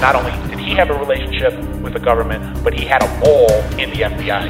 not 0.00 0.14
only 0.14 0.30
did 0.48 0.60
he 0.60 0.74
have 0.76 0.90
a 0.90 0.94
relationship 0.94 1.52
with 1.82 1.92
the 1.92 1.98
government, 1.98 2.62
but 2.62 2.72
he 2.72 2.84
had 2.84 3.02
a 3.02 3.08
mole 3.18 3.50
in 3.80 3.90
the 3.90 4.02
FBI. 4.02 4.46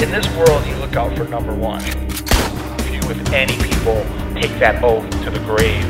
In 0.00 0.10
this 0.10 0.26
world, 0.36 0.66
you 0.66 0.74
look 0.76 0.96
out 0.96 1.14
for 1.16 1.24
number 1.24 1.54
one. 1.54 1.82
Few, 1.82 3.00
if 3.10 3.32
any, 3.32 3.56
people 3.58 4.02
take 4.34 4.58
that 4.60 4.82
oath 4.82 5.08
to 5.22 5.30
the 5.30 5.38
grave. 5.40 5.84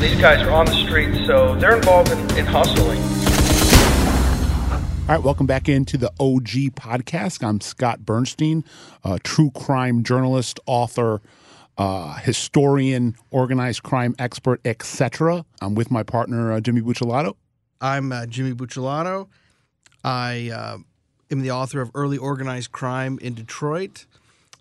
These 0.00 0.20
guys 0.20 0.42
are 0.42 0.50
on 0.50 0.66
the 0.66 0.74
street, 0.74 1.24
so 1.24 1.54
they're 1.54 1.76
involved 1.76 2.10
in, 2.10 2.18
in 2.36 2.46
hustling. 2.46 3.00
All 5.08 5.16
right, 5.16 5.22
welcome 5.22 5.46
back 5.46 5.68
into 5.68 5.96
the 5.96 6.10
OG 6.18 6.74
podcast. 6.74 7.44
I'm 7.44 7.60
Scott 7.60 8.00
Burnstein, 8.00 8.64
a 9.04 9.20
true 9.20 9.52
crime 9.52 10.02
journalist, 10.02 10.58
author, 10.66 11.20
uh, 11.78 12.14
historian, 12.18 13.14
organized 13.30 13.84
crime 13.84 14.16
expert, 14.18 14.60
etc. 14.64 15.44
I'm 15.60 15.76
with 15.76 15.92
my 15.92 16.02
partner 16.02 16.52
uh, 16.52 16.60
Jimmy 16.60 16.80
Buccellato. 16.80 17.36
I'm 17.80 18.12
uh, 18.12 18.26
Jimmy 18.26 18.52
Buccellato. 18.52 19.28
I 20.04 20.50
uh, 20.50 20.78
am 21.30 21.40
the 21.40 21.50
author 21.50 21.80
of 21.80 21.90
Early 21.94 22.18
Organized 22.18 22.72
Crime 22.72 23.18
in 23.20 23.34
Detroit. 23.34 24.06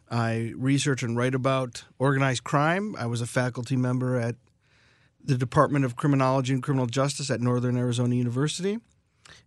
I 0.09 0.53
research 0.55 1.03
and 1.03 1.15
write 1.15 1.35
about 1.35 1.83
organized 1.99 2.43
crime. 2.43 2.95
I 2.97 3.05
was 3.05 3.21
a 3.21 3.27
faculty 3.27 3.75
member 3.75 4.17
at 4.19 4.35
the 5.23 5.37
Department 5.37 5.85
of 5.85 5.95
Criminology 5.95 6.53
and 6.53 6.63
Criminal 6.63 6.87
Justice 6.87 7.29
at 7.29 7.41
Northern 7.41 7.77
Arizona 7.77 8.15
University 8.15 8.79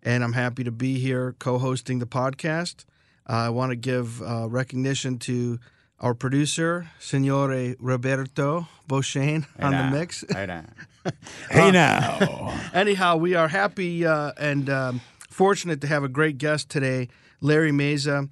and 0.02 0.25
I'm 0.25 0.33
happy 0.33 0.64
to 0.64 0.70
be 0.70 0.98
here 0.98 1.34
co-hosting 1.39 1.98
the 1.98 2.06
podcast. 2.06 2.84
Uh, 3.28 3.34
I 3.34 3.48
want 3.50 3.70
to 3.70 3.77
give 3.77 4.23
uh, 4.23 4.48
recognition 4.48 5.19
to 5.20 5.59
our 6.02 6.15
producer, 6.15 6.91
Signore 7.01 7.77
Roberto 7.79 8.66
Beauchesne, 8.88 9.47
hey 9.56 9.65
on 9.65 9.70
now. 9.70 9.91
the 9.91 9.97
mix. 9.97 10.25
Hey 10.28 10.47
now. 10.47 10.65
hey 11.51 11.70
now. 11.70 12.61
Anyhow, 12.75 13.16
we 13.16 13.34
are 13.34 13.48
happy 13.48 14.05
uh, 14.05 14.33
and 14.37 14.69
um, 14.69 15.01
fortunate 15.30 15.80
to 15.80 15.87
have 15.87 16.02
a 16.02 16.09
great 16.09 16.38
guest 16.38 16.69
today, 16.69 17.09
Larry 17.41 17.70
Mazza. 17.70 18.28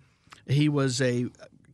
He 0.48 0.68
was 0.68 1.00
a 1.00 1.26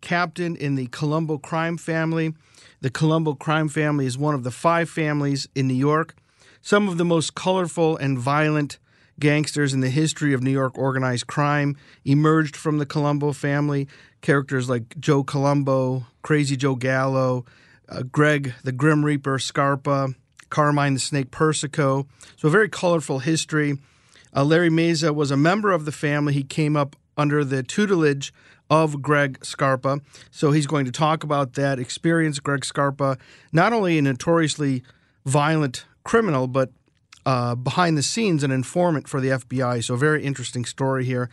captain 0.03 0.55
in 0.55 0.75
the 0.75 0.87
Colombo 0.89 1.39
crime 1.39 1.79
family. 1.79 2.35
The 2.83 2.91
Colombo 2.91 3.35
crime 3.35 3.69
family 3.69 4.05
is 4.05 4.19
one 4.19 4.35
of 4.35 4.45
the 4.45 4.51
five 4.51 4.91
families 4.91 5.49
in 5.55 5.67
New 5.67 5.75
York. 5.75 6.15
Some 6.61 6.89
of 6.89 6.99
the 6.99 7.05
most 7.05 7.35
colorful 7.35 7.97
and 7.97 8.19
violent 8.19 8.79
gangsters 9.19 9.73
in 9.73 9.81
the 9.81 9.91
history 9.91 10.33
of 10.33 10.43
New 10.43 10.51
York 10.51 10.77
organized 10.77 11.27
crime 11.27 11.77
emerged 12.05 12.57
from 12.57 12.79
the 12.79 12.87
Colombo 12.87 13.33
family. 13.33 13.89
Characters 14.21 14.69
like 14.69 14.99
Joe 14.99 15.23
Colombo, 15.23 16.07
Crazy 16.23 16.57
Joe 16.57 16.75
Gallo, 16.75 17.45
uh, 17.89 18.03
Greg 18.03 18.55
the 18.65 18.73
Grim 18.73 19.05
Reaper 19.05 19.39
Scarpa, 19.39 20.15
Carmine 20.51 20.95
the 20.95 21.01
Snake 21.01 21.31
Persico. 21.31 22.07
So, 22.37 22.49
a 22.49 22.51
very 22.51 22.69
colorful 22.69 23.21
history. 23.21 23.79
Uh, 24.35 24.45
Larry 24.45 24.71
Mazza 24.71 25.15
was 25.15 25.31
a 25.31 25.37
member 25.37 25.73
of 25.73 25.85
the 25.85 25.93
family. 25.93 26.33
He 26.33 26.43
came 26.43 26.77
up 26.77 26.97
under 27.17 27.45
the 27.45 27.63
tutelage 27.63 28.33
of 28.69 29.01
Greg 29.01 29.45
Scarpa. 29.45 30.01
So, 30.31 30.51
he's 30.51 30.67
going 30.67 30.85
to 30.87 30.93
talk 30.93 31.23
about 31.23 31.55
that 31.55 31.79
experience. 31.79 32.41
Greg 32.41 32.65
Scarpa, 32.65 33.19
not 33.53 33.73
only 33.73 33.99
a 33.99 34.03
notoriously 34.03 34.83
violent 35.25 35.87
criminal, 36.05 36.47
but 36.47 36.71
uh, 37.27 37.57
behind 37.57 37.99
the 37.99 38.03
scenes 38.03 38.45
an 38.45 38.53
informant 38.53 39.09
for 39.09 39.21
the 39.21 39.31
FBI. 39.31 39.83
So, 39.85 39.97
very 39.97 40.23
interesting 40.23 40.65
story 40.65 41.05
here. 41.05 41.29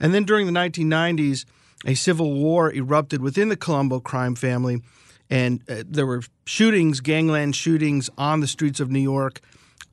And 0.00 0.12
then 0.14 0.24
during 0.24 0.46
the 0.46 0.52
1990s, 0.52 1.44
a 1.86 1.94
civil 1.94 2.32
war 2.32 2.72
erupted 2.72 3.20
within 3.20 3.50
the 3.50 3.56
Colombo 3.56 4.00
crime 4.00 4.34
family, 4.34 4.80
and 5.28 5.62
uh, 5.68 5.84
there 5.86 6.06
were 6.06 6.22
shootings, 6.46 7.00
gangland 7.00 7.54
shootings 7.54 8.08
on 8.16 8.40
the 8.40 8.46
streets 8.46 8.80
of 8.80 8.90
New 8.90 9.00
York. 9.00 9.40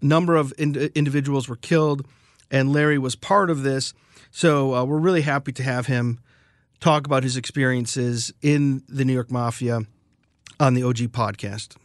A 0.01 0.05
number 0.05 0.37
of 0.37 0.53
in- 0.57 0.89
individuals 0.95 1.49
were 1.49 1.57
killed, 1.57 2.07
and 2.49 2.71
Larry 2.71 2.97
was 2.97 3.15
part 3.15 3.49
of 3.49 3.63
this. 3.63 3.93
So, 4.31 4.73
uh, 4.73 4.85
we're 4.85 4.99
really 4.99 5.21
happy 5.21 5.51
to 5.51 5.63
have 5.63 5.87
him 5.87 6.19
talk 6.79 7.05
about 7.05 7.23
his 7.23 7.35
experiences 7.35 8.33
in 8.41 8.83
the 8.87 9.03
New 9.03 9.13
York 9.13 9.29
Mafia 9.29 9.81
on 10.61 10.75
the 10.75 10.83
OG 10.83 11.11
podcast. 11.11 11.75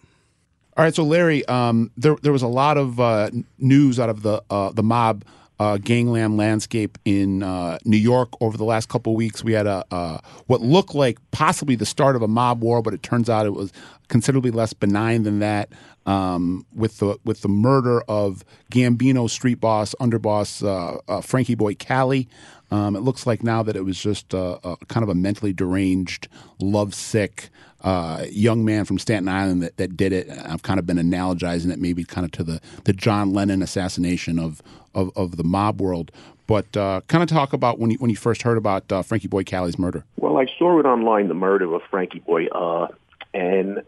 All 0.77 0.85
right, 0.85 0.95
so 0.95 1.05
Larry, 1.05 1.43
um, 1.47 1.91
there 1.97 2.17
there 2.21 2.33
was 2.33 2.43
a 2.43 2.49
lot 2.49 2.77
of 2.77 3.01
uh, 3.01 3.31
news 3.59 3.99
out 3.99 4.11
of 4.11 4.21
the 4.21 4.43
uh, 4.51 4.73
the 4.73 4.83
mob 4.83 5.25
uh, 5.59 5.79
gangland 5.79 6.37
landscape 6.37 6.99
in 7.07 7.43
uh, 7.43 7.79
New 7.87 7.97
York 7.97 8.29
over 8.43 8.59
the 8.59 8.65
last 8.65 8.91
couple 8.91 9.15
of 9.15 9.17
weeks. 9.17 9.43
We 9.43 9.55
had 9.55 9.67
a 9.67 9.87
uh, 9.91 10.19
what 10.49 10.61
looked 10.61 10.95
like 10.95 11.19
possibly 11.31 11.77
the 11.77 11.87
start 11.87 12.15
of 12.15 12.21
a 12.21 12.29
mob 12.29 12.61
war, 12.61 12.83
but 12.83 12.93
it 12.93 13.03
turns 13.03 13.31
out 13.31 13.47
it 13.47 13.55
was 13.55 13.73
considerably 14.09 14.51
less 14.51 14.75
benign 14.75 15.23
than 15.23 15.39
that. 15.39 15.71
Um, 16.05 16.67
with 16.75 16.99
the 16.99 17.19
with 17.25 17.41
the 17.41 17.49
murder 17.49 18.03
of 18.03 18.45
Gambino 18.71 19.31
street 19.31 19.59
boss 19.59 19.95
underboss 19.99 20.63
uh, 20.63 21.21
Frankie 21.23 21.55
Boy 21.55 21.75
Cali. 21.75 22.29
Um, 22.71 22.97
it 22.97 23.01
looks 23.01 23.27
like 23.27 23.43
now 23.43 23.63
that 23.63 23.77
it 23.77 23.85
was 23.85 23.99
just 23.99 24.29
kind 24.29 25.03
of 25.03 25.09
a 25.09 25.15
mentally 25.15 25.55
deranged, 25.55 26.29
lovesick 26.61 27.49
uh, 27.87 28.25
young 28.31 28.65
man 28.65 28.85
from 28.85 28.99
Staten 28.99 29.29
Island 29.29 29.63
that, 29.63 29.77
that 29.77 29.97
did 29.97 30.13
it. 30.13 30.29
I've 30.29 30.65
kind 30.65 30.81
of 30.81 30.87
been 30.87 30.97
analogizing 30.97 31.71
it 31.73 31.79
maybe 31.79 32.03
kind 32.03 32.25
of 32.25 32.33
to 32.33 32.43
the, 32.43 32.61
the 32.83 32.93
John 32.93 33.33
Lennon 33.33 33.63
assassination 33.63 34.41
of, 34.41 34.61
of, 34.93 35.17
of 35.17 35.37
the 35.37 35.45
mob 35.45 35.81
world. 35.81 36.11
But 36.49 36.77
uh, 36.77 37.03
kind 37.07 37.23
of 37.23 37.29
talk 37.29 37.53
about 37.53 37.79
when 37.79 37.93
you, 37.93 37.99
when 37.99 38.11
you 38.11 38.17
first 38.17 38.43
heard 38.43 38.59
about 38.59 38.91
uh, 38.91 39.03
Frankie 39.03 39.29
Boy 39.29 39.45
Cali's 39.45 39.79
murder. 39.79 40.05
Well, 40.17 40.37
I 40.37 40.47
saw 40.59 40.81
it 40.81 40.85
online, 40.85 41.29
the 41.29 41.35
murder 41.35 41.73
of 41.73 41.83
Frankie 41.89 42.19
Boy, 42.19 42.47
uh, 42.49 42.89
and 43.33 43.83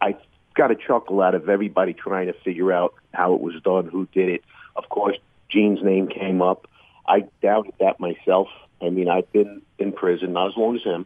I 0.00 0.16
got 0.54 0.70
a 0.70 0.74
chuckle 0.74 1.20
out 1.20 1.34
of 1.34 1.50
everybody 1.50 1.92
trying 1.92 2.28
to 2.28 2.32
figure 2.32 2.72
out 2.72 2.94
how 3.12 3.34
it 3.34 3.42
was 3.42 3.60
done, 3.62 3.86
who 3.86 4.08
did 4.14 4.30
it. 4.30 4.44
Of 4.76 4.88
course, 4.88 5.18
Gene's 5.50 5.82
name 5.82 6.08
came 6.08 6.40
up. 6.40 6.68
I 7.06 7.24
doubted 7.42 7.74
that 7.80 8.00
myself. 8.00 8.48
I 8.80 8.88
mean, 8.88 9.10
I've 9.10 9.30
been 9.30 9.60
in 9.78 9.92
prison, 9.92 10.32
not 10.32 10.48
as 10.48 10.56
long 10.56 10.76
as 10.76 10.82
him. 10.82 11.04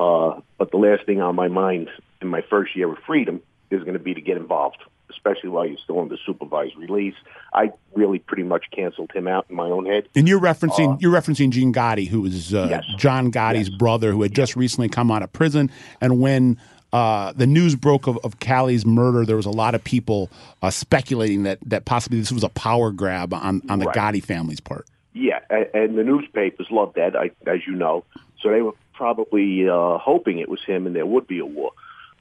Uh, 0.00 0.40
but 0.56 0.70
the 0.70 0.78
last 0.78 1.04
thing 1.04 1.20
on 1.20 1.34
my 1.34 1.48
mind 1.48 1.90
in 2.22 2.28
my 2.28 2.40
first 2.48 2.74
year 2.74 2.90
of 2.90 2.98
freedom 3.06 3.42
is 3.70 3.80
going 3.82 3.92
to 3.92 3.98
be 3.98 4.14
to 4.14 4.20
get 4.22 4.38
involved, 4.38 4.78
especially 5.10 5.50
while 5.50 5.66
you're 5.66 5.76
still 5.76 6.00
under 6.00 6.16
supervised 6.24 6.74
release. 6.78 7.14
I 7.52 7.72
really 7.94 8.18
pretty 8.18 8.44
much 8.44 8.64
canceled 8.74 9.12
him 9.12 9.28
out 9.28 9.44
in 9.50 9.56
my 9.56 9.66
own 9.66 9.84
head. 9.84 10.08
And 10.16 10.26
you're 10.26 10.40
referencing 10.40 10.94
uh, 10.94 10.96
you're 11.00 11.12
referencing 11.12 11.50
Gene 11.50 11.74
Gotti, 11.74 12.08
who 12.08 12.24
is 12.24 12.54
uh, 12.54 12.68
yes. 12.70 12.84
John 12.96 13.30
Gotti's 13.30 13.68
yes. 13.68 13.78
brother, 13.78 14.12
who 14.12 14.22
had 14.22 14.34
just 14.34 14.56
recently 14.56 14.88
come 14.88 15.10
out 15.10 15.22
of 15.22 15.34
prison. 15.34 15.70
And 16.00 16.18
when 16.18 16.58
uh, 16.94 17.34
the 17.34 17.46
news 17.46 17.76
broke 17.76 18.06
of, 18.06 18.18
of 18.24 18.38
Cali's 18.38 18.86
murder, 18.86 19.26
there 19.26 19.36
was 19.36 19.46
a 19.46 19.50
lot 19.50 19.74
of 19.74 19.84
people 19.84 20.30
uh, 20.62 20.70
speculating 20.70 21.42
that 21.42 21.58
that 21.66 21.84
possibly 21.84 22.18
this 22.18 22.32
was 22.32 22.42
a 22.42 22.48
power 22.48 22.90
grab 22.90 23.34
on 23.34 23.60
on 23.68 23.80
the 23.80 23.84
right. 23.84 23.94
Gotti 23.94 24.24
family's 24.24 24.60
part. 24.60 24.86
Yeah, 25.12 25.40
and 25.50 25.98
the 25.98 26.04
newspapers 26.04 26.68
loved 26.70 26.94
that, 26.94 27.14
as 27.46 27.66
you 27.66 27.74
know. 27.74 28.04
So 28.40 28.50
they 28.50 28.62
were 28.62 28.72
probably 29.00 29.66
uh, 29.66 29.96
hoping 29.96 30.40
it 30.40 30.48
was 30.50 30.60
him 30.62 30.86
and 30.86 30.94
there 30.94 31.06
would 31.06 31.26
be 31.26 31.38
a 31.38 31.46
war. 31.46 31.72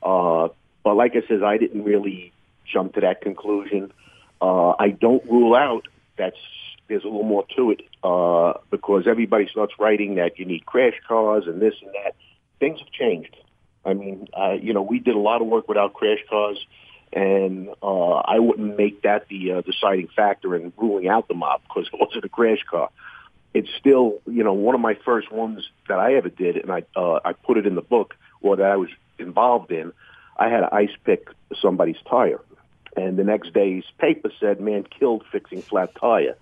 Uh, 0.01 0.47
but 0.81 0.95
like 0.95 1.11
I 1.13 1.27
said, 1.27 1.43
I 1.43 1.57
didn't 1.57 1.83
really 1.83 2.31
jump 2.65 2.93
to 2.93 3.01
that 3.01 3.19
conclusion. 3.19 3.91
Uh, 4.41 4.69
I 4.79 4.91
don't 4.91 5.21
rule 5.29 5.55
out 5.55 5.89
that 6.17 6.35
there's 6.87 7.03
a 7.03 7.07
little 7.07 7.23
more 7.23 7.45
to 7.57 7.71
it 7.71 7.81
uh, 8.01 8.53
because 8.71 9.07
everybody 9.07 9.49
starts 9.51 9.73
writing 9.77 10.15
that 10.15 10.39
you 10.39 10.45
need 10.45 10.65
crash 10.65 10.93
cars 11.05 11.43
and 11.47 11.61
this 11.61 11.73
and 11.81 11.91
that. 11.95 12.15
Things 12.61 12.79
have 12.79 12.91
changed. 12.91 13.35
I 13.83 13.93
mean, 13.93 14.29
uh, 14.31 14.53
you 14.53 14.73
know, 14.73 14.81
we 14.81 14.99
did 14.99 15.15
a 15.15 15.19
lot 15.19 15.41
of 15.41 15.47
work 15.47 15.67
without 15.67 15.93
crash 15.93 16.19
cars, 16.29 16.65
and 17.11 17.67
uh, 17.83 18.13
I 18.15 18.39
wouldn't 18.39 18.77
make 18.77 19.01
that 19.01 19.27
the 19.27 19.51
uh, 19.51 19.61
deciding 19.61 20.07
factor 20.15 20.55
in 20.55 20.71
ruling 20.77 21.09
out 21.09 21.27
the 21.27 21.33
mob 21.33 21.59
because 21.67 21.89
it 21.91 21.99
wasn't 21.99 22.23
a 22.23 22.29
crash 22.29 22.63
car 22.71 22.89
it's 23.53 23.69
still, 23.77 24.21
you 24.27 24.43
know, 24.43 24.53
one 24.53 24.75
of 24.75 24.81
my 24.81 24.95
first 25.05 25.31
ones 25.31 25.67
that 25.87 25.99
I 25.99 26.15
ever 26.15 26.29
did, 26.29 26.57
and 26.57 26.71
I 26.71 26.83
uh, 26.95 27.19
I 27.25 27.33
put 27.33 27.57
it 27.57 27.65
in 27.65 27.75
the 27.75 27.81
book 27.81 28.15
or 28.41 28.55
that 28.57 28.71
I 28.71 28.75
was 28.75 28.89
involved 29.17 29.71
in. 29.71 29.91
I 30.37 30.49
had 30.49 30.61
to 30.61 30.73
ice 30.73 30.95
pick 31.03 31.29
somebody's 31.61 31.97
tire, 32.09 32.41
and 32.95 33.17
the 33.17 33.23
next 33.23 33.53
day's 33.53 33.83
paper 33.97 34.31
said 34.39 34.61
man 34.61 34.83
killed 34.83 35.23
fixing 35.31 35.61
flat 35.61 35.93
tire. 35.95 36.35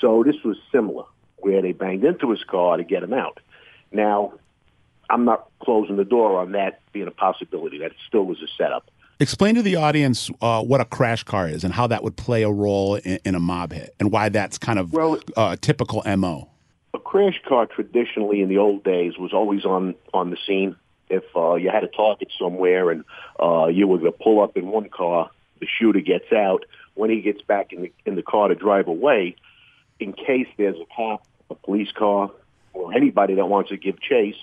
So 0.00 0.22
this 0.24 0.42
was 0.44 0.56
similar, 0.70 1.04
where 1.38 1.62
they 1.62 1.72
banged 1.72 2.04
into 2.04 2.30
his 2.30 2.42
car 2.44 2.76
to 2.76 2.84
get 2.84 3.02
him 3.02 3.12
out. 3.12 3.38
Now, 3.92 4.34
I'm 5.08 5.24
not 5.24 5.48
closing 5.60 5.96
the 5.96 6.04
door 6.04 6.40
on 6.40 6.52
that 6.52 6.80
being 6.92 7.06
a 7.06 7.12
possibility. 7.12 7.78
That 7.78 7.92
still 8.08 8.24
was 8.24 8.42
a 8.42 8.48
setup. 8.56 8.90
Explain 9.20 9.54
to 9.54 9.62
the 9.62 9.76
audience 9.76 10.30
uh, 10.40 10.62
what 10.62 10.80
a 10.80 10.84
crash 10.84 11.22
car 11.22 11.48
is 11.48 11.64
and 11.64 11.72
how 11.72 11.86
that 11.86 12.02
would 12.02 12.16
play 12.16 12.42
a 12.42 12.50
role 12.50 12.96
in, 12.96 13.18
in 13.24 13.34
a 13.34 13.40
mob 13.40 13.72
hit, 13.72 13.94
and 14.00 14.10
why 14.10 14.28
that's 14.28 14.58
kind 14.58 14.78
of 14.78 14.92
well, 14.92 15.20
uh, 15.36 15.56
typical 15.60 16.02
mo. 16.16 16.48
A 16.94 16.98
crash 16.98 17.40
car 17.46 17.66
traditionally 17.66 18.42
in 18.42 18.48
the 18.48 18.58
old 18.58 18.82
days 18.84 19.18
was 19.18 19.32
always 19.32 19.64
on 19.64 19.94
on 20.12 20.30
the 20.30 20.36
scene. 20.46 20.76
If 21.08 21.24
uh, 21.36 21.54
you 21.54 21.70
had 21.70 21.84
a 21.84 21.88
target 21.88 22.28
somewhere 22.38 22.90
and 22.90 23.04
uh, 23.38 23.66
you 23.66 23.86
were 23.86 23.98
going 23.98 24.12
to 24.12 24.18
pull 24.18 24.42
up 24.42 24.56
in 24.56 24.68
one 24.68 24.88
car, 24.88 25.30
the 25.60 25.66
shooter 25.66 26.00
gets 26.00 26.32
out. 26.32 26.64
When 26.94 27.08
he 27.08 27.20
gets 27.20 27.42
back 27.42 27.72
in 27.72 27.82
the 27.82 27.92
in 28.04 28.16
the 28.16 28.22
car 28.22 28.48
to 28.48 28.54
drive 28.54 28.88
away, 28.88 29.36
in 30.00 30.12
case 30.12 30.48
there's 30.56 30.76
a 30.76 30.86
cop, 30.94 31.26
a 31.48 31.54
police 31.54 31.92
car, 31.92 32.30
or 32.72 32.92
anybody 32.92 33.34
that 33.34 33.46
wants 33.46 33.70
to 33.70 33.76
give 33.76 34.00
chase, 34.00 34.36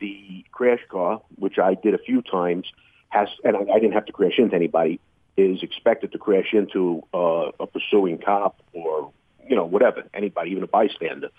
the 0.00 0.44
crash 0.52 0.80
car, 0.88 1.22
which 1.36 1.58
I 1.58 1.74
did 1.74 1.94
a 1.94 1.98
few 1.98 2.22
times 2.22 2.66
has, 3.08 3.28
and 3.44 3.56
I, 3.56 3.60
I 3.60 3.78
didn't 3.78 3.92
have 3.92 4.06
to 4.06 4.12
crash 4.12 4.38
into 4.38 4.54
anybody, 4.54 5.00
is 5.36 5.62
expected 5.62 6.12
to 6.12 6.18
crash 6.18 6.52
into 6.52 7.02
uh, 7.14 7.50
a 7.60 7.66
pursuing 7.66 8.18
cop 8.18 8.60
or 8.72 9.12
you 9.48 9.56
know, 9.56 9.64
whatever, 9.64 10.04
anybody, 10.14 10.50
even 10.50 10.62
a 10.62 10.66
bystander. 10.66 11.30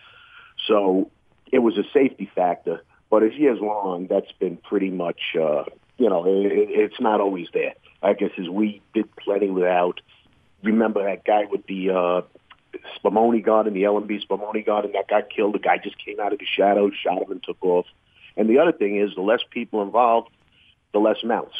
So 0.67 1.11
it 1.51 1.59
was 1.59 1.77
a 1.77 1.83
safety 1.93 2.29
factor. 2.33 2.83
But 3.09 3.23
as 3.23 3.33
years 3.33 3.59
long, 3.61 4.07
that's 4.07 4.31
been 4.33 4.57
pretty 4.57 4.89
much, 4.89 5.35
uh, 5.35 5.63
you 5.97 6.09
know, 6.09 6.25
it, 6.25 6.51
it, 6.51 6.69
it's 6.69 6.99
not 6.99 7.21
always 7.21 7.47
there. 7.53 7.73
I 8.01 8.13
guess 8.13 8.31
as 8.37 8.49
we 8.49 8.81
did 8.93 9.13
plenty 9.15 9.49
without. 9.49 10.01
Remember 10.61 11.03
that 11.03 11.23
guy 11.23 11.45
with 11.49 11.65
the 11.67 11.91
uh, 11.91 12.21
Spumoni 12.97 13.43
garden, 13.43 13.73
the 13.73 13.85
L&B 13.85 14.23
Spumoni 14.29 14.65
garden, 14.65 14.91
that 14.93 15.07
got 15.07 15.29
killed. 15.29 15.55
The 15.55 15.59
guy 15.59 15.77
just 15.77 16.03
came 16.03 16.19
out 16.19 16.33
of 16.33 16.39
the 16.39 16.45
shadows, 16.45 16.93
shot 17.01 17.21
him, 17.21 17.31
and 17.31 17.43
took 17.43 17.63
off. 17.63 17.85
And 18.35 18.49
the 18.49 18.59
other 18.59 18.73
thing 18.73 18.97
is, 18.97 19.15
the 19.15 19.21
less 19.21 19.39
people 19.49 19.81
involved, 19.81 20.29
the 20.93 20.99
less 20.99 21.17
mouths 21.23 21.55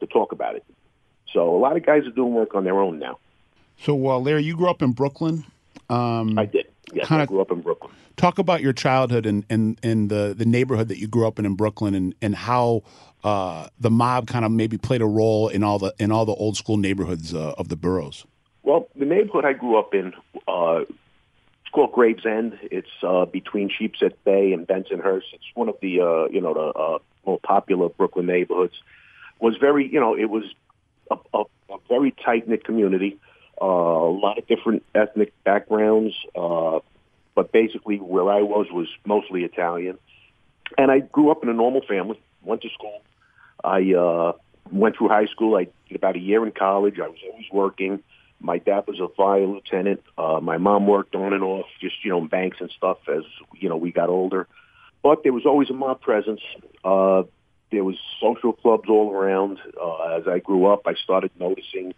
to 0.00 0.06
talk 0.06 0.32
about 0.32 0.56
it. 0.56 0.64
So 1.32 1.54
a 1.54 1.58
lot 1.58 1.76
of 1.76 1.84
guys 1.84 2.06
are 2.06 2.10
doing 2.10 2.32
work 2.34 2.54
on 2.54 2.64
their 2.64 2.78
own 2.78 2.98
now. 2.98 3.18
So, 3.78 4.08
uh, 4.08 4.18
Larry, 4.18 4.44
you 4.44 4.56
grew 4.56 4.70
up 4.70 4.80
in 4.82 4.92
Brooklyn. 4.92 5.44
Um, 5.90 6.38
I 6.38 6.46
did. 6.46 6.66
Yes, 6.92 7.08
kinda- 7.08 7.24
I 7.24 7.26
grew 7.26 7.40
up 7.40 7.50
in 7.50 7.60
Brooklyn. 7.60 7.92
talk 8.16 8.38
about 8.38 8.62
your 8.62 8.72
childhood 8.72 9.26
and, 9.26 9.44
and, 9.50 9.78
and 9.82 10.08
the, 10.08 10.34
the 10.36 10.46
neighborhood 10.46 10.88
that 10.88 10.98
you 10.98 11.06
grew 11.06 11.26
up 11.26 11.38
in 11.38 11.44
in 11.44 11.54
Brooklyn 11.54 11.94
and, 11.94 12.14
and 12.22 12.34
how 12.34 12.82
uh, 13.24 13.68
the 13.78 13.90
mob 13.90 14.26
kind 14.28 14.44
of 14.44 14.52
maybe 14.52 14.78
played 14.78 15.02
a 15.02 15.06
role 15.06 15.48
in 15.48 15.62
all 15.62 15.78
the 15.78 15.92
in 15.98 16.12
all 16.12 16.24
the 16.24 16.32
old 16.34 16.56
school 16.56 16.76
neighborhoods 16.76 17.34
uh, 17.34 17.54
of 17.58 17.68
the 17.68 17.76
boroughs. 17.76 18.24
Well, 18.62 18.88
the 18.96 19.04
neighborhood 19.04 19.44
I 19.44 19.52
grew 19.52 19.78
up 19.78 19.94
in, 19.94 20.12
uh, 20.48 20.84
it's 20.86 21.70
called 21.72 21.92
Gravesend. 21.92 22.58
It's 22.62 22.88
uh, 23.02 23.24
between 23.26 23.68
Sheepshead 23.68 24.14
Bay 24.24 24.52
and 24.52 24.66
Bensonhurst. 24.66 25.24
It's 25.32 25.44
one 25.54 25.68
of 25.68 25.76
the 25.82 26.00
uh, 26.00 26.26
you 26.30 26.40
know 26.40 26.54
the 26.54 26.78
uh, 26.78 26.98
more 27.26 27.40
popular 27.40 27.88
Brooklyn 27.88 28.26
neighborhoods. 28.26 28.74
Was 29.40 29.56
very 29.56 29.90
you 29.90 30.00
know 30.00 30.16
it 30.16 30.30
was 30.30 30.44
a, 31.10 31.16
a, 31.34 31.42
a 31.70 31.78
very 31.88 32.12
tight 32.12 32.48
knit 32.48 32.64
community. 32.64 33.18
Uh, 33.60 33.64
a 33.64 34.10
lot 34.10 34.38
of 34.38 34.46
different 34.46 34.82
ethnic 34.94 35.32
backgrounds, 35.44 36.14
uh, 36.34 36.80
but 37.34 37.52
basically 37.52 37.96
where 37.96 38.30
I 38.30 38.42
was 38.42 38.66
was 38.70 38.88
mostly 39.04 39.44
Italian. 39.44 39.98
And 40.76 40.90
I 40.90 41.00
grew 41.00 41.30
up 41.30 41.42
in 41.42 41.48
a 41.48 41.54
normal 41.54 41.82
family. 41.82 42.20
Went 42.42 42.62
to 42.62 42.68
school. 42.70 43.00
I 43.62 43.94
uh, 43.94 44.32
went 44.70 44.96
through 44.96 45.08
high 45.08 45.26
school. 45.26 45.56
I 45.56 45.68
did 45.88 45.96
about 45.96 46.16
a 46.16 46.20
year 46.20 46.44
in 46.44 46.52
college. 46.52 46.98
I 46.98 47.08
was 47.08 47.18
always 47.30 47.46
working. 47.52 48.02
My 48.40 48.58
dad 48.58 48.86
was 48.86 49.00
a 49.00 49.08
fire 49.08 49.46
lieutenant. 49.46 50.02
Uh, 50.18 50.40
my 50.42 50.58
mom 50.58 50.86
worked 50.86 51.14
on 51.14 51.32
and 51.32 51.42
off, 51.42 51.66
just 51.80 52.04
you 52.04 52.10
know, 52.10 52.20
banks 52.20 52.58
and 52.60 52.70
stuff 52.70 52.98
as 53.08 53.24
you 53.54 53.68
know 53.68 53.76
we 53.76 53.92
got 53.92 54.08
older. 54.08 54.46
But 55.06 55.22
there 55.22 55.32
was 55.32 55.46
always 55.46 55.70
a 55.70 55.72
mob 55.72 56.00
presence. 56.00 56.40
Uh, 56.82 57.22
there 57.70 57.84
was 57.84 57.94
social 58.20 58.52
clubs 58.52 58.88
all 58.88 59.12
around. 59.12 59.60
Uh, 59.80 60.16
as 60.16 60.26
I 60.26 60.40
grew 60.40 60.66
up, 60.66 60.82
I 60.84 60.94
started 60.94 61.30
noticing, 61.38 61.94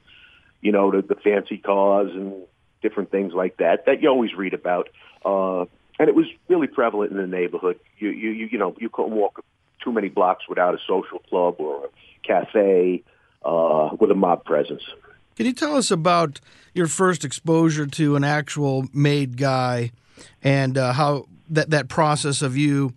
you 0.61 0.73
know, 0.73 0.91
the, 0.91 1.01
the 1.01 1.15
fancy 1.15 1.57
cars 1.57 2.11
and 2.13 2.35
different 2.83 3.11
things 3.11 3.33
like 3.33 3.57
that 3.57 3.87
that 3.87 4.03
you 4.03 4.11
always 4.11 4.35
read 4.35 4.53
about. 4.53 4.91
Uh, 5.25 5.63
and 5.99 6.11
it 6.11 6.15
was 6.15 6.27
really 6.49 6.67
prevalent 6.67 7.11
in 7.11 7.17
the 7.17 7.27
neighborhood. 7.27 7.81
You, 7.97 8.11
you, 8.11 8.29
you, 8.29 8.49
you 8.53 8.59
know, 8.59 8.77
you 8.79 8.91
couldn't 8.91 9.13
walk 9.13 9.43
too 9.83 9.91
many 9.91 10.11
blocks 10.11 10.47
without 10.47 10.75
a 10.75 10.79
social 10.87 11.21
club 11.31 11.55
or 11.61 11.87
a 11.87 11.89
cafe 12.27 13.03
uh, 13.43 13.89
with 13.99 14.11
a 14.11 14.15
mob 14.15 14.45
presence. 14.45 14.83
Can 15.35 15.47
you 15.47 15.55
tell 15.55 15.77
us 15.77 15.91
about 15.91 16.41
your 16.75 16.89
first 16.89 17.25
exposure 17.25 17.87
to 17.87 18.17
an 18.17 18.25
actual 18.25 18.87
made 18.93 19.39
guy 19.39 19.93
and 20.43 20.77
uh, 20.77 20.93
how 20.93 21.27
that, 21.51 21.71
that 21.71 21.89
process 21.89 22.43
of 22.43 22.57
you 22.57 22.93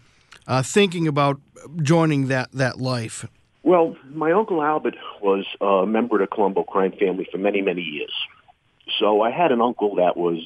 uh, 0.47 0.62
thinking 0.62 1.07
about 1.07 1.39
joining 1.81 2.27
that, 2.27 2.51
that 2.51 2.79
life? 2.79 3.25
Well, 3.63 3.95
my 4.09 4.31
uncle 4.31 4.63
Albert 4.63 4.95
was 5.21 5.45
a 5.62 5.85
member 5.85 6.21
of 6.21 6.29
the 6.29 6.35
Colombo 6.35 6.63
crime 6.63 6.94
family 6.94 7.27
for 7.31 7.38
many, 7.38 7.62
many 7.62 7.81
years. 7.81 8.13
So 9.00 9.21
I 9.21 9.31
had 9.31 9.51
an 9.51 9.62
uncle 9.62 9.95
that 9.95 10.18
was 10.18 10.39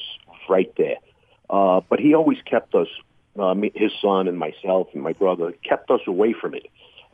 right 0.49 0.71
there. 0.77 0.97
Uh, 1.49 1.81
but 1.89 1.99
he 1.99 2.13
always 2.13 2.39
kept 2.49 2.75
us, 2.75 2.87
uh, 3.39 3.55
his 3.73 3.91
son 4.01 4.27
and 4.27 4.37
myself 4.37 4.87
and 4.93 5.01
my 5.01 5.13
brother, 5.13 5.53
kept 5.63 5.89
us 5.91 6.01
away 6.07 6.33
from 6.33 6.55
it. 6.55 6.65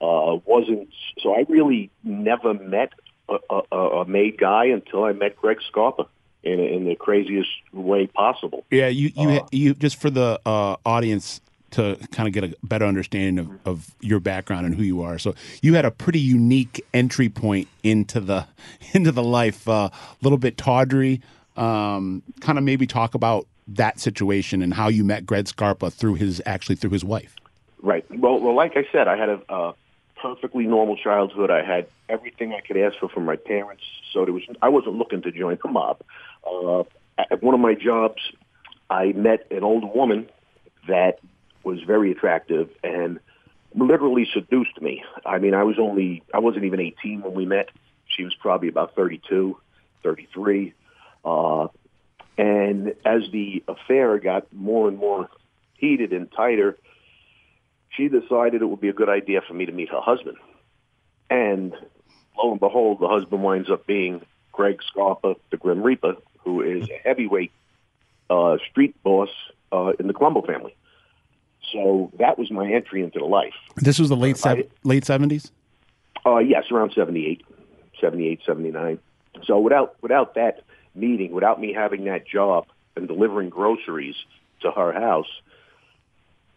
Uh, 0.02 0.40
wasn't 0.46 0.90
so 1.22 1.36
I 1.36 1.46
really 1.48 1.92
never 2.04 2.56
met 2.56 2.92
a, 3.30 3.62
a, 3.72 3.78
a 3.78 4.06
made 4.06 4.38
guy 4.40 4.66
until 4.66 5.04
I 5.04 5.14
met 5.14 5.36
Greg 5.36 5.60
Scarpa 5.68 6.08
in, 6.44 6.60
in 6.60 6.86
the 6.86 6.96
craziest 6.96 7.50
way 7.72 8.08
possible. 8.08 8.66
Yeah, 8.72 8.88
you 8.88 9.12
you 9.16 9.42
you 9.52 9.74
just 9.74 9.98
for 9.98 10.10
the 10.10 10.40
uh, 10.46 10.76
audience 10.86 11.42
to 11.72 11.98
kind 12.12 12.28
of 12.28 12.34
get 12.34 12.44
a 12.44 12.56
better 12.64 12.86
understanding 12.86 13.40
of, 13.40 13.60
of 13.66 13.96
your 14.02 14.20
background 14.20 14.66
and 14.66 14.76
who 14.76 14.84
you 14.84 15.02
are. 15.02 15.18
So 15.18 15.34
you 15.62 15.74
had 15.74 15.86
a 15.86 15.92
pretty 15.92 16.20
unique 16.20 16.86
entry 16.94 17.30
point 17.30 17.68
into 17.84 18.20
the 18.20 18.46
into 18.94 19.12
the 19.12 19.24
life. 19.24 19.68
A 19.68 19.72
uh, 19.72 19.90
little 20.22 20.38
bit 20.38 20.58
tawdry. 20.58 21.22
Um, 21.58 22.24
kind 22.40 22.58
of 22.58 22.64
maybe 22.64 22.88
talk 22.88 23.14
about 23.14 23.46
that 23.68 24.00
situation 24.00 24.62
and 24.62 24.74
how 24.74 24.88
you 24.88 25.04
met 25.04 25.26
Greg 25.26 25.48
Scarpa 25.48 25.92
through 25.92 26.16
his 26.16 26.42
actually 26.46 26.76
through 26.76 26.92
his 26.92 27.04
wife. 27.04 27.36
Right. 27.82 28.06
Well, 28.12 28.40
well, 28.40 28.56
like 28.56 28.78
I 28.78 28.86
said, 28.92 29.08
I 29.08 29.18
had 29.18 29.30
a 29.30 29.42
uh, 29.50 29.74
perfectly 30.22 30.66
normal 30.66 30.96
childhood. 30.96 31.50
I 31.50 31.64
had 31.64 31.88
everything 32.10 32.54
I 32.54 32.62
could 32.62 32.78
ask 32.78 32.98
for 33.00 33.10
from 33.10 33.26
my 33.26 33.36
parents. 33.36 33.84
So 34.14 34.24
there 34.26 34.34
was 34.34 34.44
I 34.62 34.70
wasn't 34.70 34.96
looking 34.96 35.22
to 35.24 35.32
join 35.32 35.58
the 35.62 35.70
mob. 35.70 36.02
Uh, 36.46 36.84
at 37.18 37.42
one 37.42 37.54
of 37.54 37.60
my 37.60 37.76
jobs, 37.76 38.22
I 38.90 39.14
met 39.14 39.48
an 39.52 39.64
old 39.64 39.84
woman 39.96 40.30
that 40.88 41.20
was 41.64 41.82
very 41.82 42.12
attractive 42.12 42.70
and 42.84 43.20
literally 43.76 44.28
seduced 44.34 44.82
me. 44.82 45.04
I 45.26 45.38
mean, 45.38 45.54
I 45.54 45.64
was 45.64 45.78
only 45.80 46.24
I 46.34 46.40
wasn't 46.40 46.66
even 46.66 46.80
18 46.80 47.22
when 47.22 47.34
we 47.34 47.46
met. 47.46 47.70
She 48.08 48.24
was 48.24 48.36
probably 48.36 48.68
about 48.68 48.96
32, 48.96 49.58
33. 50.04 50.74
Uh, 51.24 51.68
and 52.38 52.96
as 53.06 53.22
the 53.32 53.64
affair 53.68 54.18
got 54.20 54.52
more 54.52 54.88
and 54.88 54.98
more 54.98 55.30
heated 55.78 56.12
and 56.12 56.32
tighter, 56.32 56.78
she 57.90 58.08
decided 58.08 58.62
it 58.62 58.66
would 58.66 58.82
be 58.82 58.90
a 58.90 58.94
good 58.94 59.10
idea 59.10 59.42
for 59.48 59.54
me 59.54 59.66
to 59.66 59.72
meet 59.72 59.90
her 59.90 60.02
husband. 60.02 60.38
And 61.30 61.74
lo 62.38 62.52
and 62.52 62.60
behold, 62.60 63.00
the 63.00 63.08
husband 63.08 63.44
winds 63.44 63.70
up 63.70 63.86
being 63.86 64.22
Greg 64.52 64.82
Scarpa, 64.88 65.36
the 65.50 65.58
Grim 65.58 65.82
Reaper, 65.82 66.16
who 66.44 66.62
is 66.62 66.90
a 66.90 67.00
heavyweight 67.08 67.52
uh, 68.30 68.58
street 68.70 68.96
boss 69.04 69.30
uh, 69.72 69.94
in 70.00 70.08
the 70.08 70.14
Colombo 70.14 70.42
family. 70.42 70.76
So 71.72 72.12
that 72.20 72.38
was 72.38 72.52
my 72.52 72.70
entry 72.72 73.04
into 73.04 73.20
the 73.20 73.26
life. 73.26 73.54
This 73.78 74.00
was 74.00 74.10
the 74.10 74.18
late 74.18 74.44
I- 74.46 74.66
late 74.84 75.06
seventies. 75.06 75.52
Uh, 76.26 76.38
yes, 76.38 76.66
around 76.72 76.92
78, 76.94 77.44
78, 78.00 78.42
79. 78.46 79.00
So 79.46 79.60
without 79.60 79.96
without 80.02 80.36
that 80.36 80.64
meeting, 80.94 81.32
without 81.32 81.60
me 81.60 81.74
having 81.74 82.06
that 82.06 82.28
job 82.28 82.66
and 82.96 83.08
delivering 83.08 83.50
groceries 83.50 84.16
to 84.62 84.72
her 84.72 84.92
house, 84.92 85.30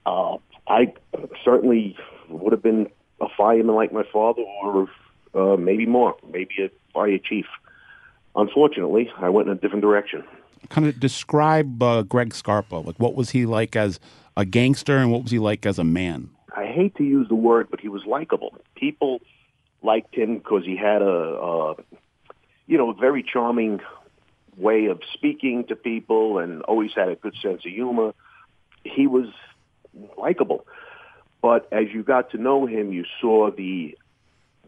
uh, 0.07 0.37
I 0.69 0.93
certainly 1.45 1.97
would 2.29 2.53
have 2.53 2.63
been 2.63 2.89
a 3.21 3.27
fireman 3.37 3.75
like 3.75 3.93
my 3.93 4.05
father, 4.13 4.43
or 4.43 4.89
uh, 5.35 5.57
maybe 5.57 5.87
more, 5.87 6.15
maybe 6.31 6.55
a 6.63 6.71
fire 6.93 7.19
chief. 7.19 7.47
Unfortunately, 8.37 9.11
I 9.19 9.29
went 9.29 9.49
in 9.49 9.57
a 9.57 9.61
different 9.61 9.83
direction. 9.83 10.25
Kind 10.69 10.87
of 10.87 10.99
describe 10.99 11.83
uh, 11.83 12.03
Greg 12.03 12.35
Scarpa. 12.35 12.77
Like, 12.77 12.97
what 12.97 13.15
was 13.15 13.31
he 13.31 13.47
like 13.47 13.77
as 13.77 14.01
a 14.37 14.45
gangster, 14.45 14.97
and 14.97 15.13
what 15.13 15.23
was 15.23 15.31
he 15.31 15.39
like 15.39 15.67
as 15.67 15.79
a 15.79 15.85
man? 15.85 16.31
I 16.57 16.67
hate 16.67 16.97
to 16.97 17.05
use 17.05 17.29
the 17.29 17.35
word, 17.35 17.69
but 17.71 17.81
he 17.81 17.89
was 17.89 18.05
likable. 18.07 18.57
People 18.75 19.21
liked 19.83 20.15
him 20.15 20.39
because 20.39 20.65
he 20.65 20.77
had 20.77 21.03
a, 21.03 21.07
a, 21.07 21.75
you 22.67 22.79
know, 22.79 22.93
very 22.93 23.23
charming 23.23 23.81
way 24.57 24.87
of 24.87 25.01
speaking 25.13 25.65
to 25.67 25.77
people, 25.77 26.39
and 26.39 26.63
always 26.63 26.93
had 26.95 27.09
a 27.09 27.17
good 27.17 27.35
sense 27.41 27.65
of 27.65 27.73
humor. 27.73 28.15
He 28.85 29.07
was 29.07 29.27
likable, 30.17 30.67
but 31.43 31.69
as 31.73 31.87
you 31.93 32.03
got 32.03 32.31
to 32.31 32.39
know 32.39 32.67
him, 32.67 32.93
you 32.93 33.05
saw 33.21 33.51
the 33.51 33.97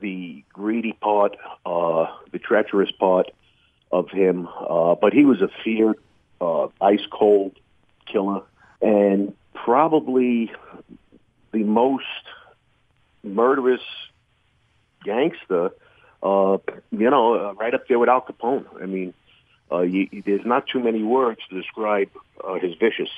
the 0.01 0.45
greedy 0.53 0.93
part, 0.93 1.37
uh, 1.65 2.07
the 2.31 2.39
treacherous 2.39 2.91
part 2.91 3.31
of 3.93 4.11
him. 4.11 4.49
Uh, 4.49 4.95
but 4.95 5.12
he 5.12 5.25
was 5.25 5.40
a 5.43 5.49
feared, 5.64 5.99
uh, 6.40 6.69
ice 6.81 7.07
cold 7.11 7.57
killer, 8.07 8.43
and 8.83 9.35
probably 9.55 10.50
the 11.52 11.62
most 11.64 12.05
murderous 13.23 13.83
gangster. 15.05 15.71
Uh, 16.23 16.59
you 16.90 17.11
know, 17.11 17.35
uh, 17.35 17.55
right 17.55 17.75
up 17.75 17.87
there 17.88 17.99
with 17.99 18.09
Al 18.09 18.23
Capone. 18.23 18.64
I 18.83 18.87
mean, 18.87 19.14
uh, 19.71 19.81
you, 19.81 20.09
there's 20.25 20.45
not 20.45 20.66
too 20.66 20.81
many 20.81 21.02
words 21.02 21.40
to 21.49 21.61
describe 21.61 22.09
uh, 22.47 22.55
his 22.55 22.75
vicious 22.75 23.11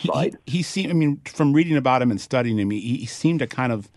side. 0.00 0.36
He, 0.46 0.58
he 0.58 0.62
seemed. 0.62 0.90
I 0.90 0.94
mean, 0.94 1.20
from 1.24 1.52
reading 1.52 1.76
about 1.76 2.02
him 2.02 2.10
and 2.10 2.20
studying 2.20 2.58
him, 2.58 2.70
he, 2.70 2.80
he 2.80 3.06
seemed 3.06 3.40
to 3.40 3.46
kind 3.46 3.72
of 3.72 3.88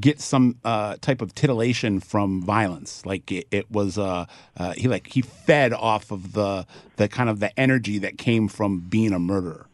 get 0.00 0.20
some 0.20 0.56
uh, 0.64 0.96
type 1.00 1.20
of 1.20 1.34
titillation 1.34 2.00
from 2.00 2.42
violence. 2.42 3.04
Like 3.04 3.30
it, 3.30 3.46
it 3.50 3.70
was, 3.70 3.98
uh, 3.98 4.26
uh, 4.56 4.72
he 4.72 4.88
like 4.88 5.06
he 5.06 5.22
fed 5.22 5.72
off 5.72 6.10
of 6.10 6.32
the 6.32 6.66
the 6.96 7.08
kind 7.08 7.28
of 7.28 7.40
the 7.40 7.58
energy 7.58 7.98
that 7.98 8.18
came 8.18 8.48
from 8.48 8.80
being 8.80 9.12
a 9.12 9.18
murderer. 9.18 9.66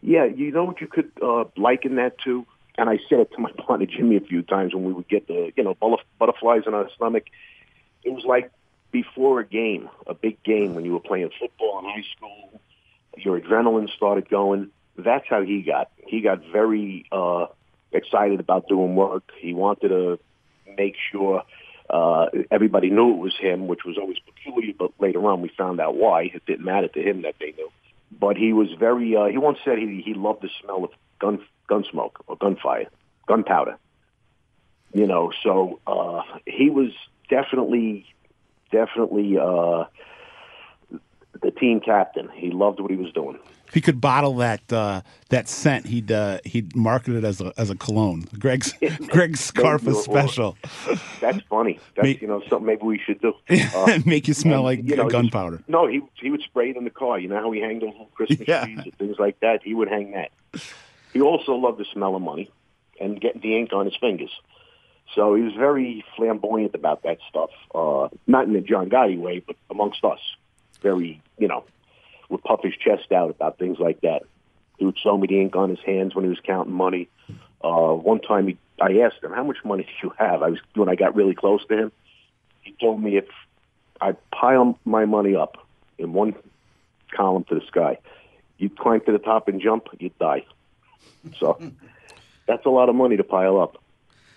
Yeah, 0.00 0.24
you 0.24 0.50
know 0.50 0.64
what 0.64 0.80
you 0.80 0.86
could 0.86 1.10
uh, 1.22 1.44
liken 1.56 1.96
that 1.96 2.18
to? 2.24 2.46
And 2.76 2.90
I 2.90 2.98
said 3.08 3.20
it 3.20 3.32
to 3.32 3.38
my 3.38 3.52
partner 3.58 3.86
Jimmy 3.86 4.16
a 4.16 4.20
few 4.20 4.42
times 4.42 4.74
when 4.74 4.84
we 4.84 4.92
would 4.92 5.08
get 5.08 5.26
the, 5.28 5.52
you 5.56 5.62
know, 5.62 5.76
butterflies 6.18 6.62
in 6.66 6.74
our 6.74 6.90
stomach. 6.94 7.24
It 8.02 8.10
was 8.10 8.24
like 8.24 8.50
before 8.90 9.40
a 9.40 9.46
game, 9.46 9.88
a 10.06 10.14
big 10.14 10.42
game 10.42 10.74
when 10.74 10.84
you 10.84 10.92
were 10.92 11.00
playing 11.00 11.30
football 11.40 11.78
in 11.78 11.84
high 11.86 12.04
school 12.14 12.60
your 13.18 13.40
adrenaline 13.40 13.88
started 13.90 14.28
going. 14.28 14.70
That's 14.96 15.26
how 15.28 15.42
he 15.42 15.62
got. 15.62 15.90
He 16.06 16.20
got 16.20 16.42
very 16.52 17.06
uh, 17.10 17.46
excited 17.94 18.40
about 18.40 18.68
doing 18.68 18.96
work. 18.96 19.24
He 19.38 19.54
wanted 19.54 19.88
to 19.88 20.18
make 20.76 20.96
sure 21.12 21.42
uh, 21.90 22.26
everybody 22.50 22.90
knew 22.90 23.14
it 23.14 23.18
was 23.18 23.36
him, 23.38 23.66
which 23.66 23.84
was 23.84 23.96
always 23.98 24.18
peculiar. 24.18 24.72
But 24.78 24.92
later 24.98 25.24
on, 25.26 25.42
we 25.42 25.50
found 25.56 25.80
out 25.80 25.94
why. 25.94 26.24
It 26.34 26.44
didn't 26.46 26.64
matter 26.64 26.88
to 26.88 27.00
him 27.00 27.22
that 27.22 27.34
they 27.38 27.52
knew. 27.52 27.70
But 28.10 28.36
he 28.36 28.52
was 28.52 28.68
very. 28.78 29.16
Uh, 29.16 29.26
he 29.26 29.38
once 29.38 29.58
said 29.64 29.78
he 29.78 30.02
he 30.04 30.14
loved 30.14 30.42
the 30.42 30.50
smell 30.62 30.84
of 30.84 30.90
gun 31.18 31.40
gun 31.68 31.84
smoke 31.90 32.24
or 32.26 32.36
gunfire, 32.36 32.86
gunpowder. 33.26 33.76
You 34.92 35.06
know, 35.06 35.32
so 35.42 35.80
uh, 35.86 36.22
he 36.46 36.70
was 36.70 36.92
definitely 37.28 38.06
definitely 38.70 39.36
uh, 39.38 39.84
team 41.64 41.80
captain. 41.80 42.28
He 42.34 42.50
loved 42.50 42.80
what 42.80 42.90
he 42.90 42.96
was 42.96 43.12
doing. 43.12 43.38
If 43.68 43.74
he 43.74 43.80
could 43.80 44.00
bottle 44.00 44.34
that 44.36 44.72
uh, 44.72 45.00
that 45.30 45.48
scent, 45.48 45.86
he'd 45.86 46.12
uh, 46.12 46.38
he'd 46.44 46.76
market 46.76 47.16
it 47.16 47.24
as 47.24 47.40
a 47.40 47.52
as 47.56 47.70
a 47.70 47.74
cologne. 47.74 48.26
Greg's 48.38 48.72
Greg's 49.08 49.40
Scarpa 49.40 49.86
Maybe, 49.86 49.98
special. 49.98 50.56
That's 51.20 51.40
funny. 51.50 51.80
That's 51.96 52.20
you 52.20 52.28
know 52.28 52.40
something 52.48 52.66
maybe 52.66 52.82
we 52.82 52.98
should 53.04 53.20
do. 53.20 53.32
Uh, 53.74 53.98
Make 54.06 54.28
you 54.28 54.34
smell 54.34 54.66
and, 54.68 54.78
like 54.80 54.88
you 54.88 54.96
know, 54.96 55.08
gunpowder. 55.08 55.62
No, 55.66 55.86
he 55.88 56.02
he 56.20 56.30
would 56.30 56.42
spray 56.42 56.70
it 56.70 56.76
in 56.76 56.84
the 56.84 56.90
car. 56.90 57.18
You 57.18 57.28
know 57.28 57.40
how 57.40 57.50
he 57.50 57.60
hang 57.60 57.80
those 57.80 57.90
little 57.92 58.10
Christmas 58.14 58.46
Yeah. 58.46 58.64
trees 58.64 58.80
and 58.84 58.94
things 58.98 59.16
like 59.18 59.40
that. 59.40 59.62
He 59.64 59.74
would 59.74 59.88
hang 59.88 60.12
that. 60.12 60.30
He 61.12 61.20
also 61.20 61.52
loved 61.54 61.78
the 61.78 61.86
smell 61.92 62.14
of 62.14 62.22
money 62.22 62.50
and 63.00 63.20
getting 63.20 63.40
the 63.40 63.56
ink 63.58 63.72
on 63.72 63.86
his 63.86 63.96
fingers. 63.96 64.30
So 65.14 65.34
he 65.34 65.42
was 65.42 65.54
very 65.54 66.04
flamboyant 66.16 66.74
about 66.74 67.02
that 67.02 67.18
stuff. 67.28 67.50
Uh, 67.74 68.08
not 68.26 68.46
in 68.46 68.52
the 68.52 68.60
John 68.60 68.88
Gotti 68.88 69.18
way, 69.18 69.40
but 69.44 69.56
amongst 69.70 70.04
us, 70.04 70.20
very 70.84 71.20
you 71.38 71.48
know, 71.48 71.64
would 72.28 72.42
puff 72.42 72.60
his 72.62 72.74
chest 72.76 73.12
out 73.12 73.30
about 73.30 73.58
things 73.58 73.78
like 73.78 74.00
that. 74.02 74.22
He 74.78 74.84
would 74.84 74.98
show 74.98 75.16
me 75.16 75.26
the 75.26 75.40
ink 75.40 75.56
on 75.56 75.70
his 75.70 75.80
hands 75.80 76.14
when 76.14 76.24
he 76.24 76.28
was 76.28 76.40
counting 76.44 76.74
money. 76.74 77.08
Uh, 77.62 77.94
one 77.94 78.20
time, 78.20 78.48
he, 78.48 78.58
I 78.80 78.98
asked 79.00 79.22
him, 79.22 79.32
"How 79.32 79.44
much 79.44 79.58
money 79.64 79.84
do 79.84 80.08
you 80.08 80.14
have?" 80.18 80.42
I 80.42 80.50
was 80.50 80.58
when 80.74 80.88
I 80.88 80.94
got 80.94 81.14
really 81.14 81.34
close 81.34 81.64
to 81.66 81.76
him. 81.76 81.92
He 82.62 82.74
told 82.80 83.02
me 83.02 83.16
if 83.16 83.26
I 84.00 84.12
pile 84.32 84.78
my 84.84 85.04
money 85.04 85.34
up 85.34 85.56
in 85.98 86.12
one 86.12 86.34
column 87.14 87.44
to 87.44 87.54
the 87.54 87.66
sky, 87.66 87.98
you'd 88.58 88.76
climb 88.76 89.00
to 89.02 89.12
the 89.12 89.18
top 89.18 89.48
and 89.48 89.60
jump, 89.60 89.88
you'd 89.98 90.18
die. 90.18 90.44
So 91.38 91.60
that's 92.46 92.66
a 92.66 92.70
lot 92.70 92.88
of 92.88 92.94
money 92.94 93.16
to 93.16 93.24
pile 93.24 93.60
up. 93.60 93.78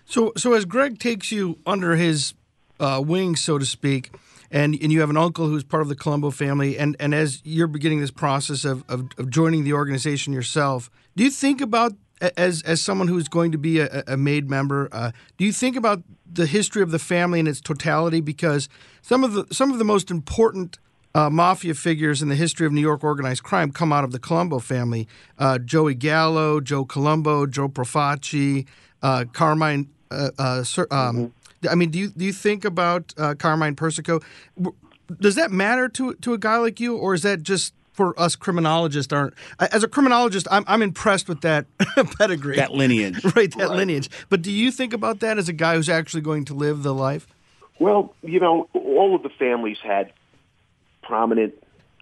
So, 0.06 0.32
so 0.38 0.54
as 0.54 0.64
Greg 0.66 1.00
takes 1.00 1.32
you 1.32 1.58
under 1.66 1.96
his 1.96 2.34
uh, 2.80 3.04
wings, 3.06 3.42
so 3.42 3.58
to 3.58 3.66
speak, 3.66 4.12
and 4.52 4.78
and 4.82 4.92
you 4.92 5.00
have 5.02 5.10
an 5.10 5.18
uncle 5.18 5.48
who's 5.48 5.64
part 5.64 5.82
of 5.82 5.90
the 5.90 5.96
Colombo 5.96 6.32
family, 6.32 6.78
and, 6.78 6.96
and 7.00 7.14
as 7.14 7.42
you're 7.44 7.68
beginning 7.68 8.00
this 8.02 8.12
process 8.12 8.66
of, 8.66 8.84
of, 8.90 9.08
of 9.18 9.30
joining 9.30 9.64
the 9.64 9.74
organization 9.74 10.34
yourself, 10.34 10.90
do 11.16 11.24
you 11.24 11.32
think 11.32 11.62
about 11.62 11.94
as 12.36 12.62
as 12.64 12.82
someone 12.82 13.08
who's 13.08 13.28
going 13.28 13.52
to 13.52 13.58
be 13.58 13.80
a, 13.80 14.04
a 14.08 14.18
made 14.18 14.50
member, 14.50 14.90
uh, 14.92 15.12
do 15.38 15.46
you 15.46 15.52
think 15.52 15.76
about 15.76 16.04
the 16.32 16.46
history 16.46 16.82
of 16.82 16.92
the 16.92 17.00
family 17.00 17.40
in 17.40 17.48
its 17.48 17.62
totality? 17.62 18.22
Because 18.22 18.70
some 19.02 19.24
of 19.24 19.34
the 19.34 19.46
some 19.52 19.72
of 19.72 19.78
the 19.78 19.86
most 19.86 20.10
important 20.10 20.80
uh, 21.14 21.30
mafia 21.30 21.74
figures 21.74 22.22
in 22.22 22.30
the 22.30 22.36
history 22.36 22.66
of 22.66 22.74
New 22.74 22.82
York 22.82 23.04
organized 23.04 23.44
crime 23.44 23.72
come 23.72 23.92
out 23.92 24.04
of 24.04 24.12
the 24.12 24.20
Colombo 24.20 24.60
family. 24.60 25.08
Uh, 25.38 25.58
Joey 25.58 25.96
Gallo, 25.96 26.60
Joe 26.60 26.86
Colombo, 26.86 27.46
Joe 27.46 27.70
Profaci, 27.70 28.68
uh, 29.02 29.26
Carmine. 29.34 29.90
Uh, 30.10 30.30
uh, 30.40 30.64
um, 30.90 31.34
I 31.70 31.76
mean, 31.76 31.90
do 31.90 32.00
you 32.00 32.10
do 32.10 32.26
you 32.26 32.34
think 32.34 32.66
about 32.66 33.14
uh, 33.18 33.36
Carmine 33.36 33.76
Persico? 33.76 34.20
Does 35.20 35.36
that 35.36 35.52
matter 35.52 35.88
to 35.90 36.14
to 36.16 36.34
a 36.34 36.38
guy 36.38 36.58
like 36.58 36.80
you, 36.80 36.96
or 36.96 37.14
is 37.14 37.24
that 37.24 37.42
just 37.42 37.74
for 37.94 38.18
us 38.20 38.36
criminologists? 38.36 39.12
Aren't 39.12 39.34
as 39.60 39.84
a 39.84 39.88
criminologist, 39.88 40.48
I'm 40.52 40.64
I'm 40.68 40.82
impressed 40.82 41.28
with 41.28 41.42
that 41.42 41.66
pedigree, 42.18 42.58
That 42.58 42.74
lineage. 42.74 43.24
right? 43.36 43.52
That 43.58 43.72
lineage. 43.72 44.10
But 44.30 44.42
do 44.42 44.52
you 44.52 44.72
think 44.72 44.94
about 44.94 45.20
that 45.22 45.38
as 45.38 45.50
a 45.50 45.54
guy 45.54 45.76
who's 45.76 45.90
actually 45.90 46.22
going 46.22 46.46
to 46.46 46.54
live 46.54 46.84
the 46.84 46.94
life? 46.94 47.28
Well, 47.80 48.16
you 48.22 48.40
know, 48.40 48.70
all 48.74 49.16
of 49.16 49.24
the 49.24 49.30
families 49.30 49.78
had 49.84 50.12
prominent 51.04 51.54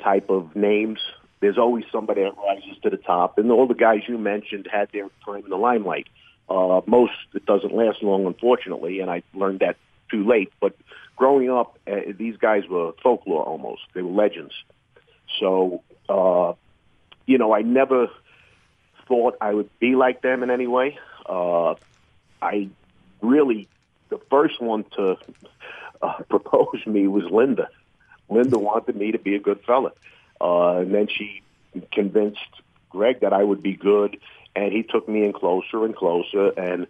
type 0.02 0.30
of 0.30 0.56
names. 0.56 1.00
There's 1.42 1.58
always 1.58 1.84
somebody 1.92 2.24
that 2.24 2.36
rises 2.38 2.78
to 2.84 2.90
the 2.90 2.98
top, 2.98 3.38
and 3.38 3.52
all 3.52 3.68
the 3.68 3.74
guys 3.74 4.02
you 4.08 4.18
mentioned 4.18 4.68
had 4.72 4.90
their 4.92 5.10
time 5.26 5.44
in 5.44 5.50
the 5.50 5.58
limelight. 5.58 6.08
Uh, 6.50 6.82
most 6.86 7.14
it 7.34 7.46
doesn't 7.46 7.74
last 7.74 8.04
long, 8.04 8.26
unfortunately, 8.26 9.00
and 9.00 9.10
I 9.10 9.24
learned 9.34 9.60
that 9.60 9.78
too 10.12 10.26
late. 10.28 10.52
But 10.60 10.76
growing 11.16 11.50
up, 11.50 11.78
uh, 11.88 12.12
these 12.18 12.38
guys 12.38 12.68
were 12.70 12.94
folklore 13.02 13.44
almost; 13.44 13.82
they 13.94 14.02
were 14.02 14.12
legends. 14.12 14.54
So, 15.40 15.82
uh, 16.08 16.54
you 17.26 17.38
know, 17.38 17.54
I 17.54 17.62
never 17.62 18.10
thought 19.08 19.38
I 19.42 19.54
would 19.54 19.70
be 19.80 19.96
like 19.96 20.22
them 20.22 20.44
in 20.44 20.50
any 20.50 20.68
way. 20.68 20.98
Uh, 21.28 21.76
I 22.42 22.70
really, 23.22 23.68
the 24.10 24.20
first 24.30 24.62
one 24.62 24.86
to 24.96 25.18
uh, 26.02 26.22
propose 26.30 26.86
me 26.86 27.08
was 27.08 27.26
Linda. 27.26 27.70
Linda 28.30 28.58
wanted 28.58 28.96
me 28.96 29.12
to 29.12 29.20
be 29.20 29.36
a 29.36 29.40
good 29.40 29.62
fella, 29.66 29.92
uh, 30.42 30.78
and 30.78 30.94
then 30.94 31.08
she 31.08 31.42
convinced 31.92 32.40
Greg 32.90 33.22
that 33.22 33.34
I 33.34 33.44
would 33.44 33.62
be 33.62 33.74
good, 33.74 34.18
and 34.56 34.72
he 34.72 34.84
took 34.84 35.08
me 35.08 35.26
in 35.26 35.34
closer 35.34 35.86
and 35.86 35.96
closer, 35.96 36.50
and 36.50 36.88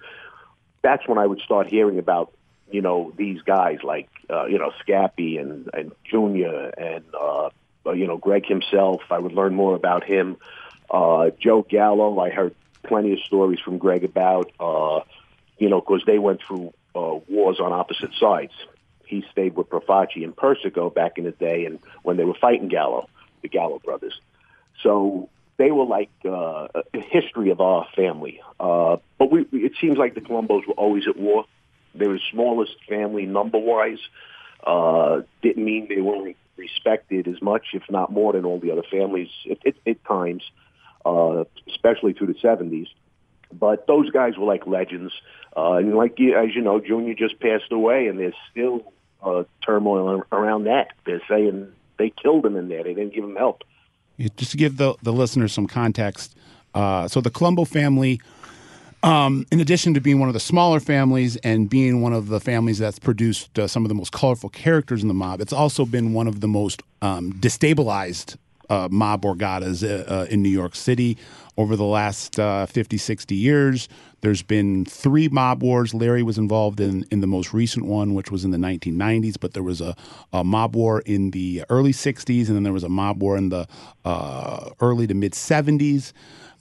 that's 0.81 1.07
when 1.07 1.17
I 1.17 1.25
would 1.25 1.41
start 1.41 1.67
hearing 1.67 1.99
about 1.99 2.33
you 2.71 2.81
know 2.81 3.13
these 3.15 3.41
guys 3.41 3.79
like 3.83 4.09
uh, 4.29 4.45
you 4.45 4.57
know 4.57 4.71
Scappy 4.85 5.39
and 5.39 5.69
and 5.73 5.91
Junior 6.03 6.69
and 6.69 7.03
uh, 7.13 7.49
you 7.91 8.07
know 8.07 8.17
Greg 8.17 8.45
himself. 8.45 9.01
I 9.09 9.19
would 9.19 9.33
learn 9.33 9.55
more 9.55 9.75
about 9.75 10.03
him. 10.03 10.37
Uh, 10.89 11.31
Joe 11.39 11.65
Gallo, 11.67 12.19
I 12.19 12.29
heard 12.29 12.55
plenty 12.83 13.13
of 13.13 13.19
stories 13.19 13.59
from 13.59 13.77
Greg 13.77 14.03
about. 14.03 14.51
Uh, 14.59 15.01
you 15.57 15.69
know, 15.69 15.79
because 15.79 16.03
they 16.05 16.19
went 16.19 16.41
through 16.45 16.73
uh, 16.95 17.15
wars 17.29 17.59
on 17.59 17.71
opposite 17.71 18.11
sides. 18.19 18.51
He 19.05 19.23
stayed 19.31 19.55
with 19.55 19.69
Profaci 19.69 20.23
and 20.23 20.35
Persico 20.35 20.89
back 20.89 21.17
in 21.17 21.25
the 21.25 21.31
day, 21.31 21.65
and 21.65 21.79
when 22.03 22.17
they 22.17 22.25
were 22.25 22.33
fighting 22.33 22.67
Gallo, 22.67 23.07
the 23.41 23.47
Gallo 23.47 23.79
brothers. 23.79 24.19
So 24.81 25.29
they 25.57 25.71
were 25.71 25.85
like 25.85 26.11
uh, 26.25 26.67
a 26.93 26.99
history 26.99 27.49
of 27.49 27.61
our 27.61 27.87
family. 27.95 28.41
Uh, 28.59 28.97
but 29.17 29.31
we, 29.31 29.45
it 29.53 29.73
seems 29.79 29.97
like 29.97 30.15
the 30.15 30.21
Colombos 30.21 30.67
were 30.67 30.73
always 30.73 31.07
at 31.07 31.17
war. 31.17 31.45
They 31.93 32.07
were 32.07 32.15
the 32.15 32.19
smallest 32.31 32.75
family 32.87 33.25
number-wise. 33.25 33.99
Uh, 34.65 35.21
didn't 35.41 35.63
mean 35.63 35.87
they 35.87 36.01
weren't 36.01 36.35
respected 36.57 37.27
as 37.27 37.41
much, 37.41 37.67
if 37.73 37.83
not 37.89 38.11
more, 38.11 38.33
than 38.33 38.45
all 38.45 38.59
the 38.59 38.71
other 38.71 38.83
families 38.89 39.29
at, 39.49 39.65
at, 39.65 39.75
at 39.87 40.03
times, 40.05 40.43
uh, 41.05 41.45
especially 41.67 42.13
through 42.13 42.27
the 42.27 42.33
70s. 42.33 42.87
But 43.53 43.87
those 43.87 44.09
guys 44.09 44.37
were 44.37 44.45
like 44.45 44.67
legends. 44.67 45.13
Uh, 45.55 45.73
and 45.73 45.95
like 45.95 46.13
as 46.13 46.53
you 46.53 46.61
know, 46.61 46.79
Junior 46.81 47.13
just 47.13 47.39
passed 47.39 47.71
away, 47.71 48.07
and 48.07 48.19
there's 48.19 48.33
still 48.51 48.91
uh, 49.23 49.43
turmoil 49.65 50.23
around 50.31 50.65
that. 50.65 50.89
They're 51.05 51.21
saying 51.29 51.71
they 51.97 52.09
killed 52.09 52.45
him 52.45 52.57
in 52.57 52.67
there. 52.67 52.83
They 52.83 52.93
didn't 52.93 53.13
give 53.13 53.23
him 53.23 53.35
help. 53.35 53.63
Yeah, 53.63 53.74
Just 54.17 54.51
to 54.51 54.57
give 54.57 54.77
the, 54.77 54.95
the 55.03 55.11
listeners 55.11 55.53
some 55.53 55.67
context, 55.67 56.35
uh, 56.73 57.07
so 57.07 57.21
the 57.21 57.29
Colombo 57.29 57.65
family, 57.65 58.21
um, 59.03 59.45
in 59.51 59.59
addition 59.59 59.93
to 59.93 60.01
being 60.01 60.19
one 60.19 60.29
of 60.29 60.33
the 60.33 60.39
smaller 60.39 60.79
families 60.79 61.35
and 61.37 61.69
being 61.69 62.01
one 62.01 62.13
of 62.13 62.27
the 62.27 62.39
families 62.39 62.79
that's 62.79 62.99
produced 62.99 63.57
uh, 63.59 63.67
some 63.67 63.83
of 63.83 63.89
the 63.89 63.95
most 63.95 64.11
colorful 64.11 64.49
characters 64.49 65.01
in 65.01 65.07
the 65.07 65.13
mob, 65.13 65.41
it's 65.41 65.53
also 65.53 65.85
been 65.85 66.13
one 66.13 66.27
of 66.27 66.41
the 66.41 66.47
most 66.47 66.81
um, 67.01 67.33
destabilized 67.33 68.37
uh, 68.69 68.87
mob 68.91 69.21
borgatas 69.23 69.83
uh, 69.83 70.03
uh, 70.11 70.25
in 70.29 70.41
New 70.41 70.49
York 70.49 70.75
City 70.75 71.17
over 71.57 71.75
the 71.75 71.85
last 71.85 72.39
uh, 72.39 72.65
50, 72.65 72.97
60 72.97 73.35
years. 73.35 73.87
There's 74.21 74.41
been 74.41 74.85
three 74.85 75.29
mob 75.29 75.61
wars. 75.61 75.93
Larry 75.93 76.23
was 76.23 76.37
involved 76.37 76.79
in, 76.79 77.05
in 77.11 77.21
the 77.21 77.27
most 77.27 77.53
recent 77.53 77.85
one, 77.85 78.13
which 78.13 78.31
was 78.31 78.43
in 78.43 78.51
the 78.51 78.57
1990s, 78.57 79.35
but 79.39 79.53
there 79.53 79.63
was 79.63 79.81
a, 79.81 79.95
a 80.33 80.43
mob 80.43 80.75
war 80.75 81.01
in 81.01 81.31
the 81.31 81.63
early 81.69 81.91
60s, 81.91 82.47
and 82.47 82.55
then 82.55 82.63
there 82.63 82.73
was 82.73 82.83
a 82.83 82.89
mob 82.89 83.21
war 83.21 83.37
in 83.37 83.49
the 83.49 83.67
uh, 84.03 84.71
early 84.81 85.07
to 85.07 85.13
mid 85.13 85.33
70s. 85.33 86.11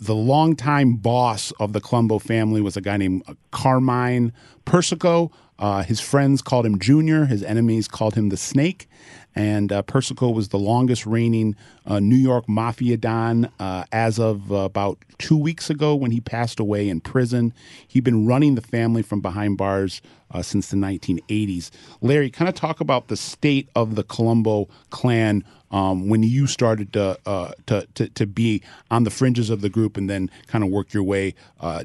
The 0.01 0.15
longtime 0.15 0.97
boss 0.97 1.53
of 1.53 1.73
the 1.73 1.81
Colombo 1.81 2.19
family 2.19 2.61
was 2.61 2.77
a 2.77 2.81
guy 2.81 2.97
named 2.97 3.23
uh, 3.27 3.35
Carmine 3.51 4.33
Persico. 4.65 5.31
Uh, 5.59 5.83
his 5.85 6.01
friends 6.01 6.43
called 6.43 6.67
him 6.67 6.79
Junior. 6.79 7.27
His 7.27 7.43
enemies 7.43 7.89
called 7.89 8.15
him 8.15 8.29
the 8.29 8.37
Snake. 8.37 8.89
And 9.35 9.73
uh, 9.73 9.83
Persico 9.83 10.31
was 10.31 10.49
the 10.49 10.59
longest 10.59 11.07
reigning 11.07 11.57
uh, 11.87 12.00
New 12.00 12.17
York 12.17 12.49
mafia 12.49 12.97
don 12.97 13.50
uh, 13.59 13.85
as 13.93 14.19
of 14.19 14.53
uh, 14.53 14.57
about 14.57 14.99
two 15.19 15.37
weeks 15.37 15.71
ago 15.71 15.95
when 15.95 16.11
he 16.11 16.21
passed 16.21 16.61
away 16.61 16.88
in 16.88 17.00
prison. 17.00 17.53
He'd 17.87 18.05
been 18.05 18.26
running 18.26 18.55
the 18.55 18.61
family 18.61 19.03
from 19.03 19.21
behind 19.21 19.59
bars 19.59 20.00
uh, 20.31 20.43
since 20.43 20.69
the 20.69 20.76
1980s. 20.76 21.71
Larry, 22.00 22.31
kind 22.31 22.49
of 22.49 22.55
talk 22.55 22.81
about 22.81 23.09
the 23.09 23.17
state 23.17 23.69
of 23.75 23.95
the 23.95 24.05
Colombo 24.05 24.69
clan 24.91 25.45
um, 25.71 26.09
when 26.09 26.23
you 26.23 26.47
started 26.47 26.93
to, 26.93 27.19
uh, 27.26 27.50
to, 27.67 27.87
to 27.95 28.09
to 28.09 28.26
be 28.26 28.62
on 28.93 29.03
the 29.03 29.11
fringes 29.11 29.50
of 29.50 29.61
the 29.61 29.69
group 29.69 29.97
and 29.97 30.09
then 30.09 30.31
kind 30.47 30.62
of 30.62 30.71
work 30.71 30.93
your 30.93 31.03
way 31.03 31.35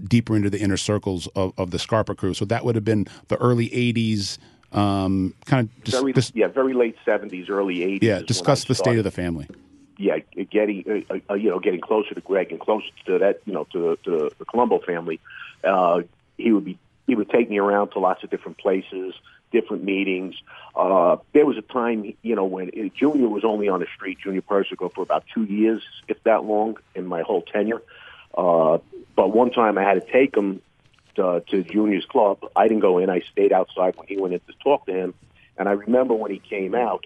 deeper 0.07 0.35
into 0.35 0.49
the 0.49 0.59
inner 0.59 0.77
circles 0.77 1.27
of, 1.35 1.53
of 1.57 1.71
the 1.71 1.79
Scarpa 1.79 2.13
crew. 2.13 2.35
So 2.35 2.45
that 2.45 2.63
would 2.63 2.75
have 2.75 2.85
been 2.85 3.07
the 3.29 3.37
early 3.37 3.69
80s. 3.69 4.37
Um, 4.71 5.33
kind 5.45 5.67
of 5.67 5.83
dis- 5.83 5.93
Very, 5.95 6.13
dis- 6.13 6.31
yeah, 6.35 6.47
very 6.47 6.73
late 6.73 6.95
70s, 7.05 7.49
early 7.49 7.77
80s. 7.77 7.99
yeah, 8.03 8.21
discuss 8.21 8.65
the 8.65 8.75
state 8.75 8.97
of 8.97 9.03
the 9.03 9.11
family. 9.11 9.47
yeah, 9.97 10.19
getting 10.51 11.05
uh, 11.09 11.15
uh, 11.29 11.33
you 11.33 11.49
know 11.49 11.59
getting 11.59 11.81
closer 11.81 12.13
to 12.13 12.21
Greg 12.21 12.51
and 12.51 12.59
closer 12.59 12.87
to 13.05 13.17
that 13.19 13.41
you 13.45 13.53
know 13.53 13.65
to 13.73 13.97
to 14.03 14.29
the 14.37 14.45
Colombo 14.45 14.79
family, 14.79 15.19
uh, 15.63 16.01
he 16.37 16.51
would 16.51 16.65
be 16.65 16.77
he 17.07 17.15
would 17.15 17.29
take 17.29 17.49
me 17.49 17.57
around 17.57 17.89
to 17.89 17.99
lots 17.99 18.23
of 18.23 18.29
different 18.29 18.57
places, 18.59 19.15
different 19.51 19.83
meetings. 19.83 20.35
Uh, 20.75 21.17
there 21.33 21.45
was 21.47 21.57
a 21.57 21.61
time 21.63 22.13
you 22.21 22.35
know 22.35 22.45
when 22.45 22.69
uh, 22.69 22.89
Junior 22.95 23.27
was 23.27 23.43
only 23.43 23.67
on 23.67 23.79
the 23.79 23.87
street, 23.95 24.19
Junior 24.23 24.41
Persico, 24.41 24.89
for 24.89 25.01
about 25.01 25.23
two 25.33 25.43
years, 25.45 25.81
if 26.07 26.21
that 26.23 26.45
long, 26.45 26.77
in 26.95 27.07
my 27.07 27.21
whole 27.23 27.41
tenure. 27.41 27.81
Uh, 28.37 28.77
but 29.15 29.33
one 29.33 29.49
time 29.51 29.77
I 29.79 29.83
had 29.83 29.95
to 29.95 30.11
take 30.11 30.37
him 30.37 30.61
to, 31.15 31.43
to 31.49 31.63
Junior's 31.63 32.05
club. 32.05 32.39
I 32.55 32.67
didn't 32.67 32.81
go 32.81 32.97
in. 32.97 33.09
I 33.09 33.21
stayed 33.31 33.51
outside 33.51 33.95
when 33.97 34.07
he 34.07 34.17
went 34.17 34.33
in 34.33 34.39
to 34.41 34.53
talk 34.63 34.85
to 34.85 34.93
him. 34.93 35.13
And 35.57 35.67
I 35.67 35.73
remember 35.73 36.13
when 36.13 36.31
he 36.31 36.39
came 36.39 36.73
out 36.73 37.05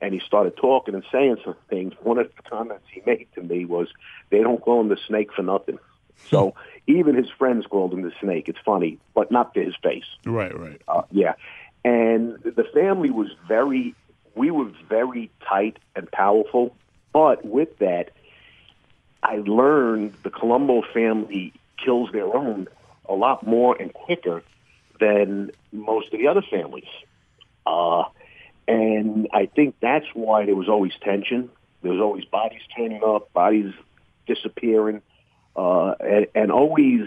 and 0.00 0.12
he 0.12 0.20
started 0.20 0.56
talking 0.56 0.94
and 0.94 1.04
saying 1.10 1.38
some 1.44 1.56
things. 1.68 1.94
One 2.02 2.18
of 2.18 2.30
the 2.36 2.42
comments 2.48 2.84
he 2.90 3.02
made 3.06 3.26
to 3.34 3.42
me 3.42 3.64
was, 3.64 3.88
"They 4.30 4.40
don't 4.40 4.60
call 4.60 4.80
him 4.80 4.88
the 4.88 4.98
snake 5.06 5.32
for 5.32 5.42
nothing." 5.42 5.78
So 6.26 6.54
even 6.86 7.14
his 7.14 7.30
friends 7.30 7.66
called 7.66 7.92
him 7.92 8.02
the 8.02 8.12
snake. 8.20 8.48
It's 8.48 8.58
funny, 8.64 8.98
but 9.14 9.30
not 9.30 9.54
to 9.54 9.64
his 9.64 9.74
face. 9.82 10.04
Right, 10.26 10.56
right. 10.58 10.80
Uh, 10.86 11.02
yeah, 11.10 11.34
and 11.84 12.38
the 12.42 12.64
family 12.74 13.10
was 13.10 13.28
very. 13.48 13.94
We 14.34 14.50
were 14.50 14.70
very 14.88 15.30
tight 15.48 15.78
and 15.94 16.10
powerful, 16.10 16.74
but 17.12 17.44
with 17.44 17.78
that, 17.78 18.10
I 19.22 19.36
learned 19.36 20.14
the 20.24 20.30
Colombo 20.30 20.82
family 20.92 21.52
kills 21.82 22.10
their 22.12 22.36
own 22.36 22.68
a 23.08 23.14
lot 23.14 23.46
more 23.46 23.76
and 23.80 23.92
quicker 23.92 24.42
than 25.00 25.50
most 25.72 26.12
of 26.12 26.18
the 26.18 26.28
other 26.28 26.42
families. 26.42 26.88
Uh, 27.66 28.04
and 28.66 29.28
I 29.32 29.46
think 29.46 29.76
that's 29.80 30.06
why 30.14 30.46
there 30.46 30.54
was 30.54 30.68
always 30.68 30.92
tension. 31.02 31.50
There 31.82 31.92
was 31.92 32.00
always 32.00 32.24
bodies 32.24 32.62
turning 32.76 33.02
up, 33.04 33.32
bodies 33.32 33.74
disappearing, 34.26 35.02
uh, 35.56 35.94
and, 36.00 36.26
and 36.34 36.52
always, 36.52 37.02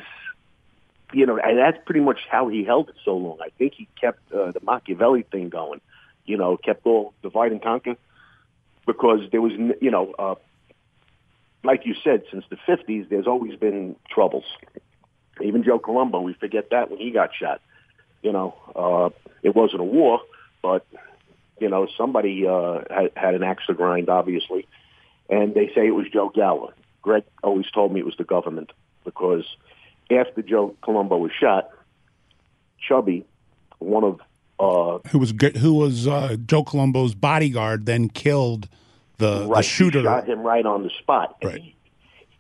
you 1.14 1.26
know, 1.26 1.38
and 1.38 1.58
that's 1.58 1.78
pretty 1.86 2.02
much 2.02 2.20
how 2.30 2.48
he 2.48 2.64
held 2.64 2.90
it 2.90 2.96
so 3.04 3.16
long. 3.16 3.40
I 3.42 3.50
think 3.58 3.74
he 3.74 3.88
kept 4.00 4.32
uh, 4.32 4.52
the 4.52 4.60
Machiavelli 4.62 5.24
thing 5.24 5.50
going, 5.50 5.82
you 6.26 6.38
know, 6.38 6.58
kept 6.58 6.86
all 6.86 7.14
divide 7.24 7.52
and 7.52 7.62
conquer 7.62 7.96
because 8.86 9.22
there 9.32 9.42
was, 9.42 9.54
you 9.82 9.92
know, 9.92 10.14
uh, 10.20 10.36
like 11.64 11.86
you 11.86 11.96
said, 12.04 12.24
since 12.32 12.46
the 12.50 12.58
50s, 12.68 13.10
there's 13.10 13.28
always 13.28 13.56
been 13.56 13.96
troubles. 14.10 14.46
Even 15.42 15.64
Joe 15.64 15.80
Colombo, 15.80 16.22
we 16.22 16.34
forget 16.34 16.70
that 16.72 16.90
when 16.90 17.00
he 17.00 17.12
got 17.12 17.32
shot. 17.34 17.62
You 18.22 18.32
know, 18.32 18.56
uh, 18.76 19.10
it 19.44 19.56
wasn't 19.56 19.82
a 19.82 19.86
war, 19.86 20.22
but 20.62 20.86
you 21.60 21.70
know, 21.70 21.88
somebody 21.98 22.46
uh, 22.48 22.82
had, 22.90 23.12
had 23.16 23.36
an 23.36 23.44
axe 23.44 23.66
to 23.68 23.74
grind, 23.74 24.10
obviously, 24.10 24.68
and 25.30 25.54
they 25.54 25.68
say 25.76 25.88
it 25.88 25.96
was 25.96 26.08
Joe 26.12 26.30
Gallo. 26.34 26.74
Greg 27.02 27.24
always 27.44 27.70
told 27.72 27.94
me 27.94 28.00
it 28.00 28.06
was 28.06 28.18
the 28.18 28.24
government 28.24 28.72
because 29.06 29.46
after 30.12 30.42
Joe 30.42 30.76
Colombo 30.84 31.18
was 31.18 31.32
shot, 31.32 31.70
Chubby, 32.80 33.26
one 33.80 34.04
of 34.04 34.20
uh, 34.60 35.00
Who 35.10 35.20
was 35.20 35.34
who 35.58 35.76
was 35.76 36.08
uh, 36.08 36.36
Joe 36.46 36.64
Colombo's 36.64 37.14
bodyguard? 37.14 37.86
Then 37.86 38.10
killed 38.10 38.68
the, 39.18 39.40
the 39.40 39.48
right, 39.48 39.66
shooter. 39.66 40.00
he 40.00 40.06
shot 40.06 40.28
him 40.28 40.40
right 40.40 40.66
on 40.66 40.84
the 40.84 40.90
spot. 41.00 41.38
Right. 41.44 41.62
He, 41.62 41.76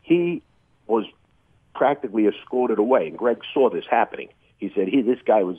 he 0.01 0.42
was 0.88 1.06
practically 1.81 2.25
escorted 2.27 2.79
away, 2.79 3.07
and 3.07 3.17
Greg 3.17 3.38
saw 3.53 3.69
this 3.69 3.86
happening. 3.89 4.29
He 4.57 4.72
said, 4.75 4.88
"He, 4.88 5.01
this 5.01 5.19
guy 5.25 5.43
was 5.43 5.57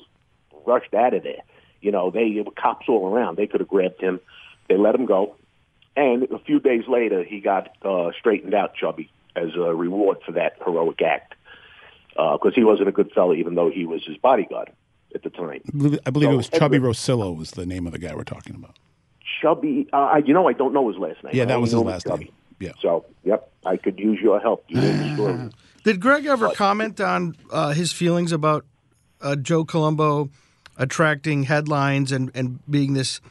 rushed 0.67 0.93
out 0.93 1.15
of 1.15 1.23
there. 1.23 1.41
You 1.81 1.93
know, 1.93 2.11
they 2.11 2.33
there 2.35 2.43
were 2.45 2.51
cops 2.51 2.87
all 2.89 3.07
around. 3.15 3.37
They 3.39 3.47
could 3.47 3.61
have 3.61 3.69
grabbed 3.69 4.01
him. 4.01 4.21
They 4.69 4.77
let 4.77 4.95
him 4.95 5.07
go, 5.07 5.37
and 5.97 6.25
a 6.25 6.39
few 6.41 6.59
days 6.61 6.85
later, 6.89 7.23
he 7.25 7.41
got 7.41 7.71
uh, 7.83 8.11
straightened 8.19 8.53
out, 8.53 8.75
Chubby, 8.75 9.11
as 9.37 9.55
a 9.57 9.75
reward 9.75 10.19
for 10.27 10.33
that 10.33 10.57
heroic 10.65 11.01
act, 11.01 11.35
because 12.15 12.53
he 12.55 12.65
wasn't 12.65 12.89
a 12.89 12.93
good 12.93 13.11
fellow, 13.13 13.33
even 13.33 13.55
though 13.55 13.71
he 13.71 13.87
was 13.87 14.05
his 14.05 14.17
bodyguard 14.19 14.71
at 15.15 15.23
the 15.23 15.31
time. 15.31 15.63
I 16.05 16.11
believe, 16.11 16.29
So, 16.29 16.33
it 16.33 16.37
was 16.37 16.49
Chubby 16.51 16.77
Edward- 16.77 16.91
Rosillo 16.91 17.35
was 17.35 17.53
the 17.53 17.65
name 17.65 17.87
of 17.87 17.93
the 17.93 17.99
guy 17.99 18.15
we're 18.15 18.25
talking 18.25 18.55
about. 18.57 18.77
Chubby, 19.41 19.89
uh, 19.93 19.97
I- 19.97 20.19
you 20.19 20.35
know, 20.35 20.49
I 20.49 20.53
don't 20.53 20.75
know 20.75 20.89
his 20.89 20.99
last 20.99 21.23
name. 21.25 21.33
Yeah, 21.35 21.45
that 21.47 21.61
was 21.61 21.71
his 21.71 21.81
last 21.81 22.07
Chubby. 22.07 22.25
name. 22.25 22.33
Yeah. 22.61 22.73
So, 22.83 23.07
yep, 23.25 23.51
I 23.65 23.77
could 23.79 23.99
use 24.01 24.21
your 24.21 24.41
help. 24.41 24.65
You 24.69 24.81
know 24.81 24.93
the 24.93 25.15
story. 25.15 25.51
Did 25.89 26.01
Greg 26.01 26.27
ever 26.27 26.51
comment 26.51 27.01
on 27.01 27.35
uh, 27.51 27.71
his 27.73 27.95
feelings 27.95 28.31
about 28.31 28.67
uh, 29.23 29.37
Joe 29.37 29.65
Colombo 29.65 30.29
attracting 30.77 31.45
headlines 31.45 32.13
and, 32.13 32.31
and 32.35 32.59
being 32.71 32.93
this 32.93 33.23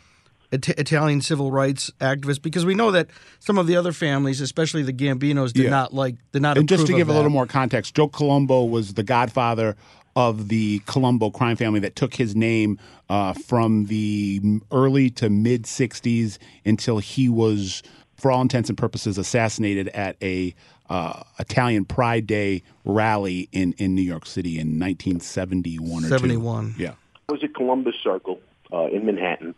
It- 0.51 0.69
Italian 0.69 1.21
civil 1.21 1.51
rights 1.51 1.91
activist? 2.01 2.41
Because 2.41 2.65
we 2.65 2.73
know 2.73 2.89
that 2.89 3.09
some 3.37 3.59
of 3.59 3.67
the 3.67 3.75
other 3.75 3.91
families, 3.91 4.41
especially 4.41 4.81
the 4.81 4.91
Gambinos, 4.91 5.53
did 5.53 5.65
Yeah. 5.65 5.69
not 5.69 5.93
like 5.93 6.15
did 6.31 6.41
not. 6.41 6.57
And 6.57 6.67
just 6.67 6.87
to 6.87 6.93
approve 6.93 6.97
give 6.97 7.09
a 7.09 7.13
little 7.13 7.29
more 7.29 7.45
context, 7.45 7.93
Joe 7.93 8.07
Colombo 8.07 8.63
was 8.63 8.95
the 8.95 9.03
godfather 9.03 9.75
of 10.15 10.47
the 10.47 10.79
Colombo 10.87 11.29
crime 11.29 11.57
family 11.57 11.81
that 11.81 11.95
took 11.95 12.15
his 12.15 12.35
name 12.35 12.79
uh, 13.07 13.33
from 13.33 13.85
the 13.85 14.41
early 14.71 15.11
to 15.11 15.29
mid 15.29 15.65
60s 15.65 16.39
until 16.65 16.97
he 16.97 17.29
was, 17.29 17.83
for 18.15 18.31
all 18.31 18.41
intents 18.41 18.67
and 18.67 18.79
purposes, 18.79 19.19
assassinated 19.19 19.89
at 19.89 20.15
a 20.23 20.55
uh, 20.89 21.23
Italian 21.39 21.85
Pride 21.85 22.27
Day 22.27 22.63
rally 22.85 23.49
in, 23.51 23.73
in 23.77 23.95
New 23.95 24.01
York 24.01 24.25
City 24.25 24.59
in 24.59 24.79
1971 24.79 26.05
or 26.05 26.07
71. 26.07 26.73
two. 26.75 26.83
Yeah. 26.83 26.93
It 27.29 27.31
was 27.31 27.43
at 27.43 27.53
Columbus 27.53 27.95
Circle 28.03 28.39
uh, 28.71 28.85
in 28.87 29.05
Manhattan, 29.05 29.53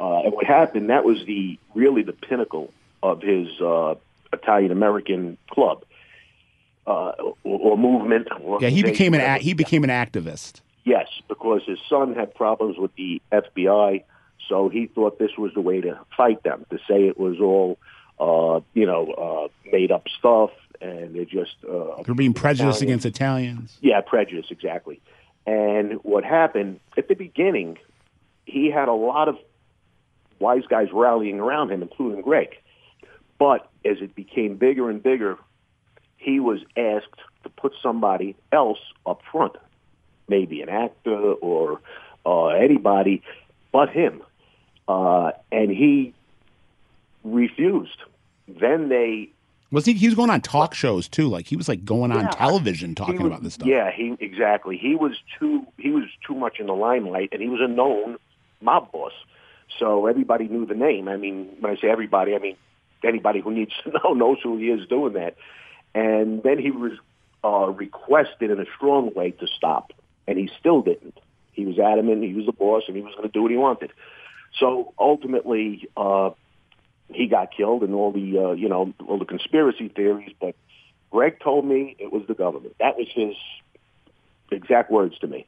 uh, 0.00 0.20
and 0.20 0.32
what 0.32 0.46
happened 0.46 0.88
that 0.90 1.04
was 1.04 1.24
the 1.26 1.58
really 1.74 2.02
the 2.02 2.12
pinnacle 2.14 2.72
of 3.02 3.20
his 3.20 3.48
uh, 3.60 3.94
Italian 4.32 4.72
American 4.72 5.36
club 5.50 5.84
uh, 6.86 7.12
or, 7.20 7.34
or 7.44 7.76
movement. 7.78 8.28
Yeah, 8.60 8.68
he 8.68 8.82
became 8.82 9.14
an 9.14 9.20
a- 9.20 9.38
he 9.38 9.52
became 9.54 9.84
an 9.84 9.90
activist. 9.90 10.60
Yes, 10.84 11.06
because 11.28 11.62
his 11.66 11.78
son 11.88 12.14
had 12.14 12.34
problems 12.34 12.76
with 12.78 12.94
the 12.96 13.22
FBI, 13.30 14.02
so 14.48 14.68
he 14.68 14.86
thought 14.86 15.18
this 15.18 15.36
was 15.38 15.52
the 15.54 15.60
way 15.60 15.80
to 15.80 15.98
fight 16.16 16.42
them. 16.42 16.64
To 16.70 16.78
say 16.88 17.06
it 17.06 17.18
was 17.18 17.38
all, 17.40 17.78
uh, 18.18 18.60
you 18.74 18.86
know, 18.86 19.12
uh, 19.12 19.70
made 19.70 19.92
up 19.92 20.06
stuff, 20.18 20.50
and 20.82 21.14
they're 21.14 21.24
just 21.24 21.54
uh, 21.64 22.02
They're 22.04 22.14
being 22.14 22.34
prejudiced 22.34 22.82
Italians. 22.82 22.82
against 22.82 23.06
Italians. 23.06 23.78
Yeah, 23.80 24.00
prejudice, 24.00 24.46
exactly. 24.50 25.00
And 25.46 25.94
what 26.02 26.24
happened 26.24 26.80
at 26.96 27.08
the 27.08 27.14
beginning, 27.14 27.78
he 28.46 28.70
had 28.70 28.88
a 28.88 28.92
lot 28.92 29.28
of 29.28 29.36
wise 30.38 30.64
guys 30.68 30.88
rallying 30.92 31.40
around 31.40 31.70
him, 31.70 31.82
including 31.82 32.22
Greg. 32.22 32.56
But 33.38 33.68
as 33.84 33.98
it 34.00 34.14
became 34.14 34.56
bigger 34.56 34.90
and 34.90 35.02
bigger, 35.02 35.38
he 36.16 36.40
was 36.40 36.60
asked 36.76 37.20
to 37.44 37.48
put 37.48 37.72
somebody 37.82 38.36
else 38.52 38.78
up 39.06 39.20
front, 39.30 39.54
maybe 40.28 40.62
an 40.62 40.68
actor 40.68 41.32
or 41.34 41.80
uh, 42.24 42.46
anybody 42.48 43.22
but 43.72 43.88
him. 43.88 44.22
Uh, 44.86 45.32
and 45.50 45.70
he 45.70 46.14
refused. 47.24 47.98
Then 48.46 48.88
they 48.88 49.30
Was 49.72 49.86
he? 49.86 49.94
He 49.94 50.06
was 50.06 50.14
going 50.14 50.30
on 50.30 50.40
talk 50.42 50.74
shows 50.74 51.08
too. 51.08 51.26
Like 51.28 51.46
he 51.46 51.56
was 51.56 51.68
like 51.68 51.84
going 51.84 52.12
on 52.12 52.20
Yeah, 52.20 52.28
television 52.30 52.94
talking 52.94 53.16
was- 53.22 53.26
about 53.26 53.42
this 53.42 53.54
stuff. 53.54 53.66
Yeah, 53.66 53.90
he 53.90 54.16
exactly. 54.20 54.76
He 54.76 54.94
was 54.94 55.12
too 55.38 55.66
he 55.78 55.90
was 55.90 56.04
too 56.26 56.34
much 56.34 56.60
in 56.60 56.66
the 56.66 56.74
limelight, 56.74 57.30
and 57.32 57.42
he 57.42 57.48
was 57.48 57.60
a 57.60 57.66
known 57.68 58.18
mob 58.60 58.92
boss. 58.92 59.12
So 59.78 60.06
everybody 60.06 60.46
knew 60.48 60.66
the 60.66 60.74
name. 60.74 61.08
I 61.08 61.16
mean, 61.16 61.48
when 61.60 61.72
I 61.76 61.80
say 61.80 61.88
everybody, 61.88 62.34
I 62.34 62.38
mean 62.38 62.56
anybody 63.02 63.40
who 63.40 63.50
needs 63.50 63.72
to 63.82 63.90
know 64.04 64.12
knows 64.12 64.38
who 64.42 64.58
he 64.58 64.66
is 64.68 64.86
doing 64.88 65.14
that. 65.14 65.36
And 65.94 66.42
then 66.42 66.58
he 66.58 66.70
was 66.70 66.92
uh, 67.44 67.70
requested 67.70 68.50
in 68.50 68.60
a 68.60 68.66
strong 68.76 69.12
way 69.14 69.32
to 69.32 69.46
stop, 69.46 69.92
and 70.28 70.38
he 70.38 70.48
still 70.60 70.82
didn't. 70.82 71.18
He 71.52 71.66
was 71.66 71.78
adamant. 71.78 72.22
He 72.22 72.32
was 72.34 72.46
the 72.46 72.52
boss, 72.52 72.84
and 72.86 72.96
he 72.96 73.02
was 73.02 73.14
going 73.14 73.28
to 73.28 73.32
do 73.32 73.42
what 73.42 73.50
he 73.50 73.56
wanted. 73.56 73.90
So 74.58 74.94
ultimately, 74.98 75.88
uh, 75.96 76.30
he 77.14 77.26
got 77.26 77.54
killed, 77.54 77.82
and 77.82 77.94
all 77.94 78.12
the 78.12 78.38
uh, 78.38 78.52
you 78.52 78.68
know 78.68 78.92
all 79.06 79.18
the 79.18 79.24
conspiracy 79.24 79.88
theories. 79.88 80.34
But 80.40 80.54
Greg 81.10 81.40
told 81.40 81.64
me 81.64 81.96
it 81.98 82.12
was 82.12 82.22
the 82.26 82.34
government. 82.34 82.76
That 82.78 82.96
was 82.96 83.08
his 83.14 83.34
exact 84.50 84.90
words 84.90 85.18
to 85.20 85.26
me. 85.26 85.46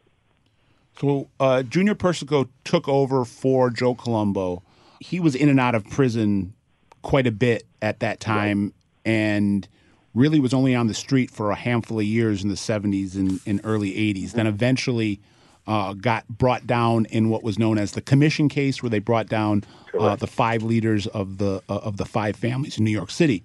So 0.98 1.28
uh, 1.40 1.62
Junior 1.62 1.94
Persico 1.94 2.48
took 2.64 2.88
over 2.88 3.24
for 3.24 3.70
Joe 3.70 3.94
Colombo. 3.94 4.62
He 5.00 5.20
was 5.20 5.34
in 5.34 5.48
and 5.48 5.58
out 5.58 5.74
of 5.74 5.88
prison 5.90 6.54
quite 7.02 7.26
a 7.26 7.32
bit 7.32 7.66
at 7.82 8.00
that 8.00 8.20
time, 8.20 8.72
and 9.04 9.66
really 10.14 10.38
was 10.38 10.54
only 10.54 10.74
on 10.74 10.86
the 10.86 10.94
street 10.94 11.30
for 11.30 11.50
a 11.50 11.56
handful 11.56 11.98
of 11.98 12.04
years 12.04 12.42
in 12.42 12.48
the 12.48 12.54
70s 12.54 13.16
and, 13.16 13.40
and 13.46 13.60
early 13.64 13.90
80s. 13.90 14.32
Then 14.32 14.46
eventually 14.46 15.20
uh, 15.66 15.94
got 15.94 16.26
brought 16.28 16.66
down 16.66 17.06
in 17.06 17.30
what 17.30 17.42
was 17.42 17.58
known 17.58 17.78
as 17.78 17.92
the 17.92 18.00
commission 18.00 18.48
case, 18.48 18.82
where 18.82 18.90
they 18.90 18.98
brought 18.98 19.28
down 19.28 19.64
uh, 19.98 20.16
the 20.16 20.26
five 20.26 20.62
leaders 20.62 21.06
of 21.08 21.38
the 21.38 21.62
uh, 21.68 21.78
of 21.78 21.96
the 21.96 22.04
five 22.04 22.36
families 22.36 22.78
in 22.78 22.84
New 22.84 22.90
York 22.90 23.10
City. 23.10 23.42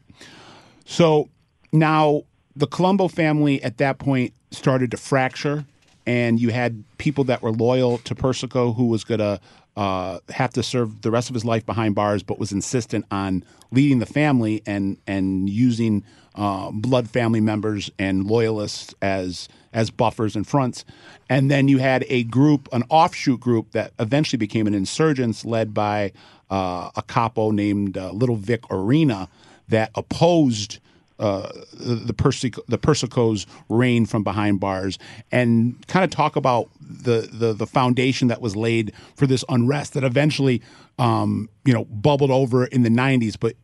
So 0.85 1.29
now 1.71 2.23
the 2.55 2.67
Colombo 2.67 3.07
family 3.07 3.61
at 3.63 3.77
that 3.77 3.99
point 3.99 4.33
started 4.51 4.91
to 4.91 4.97
fracture, 4.97 5.65
and 6.05 6.39
you 6.39 6.49
had 6.49 6.83
people 6.97 7.23
that 7.25 7.41
were 7.41 7.51
loyal 7.51 7.99
to 7.99 8.15
Persico 8.15 8.73
who 8.73 8.87
was 8.87 9.03
going 9.03 9.19
to 9.19 9.39
uh, 9.77 10.19
have 10.29 10.51
to 10.51 10.63
serve 10.63 11.01
the 11.03 11.11
rest 11.11 11.29
of 11.29 11.33
his 11.33 11.45
life 11.45 11.65
behind 11.65 11.95
bars, 11.95 12.21
but 12.21 12.37
was 12.37 12.51
insistent 12.51 13.05
on 13.11 13.43
leading 13.71 13.99
the 13.99 14.05
family 14.05 14.61
and 14.65 14.97
and 15.07 15.49
using 15.49 16.03
uh, 16.35 16.69
blood 16.71 17.09
family 17.09 17.39
members 17.39 17.89
and 17.97 18.25
loyalists 18.27 18.93
as 19.01 19.47
as 19.73 19.89
buffers 19.89 20.35
and 20.35 20.47
fronts. 20.47 20.85
And 21.29 21.49
then 21.49 21.67
you 21.67 21.77
had 21.77 22.05
a 22.09 22.23
group, 22.23 22.67
an 22.71 22.83
offshoot 22.89 23.39
group 23.39 23.71
that 23.71 23.93
eventually 23.99 24.37
became 24.37 24.67
an 24.67 24.73
insurgents 24.73 25.45
led 25.45 25.73
by 25.73 26.11
uh, 26.49 26.89
a 26.95 27.01
capo 27.03 27.51
named 27.51 27.97
uh, 27.97 28.11
Little 28.11 28.35
Vic 28.35 28.61
Orena 28.63 29.27
that 29.67 29.91
opposed 29.95 30.79
uh, 31.19 31.51
the 31.73 32.13
Persic- 32.13 32.65
the 32.67 32.77
Persicos 32.77 33.45
reign 33.67 34.05
from 34.05 34.23
behind 34.23 34.61
bars 34.61 34.97
and 35.31 35.85
kind 35.87 36.05
of 36.05 36.09
talk 36.11 36.37
about 36.37 36.69
the, 36.79 37.29
the 37.31 37.51
the 37.51 37.67
foundation 37.67 38.29
that 38.29 38.41
was 38.41 38.55
laid 38.55 38.93
for 39.15 39.27
this 39.27 39.43
unrest 39.49 39.93
that 39.93 40.03
eventually 40.05 40.61
um, 40.97 41.49
you 41.65 41.73
know 41.73 41.83
bubbled 41.85 42.31
over 42.31 42.65
in 42.65 42.83
the 42.83 42.89
90s 42.89 43.35
but 43.37 43.55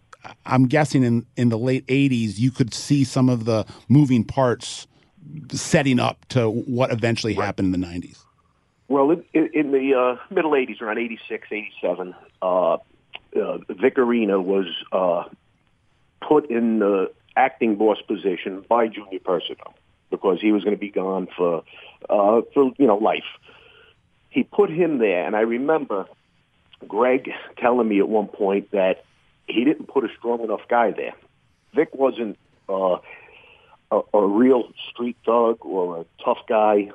I'm 0.46 0.68
guessing 0.68 1.04
in 1.04 1.26
in 1.38 1.48
the 1.48 1.58
late 1.58 1.88
80s 1.88 2.38
you 2.38 2.52
could 2.52 2.74
see 2.74 3.06
some 3.06 3.30
of 3.30 3.46
the 3.46 3.66
moving 3.88 4.26
parts 4.26 4.86
setting 5.52 6.00
up 6.00 6.26
to 6.30 6.50
what 6.50 6.92
eventually 6.92 7.34
happened 7.34 7.74
in 7.74 7.82
the 7.82 7.88
90s 7.88 8.24
Well, 8.88 9.12
in, 9.12 9.50
in 9.54 9.72
the 9.72 9.94
uh, 9.94 10.34
middle 10.34 10.52
80s, 10.52 10.82
around 10.82 10.98
86, 10.98 11.48
87, 11.52 12.16
uh, 12.42 12.74
uh, 12.74 12.78
Vic 13.70 13.96
Orena 13.96 14.42
was 14.42 14.66
uh, 14.92 15.24
put 16.28 16.50
in 16.50 16.80
the 16.80 17.12
acting 17.36 17.76
boss 17.76 18.02
position 18.02 18.64
by 18.68 18.88
Junior 18.88 19.20
Persico 19.20 19.74
because 20.10 20.40
he 20.40 20.52
was 20.52 20.64
going 20.64 20.76
to 20.76 20.80
be 20.80 20.90
gone 20.92 21.28
for, 21.36 21.64
uh, 22.10 22.42
for 22.54 22.72
you 22.78 22.88
know, 22.88 22.98
life. 22.98 23.26
He 24.30 24.44
put 24.44 24.70
him 24.70 25.00
there, 25.00 25.26
and 25.26 25.36
I 25.36 25.42
remember 25.42 26.06
Greg 26.88 27.32
telling 27.58 27.88
me 27.88 28.00
at 28.00 28.08
one 28.08 28.28
point 28.28 28.72
that 28.72 29.04
he 29.48 29.64
didn't 29.64 29.88
put 29.88 30.04
a 30.04 30.08
strong 30.18 30.44
enough 30.44 30.62
guy 30.70 30.92
there. 30.92 31.14
Vic 31.74 31.94
wasn't 31.94 32.38
uh, 32.70 32.98
a, 33.96 34.18
a 34.18 34.28
real 34.28 34.64
street 34.92 35.18
thug 35.26 35.58
or 35.62 36.02
a 36.02 36.24
tough 36.24 36.40
guy 36.48 36.90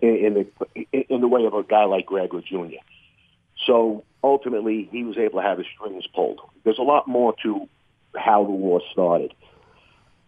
in, 0.00 0.08
in 0.08 0.34
the 0.34 1.04
in 1.08 1.20
the 1.20 1.28
way 1.28 1.44
of 1.44 1.54
a 1.54 1.62
guy 1.62 1.84
like 1.84 2.06
Greg 2.06 2.34
or 2.34 2.40
Junior. 2.40 2.78
So 3.66 4.04
ultimately, 4.22 4.88
he 4.90 5.04
was 5.04 5.16
able 5.16 5.40
to 5.40 5.46
have 5.46 5.58
his 5.58 5.66
strings 5.74 6.06
pulled. 6.14 6.40
There's 6.64 6.78
a 6.78 6.82
lot 6.82 7.08
more 7.08 7.34
to 7.42 7.68
how 8.14 8.44
the 8.44 8.50
war 8.50 8.80
started. 8.92 9.32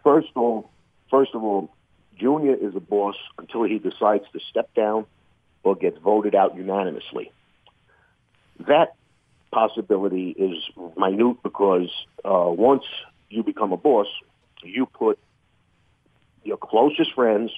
First 0.02 0.28
of 0.34 0.42
all, 0.42 0.70
first 1.10 1.34
of 1.34 1.42
all, 1.42 1.70
Junior 2.18 2.54
is 2.54 2.74
a 2.74 2.80
boss 2.80 3.16
until 3.38 3.64
he 3.64 3.78
decides 3.78 4.24
to 4.32 4.40
step 4.50 4.72
down 4.74 5.06
or 5.62 5.76
gets 5.76 5.98
voted 5.98 6.34
out 6.34 6.56
unanimously. 6.56 7.30
That 8.66 8.94
possibility 9.52 10.30
is 10.30 10.56
minute 10.96 11.42
because 11.42 11.90
uh, 12.24 12.48
once 12.48 12.84
you 13.30 13.42
become 13.42 13.72
a 13.72 13.76
boss, 13.76 14.06
you 14.62 14.86
put 14.86 15.18
your 16.44 16.56
closest 16.56 17.12
friends, 17.14 17.50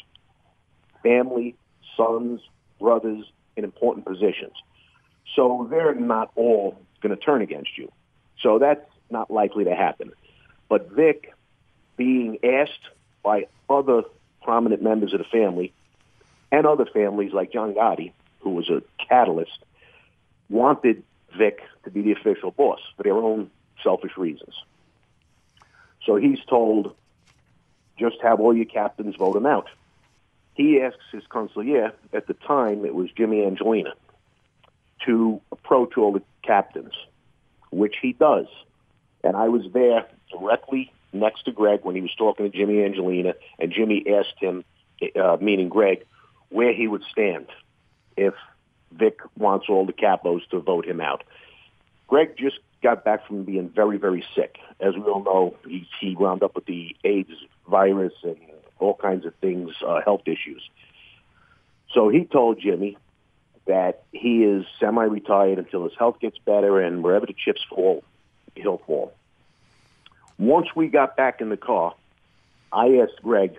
family, 1.03 1.57
sons, 1.97 2.40
brothers 2.79 3.25
in 3.57 3.64
important 3.64 4.07
positions. 4.07 4.55
So 5.35 5.69
they're 5.71 5.95
not 5.95 6.31
all 6.35 6.81
going 7.01 7.16
to 7.16 7.23
turn 7.23 7.43
against 7.43 7.77
you. 7.79 7.90
So 8.43 8.59
that's 8.59 8.85
not 9.11 9.31
likely 9.31 9.64
to 9.64 9.75
happen. 9.75 10.12
But 10.69 10.90
Vic, 10.90 11.35
being 11.97 12.38
asked 12.45 12.88
by 13.23 13.47
other 13.69 14.03
prominent 14.43 14.83
members 14.83 15.12
of 15.12 15.19
the 15.19 15.25
family 15.25 15.73
and 16.51 16.66
other 16.66 16.87
families 16.87 17.33
like 17.33 17.53
John 17.53 17.75
Gotti, 17.75 18.12
who 18.40 18.51
was 18.51 18.71
a 18.71 18.83
catalyst, 19.09 19.59
wanted 20.49 21.03
Vic 21.37 21.61
to 21.85 21.90
be 21.90 22.03
the 22.03 22.12
official 22.12 22.51
boss 22.51 22.81
for 22.97 23.03
their 23.03 23.14
own 23.14 23.51
selfish 23.83 24.16
reasons. 24.16 24.55
So 26.05 26.16
he's 26.16 26.38
told, 26.49 26.95
just 28.01 28.17
have 28.23 28.41
all 28.41 28.57
your 28.57 28.65
captains 28.65 29.15
vote 29.17 29.37
him 29.37 29.47
out. 29.47 29.69
He 30.55 30.81
asks 30.81 31.05
his 31.13 31.23
consigliere, 31.31 31.93
at 32.13 32.27
the 32.27 32.35
time 32.35 32.85
it 32.85 32.95
was 32.95 33.11
Jimmy 33.17 33.45
Angelina, 33.45 33.93
to 35.07 35.41
approach 35.53 35.97
all 35.97 36.13
the 36.13 36.23
captains, 36.43 36.95
which 37.71 37.97
he 38.03 38.13
does. 38.13 38.47
And 39.23 39.37
I 39.37 39.49
was 39.49 39.63
there 39.73 40.07
directly 40.31 40.93
next 41.13 41.45
to 41.45 41.53
Greg 41.53 41.81
when 41.83 41.95
he 41.95 42.01
was 42.01 42.15
talking 42.17 42.51
to 42.51 42.57
Jimmy 42.57 42.85
Angelina, 42.85 43.35
and 43.59 43.73
Jimmy 43.73 44.05
asked 44.09 44.39
him, 44.39 44.65
uh, 45.21 45.37
meaning 45.41 45.69
Greg, 45.69 46.05
where 46.49 46.73
he 46.73 46.89
would 46.89 47.05
stand 47.11 47.47
if 48.17 48.35
Vic 48.93 49.21
wants 49.37 49.67
all 49.69 49.87
the 49.87 49.93
capos 49.93 50.47
to 50.51 50.59
vote 50.61 50.85
him 50.85 51.01
out. 51.01 51.23
Greg 52.09 52.37
just 52.37 52.59
got 52.83 53.05
back 53.05 53.27
from 53.27 53.45
being 53.45 53.69
very, 53.69 53.99
very 53.99 54.25
sick. 54.35 54.59
As 54.81 54.95
we 54.95 55.03
all 55.03 55.23
know, 55.23 55.57
he, 55.66 55.87
he 56.01 56.16
wound 56.16 56.43
up 56.43 56.55
with 56.55 56.66
the 56.66 56.97
AIDS 57.05 57.33
virus 57.69 58.14
and 58.23 58.37
all 58.79 58.95
kinds 58.95 59.27
of 59.27 59.35
things, 59.37 59.71
uh, 59.87 60.01
health 60.03 60.23
issues. 60.27 60.69
So 61.93 62.09
he 62.09 62.25
told 62.25 62.61
Jimmy 62.61 62.97
that 63.66 64.05
he 64.12 64.45
is 64.45 64.64
semi-retired 64.79 65.59
until 65.59 65.85
his 65.85 65.93
health 65.99 66.19
gets 66.21 66.38
better, 66.38 66.81
and 66.81 67.03
wherever 67.05 67.27
the 67.27 67.35
chips 67.35 67.61
fall, 67.69 68.03
he'll 68.55 68.79
fall. 68.79 69.12
Once 70.38 70.69
we 70.75 70.88
got 70.88 71.16
back 71.16 71.40
in 71.40 71.51
the 71.51 71.57
car, 71.57 71.95
I 72.73 72.99
asked 73.03 73.23
Greg, 73.23 73.59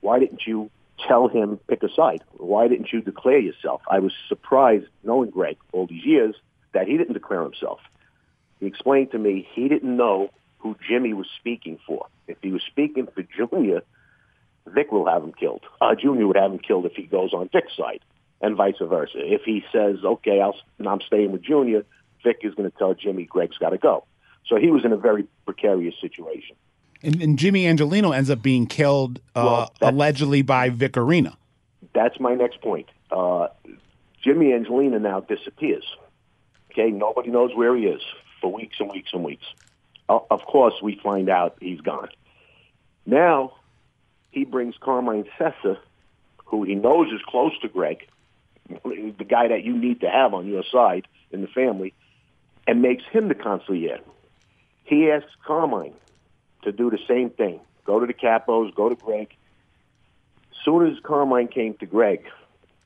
why 0.00 0.18
didn't 0.18 0.46
you 0.46 0.70
tell 1.08 1.28
him 1.28 1.58
pick 1.68 1.82
a 1.82 1.88
side? 1.94 2.22
Why 2.32 2.68
didn't 2.68 2.92
you 2.92 3.00
declare 3.00 3.38
yourself? 3.38 3.80
I 3.90 4.00
was 4.00 4.12
surprised, 4.28 4.86
knowing 5.02 5.30
Greg 5.30 5.56
all 5.72 5.86
these 5.86 6.04
years, 6.04 6.34
that 6.72 6.86
he 6.88 6.96
didn't 6.96 7.14
declare 7.14 7.42
himself. 7.42 7.80
He 8.60 8.66
explained 8.66 9.10
to 9.12 9.18
me 9.18 9.46
he 9.54 9.68
didn't 9.68 9.96
know 9.96 10.30
who 10.58 10.76
Jimmy 10.88 11.12
was 11.12 11.26
speaking 11.38 11.78
for. 11.86 12.06
If 12.28 12.38
he 12.42 12.52
was 12.52 12.62
speaking 12.62 13.08
for 13.12 13.22
Junior, 13.22 13.82
Vic 14.66 14.92
will 14.92 15.06
have 15.06 15.22
him 15.24 15.32
killed. 15.32 15.62
Uh, 15.80 15.94
Junior 15.94 16.26
would 16.28 16.36
have 16.36 16.52
him 16.52 16.58
killed 16.58 16.86
if 16.86 16.92
he 16.92 17.02
goes 17.02 17.32
on 17.34 17.48
Vic's 17.52 17.76
side, 17.76 18.00
and 18.40 18.56
vice 18.56 18.76
versa. 18.80 19.18
If 19.18 19.42
he 19.42 19.64
says, 19.72 19.96
"Okay, 20.04 20.40
I'll, 20.40 20.56
I'm 20.86 21.00
staying 21.00 21.32
with 21.32 21.42
Junior," 21.42 21.84
Vic 22.22 22.38
is 22.42 22.54
going 22.54 22.70
to 22.70 22.78
tell 22.78 22.94
Jimmy 22.94 23.24
Greg's 23.24 23.58
got 23.58 23.70
to 23.70 23.78
go. 23.78 24.04
So 24.46 24.56
he 24.56 24.70
was 24.70 24.84
in 24.84 24.92
a 24.92 24.96
very 24.96 25.26
precarious 25.44 25.94
situation. 26.00 26.56
and, 27.02 27.20
and 27.20 27.38
Jimmy 27.38 27.66
Angelino 27.66 28.12
ends 28.12 28.30
up 28.30 28.42
being 28.42 28.66
killed 28.66 29.20
uh, 29.34 29.66
Well, 29.80 29.90
allegedly 29.90 30.42
by 30.42 30.68
Vic 30.68 30.92
Orena 30.92 31.36
That's 31.94 32.18
my 32.20 32.34
next 32.34 32.60
point. 32.60 32.88
Uh, 33.10 33.48
Jimmy 34.22 34.52
Angelina 34.52 35.00
now 35.00 35.20
disappears. 35.20 35.84
Okay, 36.72 36.90
nobody 36.90 37.30
knows 37.30 37.54
where 37.54 37.76
he 37.76 37.84
is 37.84 38.00
for 38.40 38.50
weeks 38.50 38.76
and 38.80 38.90
weeks 38.90 39.10
and 39.12 39.22
weeks. 39.22 39.44
Uh, 40.08 40.20
of 40.30 40.42
course, 40.46 40.74
we 40.82 40.98
find 41.02 41.28
out 41.28 41.56
he's 41.60 41.82
gone. 41.82 42.08
Now, 43.04 43.52
he 44.30 44.44
brings 44.44 44.76
Carmine 44.80 45.26
Sessa, 45.38 45.76
who 46.46 46.64
he 46.64 46.74
knows 46.74 47.12
is 47.12 47.20
close 47.28 47.52
to 47.60 47.68
Greg, 47.68 48.06
the 48.68 49.26
guy 49.28 49.48
that 49.48 49.64
you 49.64 49.76
need 49.76 50.00
to 50.00 50.08
have 50.08 50.32
on 50.32 50.46
your 50.46 50.64
side 50.64 51.06
in 51.30 51.42
the 51.42 51.46
family, 51.46 51.92
and 52.66 52.80
makes 52.80 53.04
him 53.04 53.28
the 53.28 53.34
consigliere. 53.34 54.00
He 54.84 55.10
asks 55.10 55.30
Carmine 55.44 55.94
to 56.62 56.72
do 56.72 56.90
the 56.90 56.98
same 57.06 57.28
thing. 57.28 57.60
Go 57.84 58.00
to 58.00 58.06
the 58.06 58.14
capos, 58.14 58.74
go 58.74 58.88
to 58.88 58.94
Greg. 58.94 59.34
Soon 60.64 60.90
as 60.90 60.98
Carmine 61.02 61.48
came 61.48 61.74
to 61.74 61.86
Greg, 61.86 62.24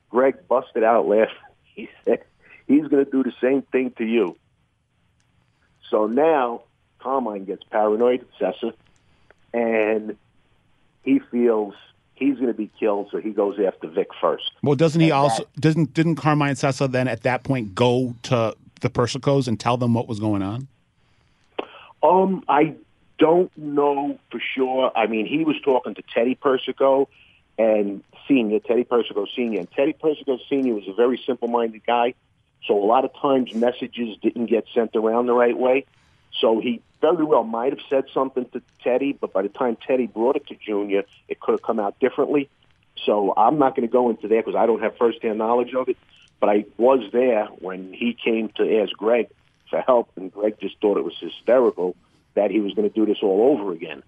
Greg 0.09 0.45
busted 0.49 0.83
out 0.83 1.07
laughing. 1.07 1.35
He 1.77 1.87
said, 2.03 2.23
he's 2.67 2.87
going 2.87 3.03
to 3.03 3.11
do 3.11 3.23
the 3.23 3.33
same 3.41 3.61
thing 3.63 3.91
to 3.97 4.05
you. 4.05 4.35
So 5.89 6.05
now 6.07 6.63
Carmine 6.99 7.45
gets 7.45 7.63
paranoid, 7.63 8.25
Sessa, 8.39 8.73
and 9.53 10.17
he 11.03 11.19
feels 11.19 11.73
he's 12.15 12.35
going 12.35 12.47
to 12.47 12.53
be 12.53 12.69
killed, 12.79 13.09
so 13.11 13.19
he 13.19 13.31
goes 13.31 13.57
after 13.65 13.87
Vic 13.87 14.09
first. 14.19 14.51
Well, 14.61 14.75
doesn't 14.75 14.99
he 14.99 15.07
And 15.07 15.13
also 15.13 15.45
doesn't 15.59 15.93
didn't 15.93 16.15
Carmine 16.15 16.55
Sessa 16.55 16.91
then 16.91 17.07
at 17.07 17.23
that 17.23 17.43
point 17.43 17.73
go 17.75 18.15
to 18.23 18.55
the 18.81 18.89
Persicos 18.89 19.47
and 19.47 19.59
tell 19.59 19.77
them 19.77 19.93
what 19.93 20.07
was 20.07 20.19
going 20.19 20.41
on? 20.41 20.67
Um, 22.03 22.43
I 22.47 22.75
don't 23.17 23.55
know 23.57 24.19
for 24.31 24.39
sure. 24.55 24.91
I 24.95 25.07
mean, 25.07 25.25
he 25.25 25.43
was 25.43 25.55
talking 25.63 25.95
to 25.95 26.03
Teddy 26.13 26.35
Persico 26.35 27.09
and 27.57 28.03
Senior, 28.27 28.59
Teddy 28.59 28.83
Persico 28.83 29.25
Senior, 29.35 29.61
and 29.61 29.71
Teddy 29.71 29.93
Persico 29.93 30.37
Senior 30.49 30.75
was 30.75 30.87
a 30.87 30.93
very 30.93 31.19
simple-minded 31.25 31.81
guy. 31.87 32.13
So 32.67 32.77
a 32.77 32.85
lot 32.85 33.05
of 33.05 33.13
times 33.15 33.53
messages 33.53 34.17
didn't 34.21 34.47
get 34.47 34.65
sent 34.73 34.95
around 34.95 35.27
the 35.27 35.33
right 35.33 35.57
way. 35.57 35.85
So 36.39 36.59
he 36.59 36.81
very 37.01 37.23
well 37.23 37.43
might 37.43 37.71
have 37.71 37.81
said 37.89 38.05
something 38.13 38.45
to 38.49 38.61
Teddy, 38.83 39.13
but 39.13 39.33
by 39.33 39.41
the 39.41 39.49
time 39.49 39.77
Teddy 39.87 40.07
brought 40.07 40.35
it 40.35 40.47
to 40.47 40.55
Junior, 40.55 41.03
it 41.27 41.39
could 41.39 41.53
have 41.53 41.61
come 41.61 41.79
out 41.79 41.99
differently. 41.99 42.49
So 43.05 43.33
I'm 43.37 43.57
not 43.57 43.75
going 43.75 43.87
to 43.87 43.91
go 43.91 44.09
into 44.09 44.27
that 44.27 44.45
because 44.45 44.55
I 44.55 44.65
don't 44.65 44.81
have 44.81 44.97
firsthand 44.97 45.37
knowledge 45.37 45.73
of 45.73 45.87
it. 45.89 45.97
But 46.39 46.49
I 46.49 46.65
was 46.77 47.09
there 47.11 47.45
when 47.45 47.93
he 47.93 48.13
came 48.13 48.49
to 48.57 48.81
ask 48.81 48.91
Greg 48.95 49.29
for 49.69 49.81
help, 49.81 50.09
and 50.15 50.31
Greg 50.31 50.59
just 50.59 50.79
thought 50.79 50.97
it 50.97 51.03
was 51.03 51.17
hysterical 51.19 51.95
that 52.35 52.51
he 52.51 52.59
was 52.59 52.73
going 52.73 52.87
to 52.87 52.93
do 52.93 53.05
this 53.05 53.17
all 53.23 53.57
over 53.57 53.71
again. 53.71 54.03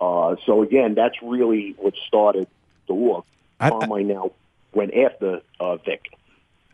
Uh, 0.00 0.36
so 0.46 0.62
again, 0.62 0.94
that's 0.94 1.16
really 1.22 1.74
what 1.78 1.94
started 2.08 2.48
the 2.88 2.94
war. 2.94 3.24
Carmine 3.60 4.08
now 4.08 4.32
went 4.72 4.94
after 4.94 5.42
uh, 5.60 5.76
Vic. 5.76 6.12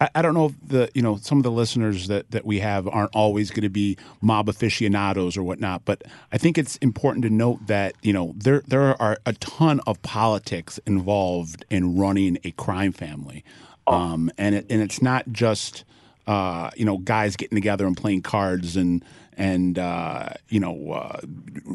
I, 0.01 0.09
I 0.17 0.23
don't 0.23 0.35
know 0.35 0.47
if 0.47 0.55
the 0.67 0.91
you 0.95 1.03
know 1.03 1.17
some 1.17 1.39
of 1.39 1.45
the 1.45 1.51
listeners 1.51 2.09
that 2.09 2.31
that 2.31 2.45
we 2.45 2.61
have 2.61 2.89
aren't 2.89 3.15
always 3.15 3.51
going 3.51 3.63
to 3.63 3.69
be 3.69 3.97
mob 4.21 4.49
aficionados 4.49 5.37
or 5.37 5.43
whatnot, 5.43 5.85
but 5.85 6.03
I 6.33 6.39
think 6.39 6.59
it's 6.59 6.77
important 6.77 7.25
to 7.25 7.31
note 7.31 7.67
that 7.67 7.95
you 8.03 8.13
know 8.13 8.35
there 8.37 8.63
there 8.67 9.01
are 9.01 9.19
a 9.27 9.33
ton 9.35 9.81
of 9.87 10.01
politics 10.03 10.79
involved 10.87 11.65
in 11.71 11.97
running 11.97 12.39
a 12.45 12.51
crime 12.53 12.93
family, 12.93 13.45
um, 13.87 14.31
and 14.39 14.55
it, 14.55 14.67
and 14.71 14.83
it's 14.83 15.01
not 15.01 15.31
just 15.33 15.85
uh, 16.27 16.71
you 16.77 16.85
know 16.85 16.99
guys 16.99 17.37
getting 17.37 17.57
together 17.57 17.87
and 17.87 17.97
playing 17.97 18.23
cards 18.23 18.77
and 18.77 19.05
and 19.37 19.79
uh, 19.79 20.31
you 20.49 20.61
know 20.61 20.93
uh, 20.93 21.21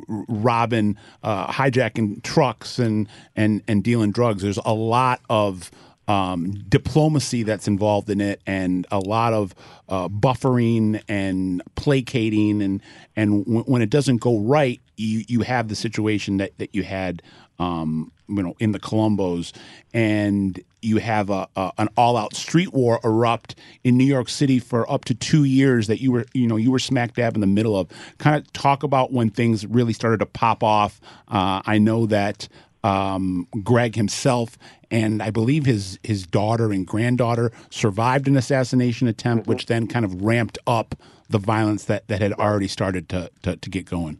robbing, 0.07 0.97
uh, 1.23 1.47
hijacking 1.47 2.21
trucks 2.23 2.79
and 2.79 3.07
and 3.35 3.63
and 3.67 3.83
dealing 3.83 4.11
drugs. 4.11 4.43
There's 4.43 4.59
a 4.65 4.73
lot 4.73 5.21
of 5.29 5.71
um, 6.11 6.51
diplomacy 6.67 7.43
that's 7.43 7.69
involved 7.69 8.09
in 8.09 8.19
it, 8.19 8.41
and 8.45 8.85
a 8.91 8.99
lot 8.99 9.31
of 9.31 9.55
uh, 9.87 10.09
buffering 10.09 11.01
and 11.07 11.63
placating, 11.75 12.61
and 12.61 12.81
and 13.15 13.45
w- 13.45 13.63
when 13.63 13.81
it 13.81 13.89
doesn't 13.89 14.17
go 14.17 14.39
right, 14.39 14.81
you 14.97 15.23
you 15.29 15.41
have 15.41 15.69
the 15.69 15.75
situation 15.75 16.37
that 16.37 16.57
that 16.57 16.75
you 16.75 16.83
had. 16.83 17.21
Um, 17.59 18.11
you 18.27 18.41
know, 18.41 18.55
in 18.59 18.71
the 18.71 18.79
Colombos, 18.79 19.53
and 19.93 20.59
you 20.81 20.97
have 20.97 21.29
a, 21.29 21.47
a 21.55 21.71
an 21.77 21.89
all-out 21.95 22.33
street 22.33 22.73
war 22.73 22.99
erupt 23.03 23.55
in 23.83 23.97
New 23.97 24.05
York 24.05 24.29
City 24.29 24.57
for 24.57 24.89
up 24.91 25.05
to 25.05 25.13
two 25.13 25.43
years 25.43 25.85
that 25.85 26.01
you 26.01 26.11
were, 26.11 26.25
you 26.33 26.47
know, 26.47 26.55
you 26.55 26.71
were 26.71 26.79
smack 26.79 27.13
dab 27.13 27.35
in 27.35 27.41
the 27.41 27.47
middle 27.47 27.77
of. 27.77 27.87
Kind 28.17 28.35
of 28.35 28.51
talk 28.53 28.81
about 28.81 29.13
when 29.13 29.29
things 29.29 29.67
really 29.67 29.93
started 29.93 30.21
to 30.21 30.25
pop 30.25 30.63
off. 30.63 30.99
Uh, 31.27 31.61
I 31.65 31.77
know 31.77 32.07
that 32.07 32.47
um, 32.83 33.47
Greg 33.63 33.95
himself 33.95 34.57
and 34.91 35.23
I 35.23 35.29
believe 35.29 35.65
his 35.65 35.97
his 36.03 36.27
daughter 36.27 36.71
and 36.71 36.85
granddaughter 36.85 37.51
survived 37.69 38.27
an 38.27 38.35
assassination 38.35 39.07
attempt, 39.07 39.47
which 39.47 39.65
then 39.67 39.87
kind 39.87 40.05
of 40.05 40.21
ramped 40.21 40.57
up 40.67 40.95
the 41.29 41.39
violence 41.39 41.85
that, 41.85 42.07
that 42.09 42.21
had 42.21 42.33
already 42.33 42.67
started 42.67 43.07
to, 43.09 43.31
to, 43.43 43.55
to 43.55 43.69
get 43.69 43.85
going. 43.85 44.19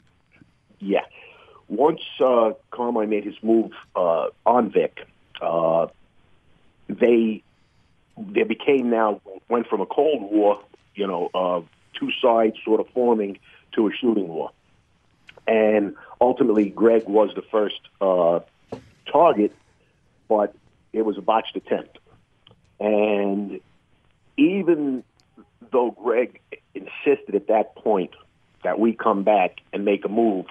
Yeah. 0.80 1.02
Once 1.68 2.02
uh, 2.20 2.52
Carmine 2.72 3.10
made 3.10 3.26
his 3.26 3.36
move 3.44 3.72
uh, 3.96 4.28
on 4.46 4.72
Vic, 4.72 5.06
uh, 5.42 5.88
they 6.88 7.44
they 8.18 8.44
became 8.44 8.90
now 8.90 9.22
went 9.50 9.68
from 9.68 9.82
a 9.82 9.86
cold 9.86 10.22
war, 10.32 10.62
you 10.96 11.08
know, 11.08 11.30
uh, 11.34 11.62
two 11.98 12.10
sides 12.22 12.56
sort 12.64 12.80
of 12.80 12.88
forming 12.90 13.38
to 13.74 13.88
a 13.88 13.92
shooting 13.94 14.28
war, 14.28 14.52
and 15.48 15.96
ultimately 16.20 16.70
Greg 16.70 17.08
was 17.08 17.32
the 17.36 17.44
first 17.52 17.80
uh, 18.00 18.40
target, 19.12 19.54
but 20.28 20.54
it 20.94 21.04
was 21.04 21.18
a 21.18 21.22
botched 21.22 21.56
attempt, 21.56 21.98
and 22.80 23.60
even 24.38 25.04
though 25.72 25.92
Greg 25.92 26.42
insisted 26.74 27.36
at 27.36 27.48
that 27.48 27.76
point 27.76 28.12
that 28.64 28.80
we 28.80 28.94
come 28.94 29.24
back 29.24 29.60
and 29.74 29.86
make 29.86 30.06
a 30.06 30.10
move, 30.10 30.46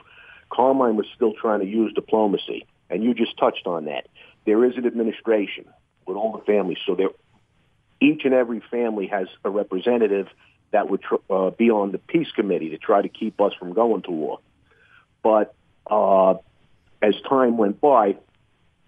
Carmine 0.50 0.96
was 0.96 1.06
still 1.14 1.32
trying 1.32 1.60
to 1.60 1.66
use 1.66 1.92
diplomacy, 1.94 2.66
and 2.88 3.02
you 3.02 3.14
just 3.14 3.36
touched 3.38 3.66
on 3.66 3.86
that. 3.86 4.08
There 4.46 4.64
is 4.64 4.76
an 4.76 4.86
administration 4.86 5.66
with 6.06 6.16
all 6.16 6.32
the 6.32 6.44
families, 6.44 6.78
so 6.86 6.94
there, 6.94 7.10
each 8.00 8.24
and 8.24 8.34
every 8.34 8.60
family 8.70 9.06
has 9.06 9.28
a 9.44 9.50
representative 9.50 10.28
that 10.72 10.88
would 10.88 11.02
tr- 11.02 11.16
uh, 11.28 11.50
be 11.50 11.70
on 11.70 11.92
the 11.92 11.98
peace 11.98 12.30
committee 12.34 12.70
to 12.70 12.78
try 12.78 13.02
to 13.02 13.08
keep 13.08 13.40
us 13.40 13.52
from 13.58 13.72
going 13.72 14.02
to 14.02 14.10
war. 14.10 14.38
But 15.22 15.54
uh, 15.86 16.34
as 17.02 17.14
time 17.28 17.56
went 17.58 17.80
by, 17.80 18.16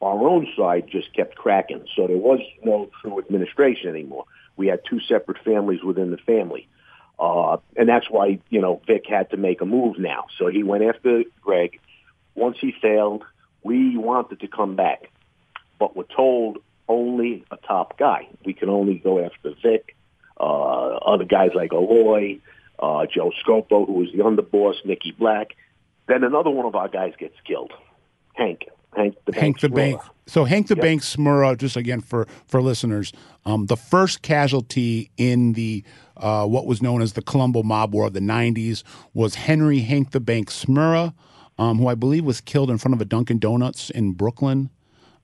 our 0.01 0.27
own 0.27 0.49
side 0.57 0.89
just 0.91 1.15
kept 1.15 1.37
cracking, 1.37 1.87
so 1.95 2.07
there 2.07 2.17
was 2.17 2.41
no 2.65 2.91
true 3.01 3.19
administration 3.19 3.91
anymore. 3.91 4.25
We 4.57 4.67
had 4.67 4.81
two 4.89 5.01
separate 5.01 5.39
families 5.45 5.83
within 5.83 6.11
the 6.11 6.17
family. 6.19 6.69
Uh, 7.19 7.59
and 7.77 7.89
that's 7.89 8.11
why, 8.11 8.41
you 8.51 8.61
know, 8.61 8.83
Vic 8.87 9.07
had 9.09 9.31
to 9.31 9.37
make 9.37 9.61
a 9.61 9.65
move 9.65 9.99
now. 9.99 10.25
So 10.39 10.49
he 10.49 10.65
went 10.65 10.83
after 10.83 11.23
Greg. 11.41 11.79
Once 12.35 12.57
he 12.61 12.73
failed, 12.83 13.23
we 13.63 13.97
wanted 13.97 14.41
to 14.41 14.49
come 14.49 14.75
back, 14.75 15.11
but 15.79 15.95
we're 15.95 16.05
told 16.05 16.59
only 16.89 17.45
a 17.51 17.57
top 17.57 17.97
guy. 17.97 18.27
We 18.45 18.55
can 18.55 18.69
only 18.69 18.95
go 18.95 19.25
after 19.25 19.55
Vic, 19.63 19.95
uh, 20.39 20.43
other 20.43 21.25
guys 21.25 21.51
like 21.55 21.71
Aloi, 21.71 22.41
uh, 22.79 23.07
Joe 23.07 23.33
Scopo, 23.45 23.87
who 23.87 23.93
was 23.93 24.11
the 24.13 24.19
underboss, 24.19 24.85
Nicky 24.85 25.13
Black. 25.13 25.55
Then 26.07 26.25
another 26.25 26.51
one 26.51 26.67
of 26.67 26.75
our 26.75 26.89
guys 26.89 27.13
gets 27.19 27.37
killed, 27.47 27.73
Hank. 28.35 28.69
Hank 28.95 29.17
the 29.25 29.35
Hank 29.41 29.61
the 29.61 29.69
Bank. 29.71 29.99
Bank. 30.01 30.11
So 30.27 30.45
Hank 30.45 30.67
the 30.69 30.75
Yep. 30.75 30.83
Bank 30.83 31.01
Smurra, 31.03 31.57
just 31.57 31.77
again 31.77 32.01
for 32.03 32.27
for 32.47 32.61
listeners, 32.61 33.11
um, 33.47 33.67
the 33.67 33.77
first 33.77 34.21
casualty 34.21 35.11
in 35.17 35.55
the 35.55 35.83
uh, 36.19 36.47
what 36.47 36.67
was 36.67 36.83
known 36.83 37.01
as 37.01 37.15
the 37.15 37.23
Colombo 37.23 37.63
Mob 37.63 37.95
War 37.95 38.09
of 38.09 38.13
the 38.13 38.21
'90s 38.21 38.83
was 39.15 39.35
Henry 39.37 39.79
Hank 39.81 40.11
the 40.11 40.21
Bank 40.21 40.51
Smurra, 40.51 41.15
um, 41.59 41.79
who 41.79 41.87
I 41.87 41.95
believe 41.95 42.25
was 42.27 42.43
killed 42.43 42.69
in 42.71 42.77
front 42.77 42.95
of 42.95 43.01
a 43.01 43.07
Dunkin' 43.07 43.39
Donuts 43.39 43.89
in 43.89 44.13
Brooklyn, 44.13 44.69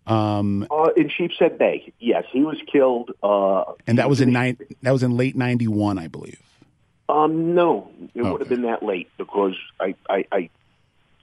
Uh, 0.07 0.41
in 0.97 1.11
Sheepshead 1.11 1.59
Bay, 1.59 1.93
yes, 1.99 2.25
he 2.33 2.41
was 2.43 2.57
killed. 2.73 3.11
Uh, 3.23 3.65
and 3.87 3.99
that 3.99 4.09
was 4.09 4.23
in 4.23 4.33
nine. 4.33 4.57
That 4.83 4.93
was 4.93 5.03
in 5.03 5.15
late 5.19 5.37
'91, 5.37 5.99
I 5.99 6.09
believe. 6.09 6.41
Um, 7.11 7.55
no, 7.55 7.91
it 8.15 8.23
would 8.23 8.41
have 8.41 8.49
been 8.49 8.63
that 8.63 8.83
late 8.83 9.09
because 9.19 9.55
I, 9.81 9.95
I, 10.11 10.25
I 10.33 10.51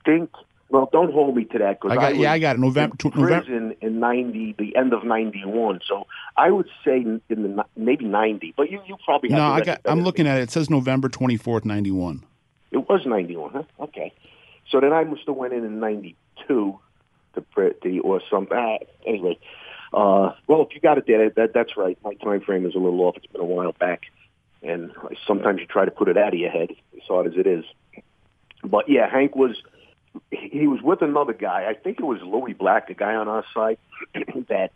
think. 0.05 0.29
Well, 0.69 0.89
don't 0.91 1.13
hold 1.13 1.35
me 1.35 1.45
to 1.45 1.59
that 1.59 1.79
because 1.79 1.95
I 1.95 2.01
got- 2.01 2.11
was 2.13 2.21
yeah, 2.21 2.31
I 2.31 2.39
got 2.39 2.55
it. 2.55 2.59
November- 2.59 2.95
in 3.03 3.11
November- 3.11 3.41
prison 3.45 3.75
in 3.81 3.99
ninety, 3.99 4.55
the 4.57 4.75
end 4.75 4.93
of 4.93 5.03
ninety 5.03 5.43
one. 5.45 5.79
So 5.87 6.07
I 6.37 6.49
would 6.49 6.67
say 6.83 6.97
in 7.01 7.21
the 7.29 7.65
maybe 7.77 8.05
ninety, 8.05 8.53
but 8.57 8.71
you, 8.71 8.81
you 8.87 8.97
probably 9.05 9.29
have 9.29 9.37
No, 9.37 9.45
I 9.45 9.61
got. 9.61 9.81
I'm 9.85 10.01
looking 10.01 10.27
at 10.27 10.39
it. 10.39 10.43
It 10.43 10.51
says 10.51 10.69
November 10.69 11.07
24th, 11.07 11.65
'91. 11.65 12.23
It 12.71 12.89
was 12.89 13.05
ninety 13.05 13.35
one, 13.37 13.51
huh? 13.51 13.63
Okay, 13.79 14.11
so 14.69 14.79
then 14.81 14.91
I 14.91 15.03
must 15.03 15.21
have 15.27 15.35
went 15.35 15.53
in 15.53 15.63
in 15.63 15.79
ninety 15.79 16.15
two 16.47 16.77
to 17.35 17.41
pretty 17.41 17.99
or 17.99 18.19
something. 18.29 18.57
Ah, 18.57 18.77
anyway, 19.05 19.37
uh, 19.93 20.31
well, 20.47 20.63
if 20.63 20.73
you 20.73 20.81
got 20.81 20.97
it 20.97 21.05
there, 21.05 21.29
that, 21.29 21.53
that's 21.53 21.77
right. 21.77 21.97
My 22.03 22.15
time 22.15 22.41
frame 22.41 22.65
is 22.65 22.73
a 22.73 22.79
little 22.79 22.99
off. 23.01 23.15
It's 23.17 23.27
been 23.27 23.39
a 23.39 23.45
while 23.45 23.71
back, 23.73 24.01
and 24.63 24.91
sometimes 25.27 25.59
you 25.59 25.67
try 25.67 25.85
to 25.85 25.91
put 25.91 26.07
it 26.09 26.17
out 26.17 26.33
of 26.33 26.39
your 26.39 26.49
head, 26.49 26.71
as 26.97 27.03
hard 27.07 27.27
as 27.27 27.33
it 27.37 27.45
is. 27.45 27.63
But 28.63 28.89
yeah, 28.89 29.07
Hank 29.09 29.35
was 29.35 29.55
he 30.31 30.67
was 30.67 30.81
with 30.81 31.01
another 31.01 31.33
guy. 31.33 31.67
I 31.69 31.73
think 31.73 31.99
it 31.99 32.05
was 32.05 32.21
Louis 32.21 32.53
Black, 32.53 32.87
the 32.87 32.93
guy 32.93 33.15
on 33.15 33.27
our 33.27 33.43
side, 33.53 33.77
that 34.49 34.71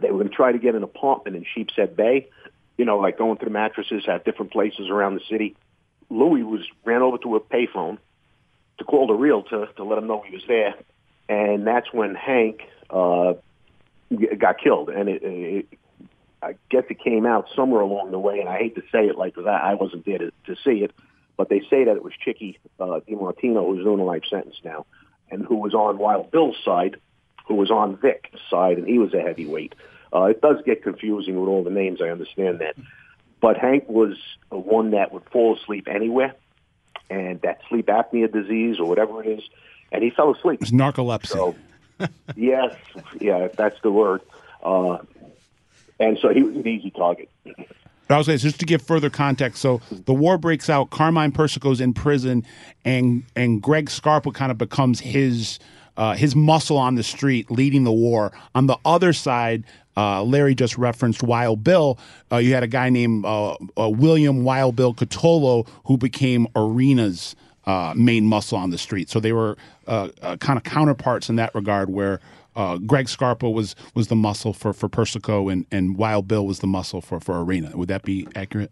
they 0.00 0.10
were 0.10 0.18
going 0.18 0.28
to 0.28 0.34
try 0.34 0.52
to 0.52 0.58
get 0.58 0.74
an 0.74 0.82
apartment 0.82 1.36
in 1.36 1.44
Sheepshead 1.54 1.96
Bay. 1.96 2.28
You 2.76 2.84
know, 2.84 2.98
like 2.98 3.18
going 3.18 3.38
to 3.38 3.44
the 3.44 3.50
mattresses 3.50 4.04
at 4.08 4.24
different 4.24 4.52
places 4.52 4.88
around 4.88 5.14
the 5.14 5.20
city. 5.30 5.56
Louis 6.10 6.42
was 6.42 6.62
ran 6.84 7.02
over 7.02 7.18
to 7.18 7.36
a 7.36 7.40
payphone 7.40 7.98
to 8.78 8.84
call 8.84 9.06
the 9.06 9.14
realtor 9.14 9.68
to 9.76 9.84
let 9.84 9.98
him 9.98 10.06
know 10.06 10.22
he 10.26 10.34
was 10.34 10.42
there, 10.48 10.74
and 11.28 11.66
that's 11.66 11.92
when 11.92 12.14
Hank 12.14 12.62
uh, 12.90 13.34
got 14.38 14.58
killed. 14.58 14.90
And 14.90 15.08
it, 15.08 15.22
it, 15.22 15.78
I 16.42 16.56
guess 16.68 16.84
it 16.90 16.98
came 16.98 17.26
out 17.26 17.46
somewhere 17.54 17.80
along 17.80 18.10
the 18.10 18.18
way, 18.18 18.40
and 18.40 18.48
I 18.48 18.58
hate 18.58 18.74
to 18.74 18.82
say 18.92 19.06
it 19.06 19.16
like 19.16 19.36
that. 19.36 19.46
I 19.46 19.74
wasn't 19.74 20.04
there 20.04 20.18
to, 20.18 20.32
to 20.46 20.56
see 20.64 20.82
it, 20.82 20.92
but 21.36 21.48
they 21.48 21.60
say 21.70 21.84
that 21.84 21.96
it 21.96 22.02
was 22.02 22.12
Chicky 22.22 22.58
uh, 22.78 23.00
DiMartino 23.08 23.66
who's 23.66 23.84
doing 23.84 24.00
a 24.00 24.04
life 24.04 24.24
sentence 24.28 24.56
now, 24.64 24.86
and 25.30 25.44
who 25.44 25.56
was 25.56 25.74
on 25.74 25.98
Wild 25.98 26.30
Bill's 26.30 26.56
side, 26.64 26.96
who 27.46 27.54
was 27.54 27.70
on 27.70 27.96
Vic's 27.96 28.40
side, 28.50 28.78
and 28.78 28.86
he 28.86 28.98
was 28.98 29.12
a 29.14 29.20
heavyweight. 29.20 29.74
Uh, 30.14 30.24
it 30.24 30.40
does 30.40 30.56
get 30.64 30.82
confusing 30.82 31.40
with 31.40 31.48
all 31.48 31.64
the 31.64 31.70
names. 31.70 32.00
I 32.00 32.08
understand 32.08 32.60
that, 32.60 32.76
but 33.40 33.56
Hank 33.56 33.88
was 33.88 34.16
one 34.50 34.92
that 34.92 35.12
would 35.12 35.24
fall 35.30 35.56
asleep 35.56 35.88
anywhere, 35.88 36.34
and 37.10 37.40
that 37.42 37.60
sleep 37.68 37.86
apnea 37.86 38.32
disease 38.32 38.78
or 38.78 38.86
whatever 38.86 39.22
it 39.22 39.38
is, 39.38 39.44
and 39.92 40.02
he 40.02 40.10
fell 40.10 40.34
asleep. 40.34 40.62
It's 40.62 40.70
narcolepsy. 40.70 41.26
So, 41.26 41.54
yes, 42.36 42.74
yeah, 43.20 43.48
that's 43.48 43.80
the 43.82 43.90
word. 43.90 44.20
Uh, 44.62 44.98
and 46.00 46.18
so 46.18 46.30
he 46.30 46.42
was 46.42 46.56
an 46.56 46.66
easy 46.66 46.90
target. 46.90 47.28
I 48.10 48.18
was 48.18 48.26
just 48.26 48.60
to 48.60 48.66
give 48.66 48.82
further 48.82 49.08
context, 49.08 49.62
so 49.62 49.80
the 49.90 50.12
war 50.12 50.36
breaks 50.36 50.68
out. 50.68 50.90
Carmine 50.90 51.32
Persico's 51.32 51.80
in 51.80 51.94
prison, 51.94 52.44
and 52.84 53.24
and 53.34 53.62
Greg 53.62 53.88
Scarpa 53.88 54.30
kind 54.30 54.52
of 54.52 54.58
becomes 54.58 55.00
his 55.00 55.58
uh, 55.96 56.14
his 56.14 56.36
muscle 56.36 56.76
on 56.76 56.96
the 56.96 57.02
street, 57.02 57.50
leading 57.50 57.84
the 57.84 57.92
war. 57.92 58.32
On 58.54 58.66
the 58.66 58.76
other 58.84 59.12
side, 59.12 59.64
uh, 59.96 60.22
Larry 60.22 60.54
just 60.54 60.76
referenced 60.76 61.22
Wild 61.22 61.62
Bill. 61.62 61.98
Uh, 62.30 62.38
you 62.38 62.52
had 62.52 62.62
a 62.62 62.68
guy 62.68 62.90
named 62.90 63.24
uh, 63.24 63.56
uh, 63.78 63.88
William 63.88 64.44
Wild 64.44 64.76
Bill 64.76 64.92
Cutolo 64.92 65.66
who 65.84 65.96
became 65.96 66.46
Orena's 66.54 67.36
uh, 67.64 67.94
main 67.96 68.26
muscle 68.26 68.58
on 68.58 68.70
the 68.70 68.78
street. 68.78 69.08
So 69.08 69.20
they 69.20 69.32
were 69.32 69.56
kind 69.86 70.56
of 70.56 70.64
counterparts 70.64 71.28
in 71.28 71.36
that 71.36 71.54
regard, 71.54 71.90
where 71.90 72.20
uh, 72.56 72.78
Greg 72.78 73.08
Scarpa 73.08 73.48
was 73.50 73.74
was 73.94 74.08
the 74.08 74.16
muscle 74.16 74.52
for 74.52 74.72
for 74.72 74.88
Persico, 74.88 75.48
and 75.48 75.66
and 75.70 75.96
Wild 75.96 76.28
Bill 76.28 76.46
was 76.46 76.60
the 76.60 76.66
muscle 76.66 77.00
for 77.00 77.20
for 77.20 77.34
Orena. 77.34 77.74
Would 77.74 77.88
that 77.88 78.02
be 78.02 78.26
accurate? 78.34 78.70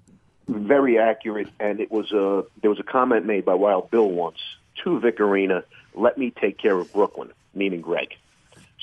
Very 0.48 0.98
accurate, 0.98 1.48
and 1.60 1.80
it 1.80 1.90
was 1.90 2.12
a 2.12 2.44
there 2.60 2.70
was 2.70 2.80
a 2.80 2.84
comment 2.84 3.26
made 3.26 3.44
by 3.44 3.54
Wild 3.54 3.90
Bill 3.90 4.10
once 4.10 4.38
to 4.82 4.98
Vic 5.00 5.18
Orena. 5.18 5.62
Let 5.94 6.18
me 6.18 6.30
take 6.30 6.58
care 6.58 6.76
of 6.78 6.92
Brooklyn, 6.92 7.30
meaning 7.54 7.80
Greg. 7.80 8.14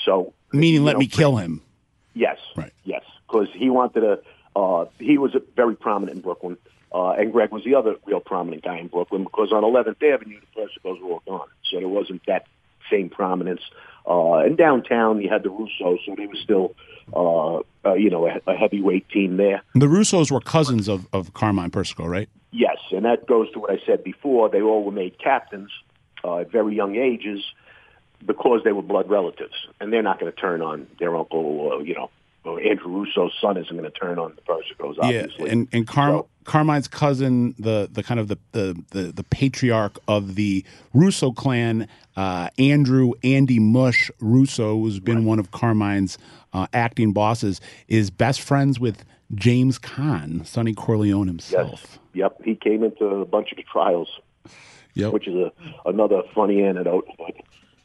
So 0.06 0.34
Meaning, 0.52 0.84
let 0.84 0.94
know, 0.94 1.00
me 1.00 1.08
kill 1.08 1.38
him. 1.38 1.62
Yes. 2.14 2.38
Right. 2.56 2.74
Yes, 2.84 3.04
because 3.28 3.48
he 3.54 3.70
wanted 3.70 4.02
to 4.02 4.22
Uh, 4.56 4.86
he 5.00 5.18
was 5.18 5.36
very 5.56 5.76
prominent 5.76 6.18
in 6.18 6.22
Brooklyn, 6.22 6.58
uh, 6.92 7.12
and 7.12 7.32
Greg 7.32 7.52
was 7.52 7.64
the 7.64 7.76
other 7.76 7.96
real 8.06 8.20
prominent 8.20 8.64
guy 8.64 8.78
in 8.78 8.88
Brooklyn 8.88 9.24
because 9.24 9.52
on 9.52 9.64
11th 9.64 10.02
Avenue, 10.04 10.40
the 10.42 10.62
Persicos 10.62 11.00
were 11.02 11.12
all 11.12 11.24
gone, 11.26 11.48
so 11.70 11.78
there 11.78 11.88
wasn't 11.88 12.22
that 12.26 12.46
same 12.90 13.10
prominence. 13.10 13.62
Uh, 14.08 14.38
and 14.38 14.58
downtown, 14.58 15.22
you 15.22 15.30
had 15.30 15.44
the 15.44 15.50
Russos, 15.50 15.98
so 16.06 16.16
they 16.16 16.28
were 16.28 16.36
still, 16.44 16.76
uh, 17.14 17.58
uh, 17.88 17.94
you 17.94 18.10
know, 18.10 18.28
a, 18.28 18.40
a 18.52 18.56
heavyweight 18.56 19.10
team 19.10 19.38
there. 19.38 19.62
The 19.76 19.88
Russos 19.88 20.32
were 20.32 20.42
cousins 20.42 20.88
of, 20.88 21.08
of 21.14 21.34
Carmine 21.34 21.72
Persico, 21.72 22.06
right? 22.06 22.30
Yes, 22.52 22.78
and 22.92 23.06
that 23.06 23.28
goes 23.28 23.52
to 23.52 23.60
what 23.60 23.72
I 23.72 23.80
said 23.86 24.04
before. 24.04 24.50
They 24.50 24.62
all 24.62 24.84
were 24.84 24.92
made 24.92 25.20
captains 25.20 25.70
uh, 26.24 26.40
at 26.40 26.52
very 26.52 26.76
young 26.76 26.96
ages 26.96 27.44
because 28.26 28.62
they 28.64 28.72
were 28.72 28.82
blood 28.82 29.10
relatives, 29.10 29.54
and 29.80 29.94
they're 29.94 30.04
not 30.04 30.20
going 30.20 30.32
to 30.32 30.38
turn 30.38 30.62
on 30.62 30.88
their 31.00 31.16
uncle, 31.16 31.72
uh, 31.74 31.80
you 31.80 31.94
know, 31.94 32.10
or 32.50 32.62
Andrew 32.62 33.04
Russo's 33.04 33.34
son 33.42 33.58
isn't 33.58 33.76
going 33.76 33.90
to 33.90 33.98
turn 33.98 34.20
on 34.20 34.34
the 34.36 34.42
Persicos, 34.42 34.96
obviously. 35.00 35.46
Yeah, 35.46 35.52
and 35.52 35.68
and 35.72 35.88
Car- 35.88 36.10
So- 36.10 36.28
Carmine's 36.46 36.88
cousin, 36.88 37.54
the 37.60 37.88
the 37.92 38.02
kind 38.04 38.20
of 38.20 38.28
the 38.28 38.38
the 38.54 38.82
the, 38.92 39.04
the 39.12 39.24
patriarch 39.24 39.98
of 40.08 40.36
the 40.36 40.66
Russo 40.94 41.32
clan, 41.32 41.88
uh, 42.18 42.50
Andrew 42.58 43.12
Andy 43.24 43.60
Mush 43.60 44.10
Russo, 44.20 44.76
who's 44.80 45.00
been 45.00 45.26
one 45.26 45.38
of 45.40 45.52
Carmine's 45.52 46.18
uh, 46.54 46.66
acting 46.74 47.14
bosses, 47.14 47.62
is 47.88 48.10
best 48.10 48.42
friends 48.42 48.80
with 48.80 49.06
James 49.36 49.78
Caan, 49.78 50.44
Sonny 50.46 50.74
Corleone 50.74 51.28
himself. 51.28 51.82
Yes. 51.84 52.00
Yep. 52.14 52.42
He 52.44 52.56
came 52.56 52.84
into 52.84 53.06
a 53.06 53.26
bunch 53.26 53.52
of 53.52 53.58
the 53.58 53.64
trials, 53.64 54.10
Yep. 54.96 55.14
which 55.14 55.28
is 55.28 55.36
a, 55.36 55.52
another 55.86 56.24
funny 56.34 56.64
anecdote, 56.64 57.08
but 57.20 57.36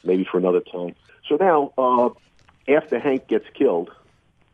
maybe 0.04 0.24
for 0.24 0.38
another 0.38 0.60
time. 0.60 0.94
So 1.28 1.36
now, 1.36 1.72
uh, 1.76 2.08
after 2.74 2.98
Hank 2.98 3.28
gets 3.28 3.44
killed, 3.52 3.90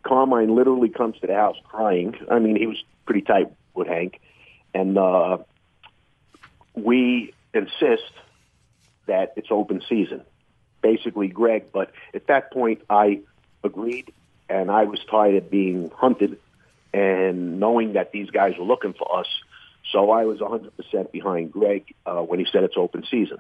Carmine 0.02 0.54
literally 0.54 0.88
comes 0.88 1.18
to 1.20 1.26
the 1.26 1.34
house 1.34 1.56
crying. 1.64 2.14
I 2.30 2.38
mean, 2.38 2.56
he 2.56 2.66
was 2.66 2.82
pretty 3.04 3.22
tight 3.22 3.52
with 3.74 3.88
Hank, 3.88 4.20
and 4.74 4.96
uh, 4.98 5.38
we 6.74 7.34
insist 7.52 8.12
that 9.06 9.32
it's 9.36 9.48
open 9.50 9.82
season. 9.88 10.22
Basically, 10.82 11.28
Greg. 11.28 11.72
But 11.72 11.92
at 12.14 12.26
that 12.28 12.52
point, 12.52 12.82
I 12.88 13.20
agreed, 13.62 14.12
and 14.48 14.70
I 14.70 14.84
was 14.84 15.00
tired 15.10 15.34
of 15.34 15.50
being 15.50 15.90
hunted 15.94 16.38
and 16.92 17.60
knowing 17.60 17.92
that 17.92 18.12
these 18.12 18.30
guys 18.30 18.54
were 18.58 18.64
looking 18.64 18.94
for 18.94 19.20
us. 19.20 19.26
So 19.92 20.10
I 20.10 20.24
was 20.24 20.38
100% 20.38 21.12
behind 21.12 21.52
Greg 21.52 21.94
uh, 22.06 22.20
when 22.20 22.38
he 22.38 22.46
said 22.50 22.64
it's 22.64 22.76
open 22.76 23.04
season. 23.10 23.38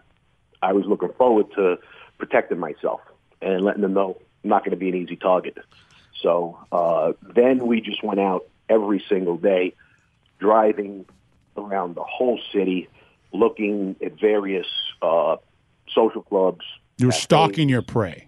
I 0.62 0.72
was 0.72 0.84
looking 0.86 1.12
forward 1.16 1.46
to 1.54 1.78
protecting 2.18 2.58
myself 2.58 3.00
and 3.40 3.64
letting 3.64 3.82
them 3.82 3.94
know 3.94 4.18
I'm 4.44 4.50
not 4.50 4.64
going 4.64 4.72
to 4.72 4.76
be 4.76 4.88
an 4.88 4.94
easy 4.94 5.16
target. 5.16 5.58
So 6.22 6.58
uh, 6.72 7.12
then 7.34 7.66
we 7.66 7.80
just 7.80 8.02
went 8.02 8.20
out 8.20 8.46
every 8.68 9.04
single 9.08 9.36
day, 9.36 9.74
driving 10.38 11.06
around 11.56 11.96
the 11.96 12.02
whole 12.02 12.40
city, 12.52 12.88
looking 13.32 13.96
at 14.04 14.18
various 14.18 14.66
uh, 15.02 15.36
social 15.92 16.22
clubs. 16.22 16.64
You 16.98 17.06
were 17.06 17.12
cafes. 17.12 17.22
stalking 17.22 17.68
your 17.68 17.82
prey. 17.82 18.26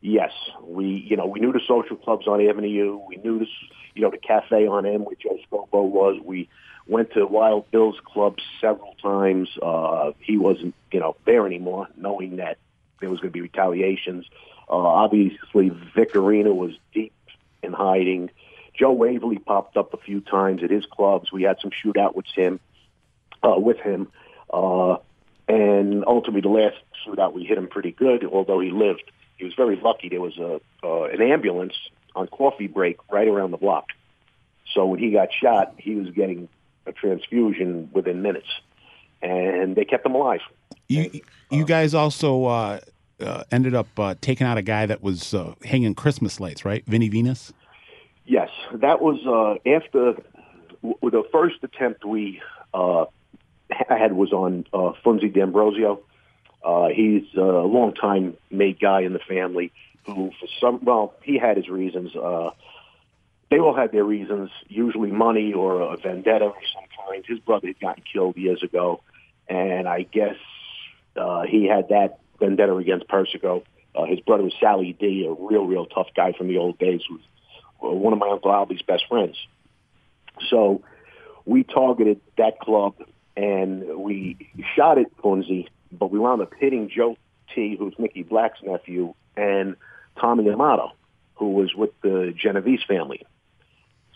Yes, 0.00 0.32
we 0.62 0.86
you 0.86 1.16
know 1.16 1.26
we 1.26 1.40
knew 1.40 1.52
the 1.52 1.62
social 1.66 1.96
clubs 1.96 2.26
on 2.26 2.46
Avenue. 2.46 2.68
U. 2.68 3.02
We 3.08 3.16
knew 3.16 3.38
this 3.38 3.48
you 3.94 4.02
know 4.02 4.10
the 4.10 4.18
cafe 4.18 4.66
on 4.66 4.84
M 4.84 5.04
where 5.04 5.16
Joe 5.16 5.38
Scopo 5.50 5.82
was. 5.88 6.20
We 6.22 6.48
went 6.86 7.12
to 7.12 7.24
Wild 7.26 7.70
Bill's 7.70 7.98
club 8.04 8.36
several 8.60 8.94
times. 9.02 9.48
Uh, 9.62 10.12
he 10.20 10.36
wasn't 10.36 10.74
you 10.92 11.00
know 11.00 11.16
there 11.24 11.46
anymore, 11.46 11.88
knowing 11.96 12.36
that 12.36 12.58
there 13.00 13.08
was 13.08 13.20
going 13.20 13.30
to 13.30 13.32
be 13.32 13.40
retaliations. 13.40 14.26
Uh, 14.68 14.76
obviously, 14.76 15.70
Vic 15.94 16.12
Orena 16.12 16.54
was 16.54 16.72
deep 16.92 17.12
in 17.64 17.72
hiding. 17.72 18.30
Joe 18.78 18.92
Waverly 18.92 19.38
popped 19.38 19.76
up 19.76 19.94
a 19.94 19.96
few 19.96 20.20
times 20.20 20.62
at 20.62 20.70
his 20.70 20.84
clubs. 20.86 21.32
We 21.32 21.42
had 21.42 21.58
some 21.60 21.70
shootout 21.70 22.14
with 22.14 22.26
him. 22.34 22.60
Uh, 23.42 23.58
with 23.58 23.78
him. 23.78 24.08
Uh, 24.52 24.96
and 25.48 26.04
ultimately, 26.06 26.40
the 26.40 26.48
last 26.48 26.76
shootout, 27.06 27.32
we 27.34 27.44
hit 27.44 27.58
him 27.58 27.68
pretty 27.68 27.92
good, 27.92 28.24
although 28.24 28.60
he 28.60 28.70
lived. 28.70 29.04
He 29.36 29.44
was 29.44 29.54
very 29.54 29.76
lucky. 29.76 30.08
There 30.08 30.20
was 30.20 30.38
a 30.38 30.60
uh, 30.82 31.04
an 31.04 31.20
ambulance 31.20 31.74
on 32.14 32.28
coffee 32.28 32.68
break 32.68 32.96
right 33.10 33.28
around 33.28 33.50
the 33.50 33.56
block. 33.56 33.88
So 34.72 34.86
when 34.86 34.98
he 34.98 35.10
got 35.10 35.28
shot, 35.32 35.74
he 35.76 35.94
was 35.96 36.10
getting 36.10 36.48
a 36.86 36.92
transfusion 36.92 37.90
within 37.92 38.22
minutes, 38.22 38.48
and 39.20 39.76
they 39.76 39.84
kept 39.84 40.06
him 40.06 40.14
alive. 40.14 40.40
You 40.88 41.10
you 41.50 41.64
guys 41.64 41.94
also 41.94 42.80
uh, 43.20 43.44
ended 43.50 43.74
up 43.74 43.86
uh, 43.98 44.14
taking 44.20 44.46
out 44.46 44.58
a 44.58 44.62
guy 44.62 44.86
that 44.86 45.02
was 45.02 45.34
uh, 45.34 45.54
hanging 45.64 45.94
Christmas 45.94 46.40
lights, 46.40 46.64
right? 46.64 46.84
Vinny 46.86 47.08
Venus. 47.08 47.52
Yes, 48.26 48.50
that 48.72 49.00
was 49.00 49.18
uh, 49.26 49.68
after 49.68 50.14
w- 50.82 50.98
the 51.02 51.22
first 51.30 51.56
attempt 51.62 52.04
we 52.04 52.40
uh, 52.72 53.04
had 53.70 54.14
was 54.14 54.32
on 54.32 54.66
uh, 54.72 54.92
Funzi 55.04 55.32
D'Ambrosio. 55.32 56.00
Uh, 56.64 56.88
he's 56.88 57.24
a 57.36 57.40
longtime 57.40 58.36
made 58.50 58.80
guy 58.80 59.02
in 59.02 59.12
the 59.12 59.18
family 59.18 59.70
who, 60.06 60.30
for 60.40 60.48
some, 60.60 60.82
well, 60.82 61.14
he 61.22 61.38
had 61.38 61.56
his 61.56 61.68
reasons. 61.68 62.12
They 63.50 63.58
all 63.60 63.76
had 63.76 63.92
their 63.92 64.04
reasons, 64.04 64.50
usually 64.68 65.10
money 65.10 65.52
or 65.52 65.80
a 65.80 65.96
vendetta 65.98 66.46
of 66.46 66.54
some 66.74 66.84
kind. 67.06 67.24
His 67.26 67.38
brother 67.38 67.68
had 67.68 67.78
gotten 67.78 68.02
killed 68.10 68.36
years 68.36 68.62
ago, 68.62 69.02
and 69.48 69.86
I 69.86 70.02
guess 70.02 70.36
he 71.48 71.66
had 71.66 71.90
that 71.90 72.18
vendetta 72.44 72.74
against 72.76 73.08
Persico. 73.08 73.62
Uh, 73.94 74.04
his 74.04 74.20
brother 74.20 74.42
was 74.42 74.54
Sally 74.60 74.96
D, 74.98 75.26
a 75.26 75.32
real, 75.32 75.66
real 75.66 75.86
tough 75.86 76.08
guy 76.16 76.32
from 76.32 76.48
the 76.48 76.58
old 76.58 76.78
days, 76.78 77.00
was 77.10 77.20
uh, 77.82 77.94
one 77.94 78.12
of 78.12 78.18
my 78.18 78.28
Uncle 78.28 78.50
Albie's 78.50 78.82
best 78.82 79.04
friends. 79.08 79.36
So 80.50 80.82
we 81.44 81.62
targeted 81.62 82.20
that 82.36 82.58
club 82.58 82.94
and 83.36 83.98
we 83.98 84.50
shot 84.74 84.98
at 84.98 85.16
Funzi, 85.18 85.68
but 85.92 86.10
we 86.10 86.18
wound 86.18 86.42
up 86.42 86.52
hitting 86.58 86.88
Joe 86.88 87.16
T, 87.54 87.76
who's 87.78 87.94
Nicky 87.98 88.22
Black's 88.22 88.58
nephew, 88.62 89.14
and 89.36 89.76
Tommy 90.20 90.48
Amato, 90.50 90.92
who 91.36 91.50
was 91.50 91.74
with 91.74 91.90
the 92.02 92.34
Genovese 92.36 92.82
family. 92.86 93.24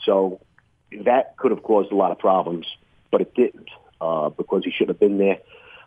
So 0.04 0.40
that 1.04 1.36
could 1.36 1.50
have 1.50 1.62
caused 1.62 1.92
a 1.92 1.96
lot 1.96 2.10
of 2.10 2.18
problems, 2.18 2.66
but 3.10 3.20
it 3.20 3.34
didn't 3.34 3.68
uh, 4.00 4.30
because 4.30 4.64
he 4.64 4.70
should 4.70 4.88
have 4.88 5.00
been 5.00 5.18
there. 5.18 5.38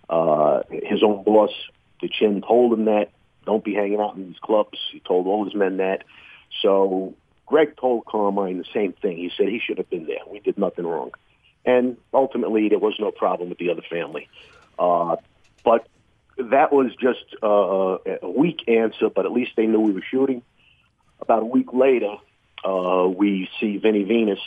Uh, 0.10 0.62
his 0.70 1.04
own 1.04 1.24
boss, 1.24 1.52
the 2.02 2.10
Chin, 2.10 2.42
told 2.42 2.74
him 2.74 2.86
that 2.86 3.12
don't 3.46 3.64
be 3.64 3.74
hanging 3.74 4.00
out 4.00 4.16
in 4.16 4.28
these 4.28 4.40
clubs. 4.40 4.78
He 4.92 5.00
told 5.00 5.28
all 5.28 5.46
his 5.46 5.56
men 5.56 5.78
that. 5.78 6.04
So 6.62 7.16
Greg 7.46 7.76
told 7.78 8.06
Carmine 8.06 8.58
the 8.58 8.66
same 8.74 8.94
thing. 8.94 9.18
He 9.18 9.32
said 9.36 9.48
he 9.48 9.60
should 9.60 9.78
have 9.78 9.90
been 9.90 10.06
there. 10.06 10.20
We 10.30 10.40
did 10.40 10.58
nothing 10.58 10.86
wrong. 10.86 11.12
And 11.66 11.98
ultimately, 12.14 12.70
there 12.70 12.80
was 12.80 12.96
no 13.00 13.12
problem 13.12 13.50
with 13.50 13.58
the 13.58 13.70
other 13.70 13.84
family. 13.90 14.28
Uh, 14.80 15.18
but 15.64 15.88
that 16.38 16.72
was 16.72 16.92
just 16.96 17.26
uh, 17.44 17.98
a 18.22 18.30
weak 18.30 18.68
answer, 18.68 19.10
but 19.10 19.26
at 19.26 19.32
least 19.32 19.52
they 19.56 19.66
knew 19.66 19.80
we 19.80 19.92
were 19.92 20.04
shooting. 20.10 20.42
About 21.20 21.44
a 21.44 21.46
week 21.46 21.72
later, 21.72 22.16
uh, 22.66 23.08
we 23.08 23.48
see 23.60 23.78
Vinny 23.78 24.04
Venus, 24.04 24.40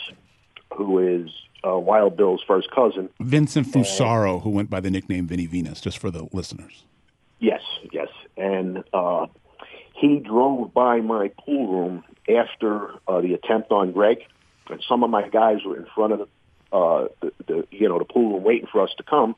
who 0.75 0.99
is 0.99 1.29
uh, 1.65 1.77
Wild 1.77 2.17
Bill's 2.17 2.43
first 2.45 2.69
cousin. 2.71 3.09
Vincent 3.19 3.67
Fusaro, 3.67 4.41
who 4.41 4.49
went 4.49 4.69
by 4.69 4.79
the 4.79 4.91
nickname 4.91 5.27
Vinny 5.27 5.45
Venus, 5.45 5.79
just 5.79 5.97
for 5.97 6.11
the 6.11 6.27
listeners. 6.33 6.83
Yes, 7.45 7.61
yes. 7.91 8.07
And 8.37 8.83
uh, 8.91 9.27
he 9.93 10.17
drove 10.17 10.73
by 10.73 11.01
my 11.01 11.29
pool 11.45 11.67
room 11.67 12.03
after 12.27 12.89
uh, 13.07 13.21
the 13.21 13.35
attempt 13.35 13.71
on 13.71 13.91
Greg, 13.91 14.17
and 14.71 14.83
some 14.89 15.03
of 15.03 15.11
my 15.11 15.29
guys 15.29 15.57
were 15.63 15.77
in 15.77 15.85
front 15.93 16.13
of 16.13 16.19
the, 16.19 16.75
uh, 16.75 17.07
the, 17.21 17.31
the 17.45 17.67
you 17.69 17.87
know 17.87 17.99
the 17.99 18.05
pool 18.05 18.33
room 18.33 18.43
waiting 18.43 18.67
for 18.71 18.81
us 18.81 18.89
to 18.97 19.03
come. 19.03 19.35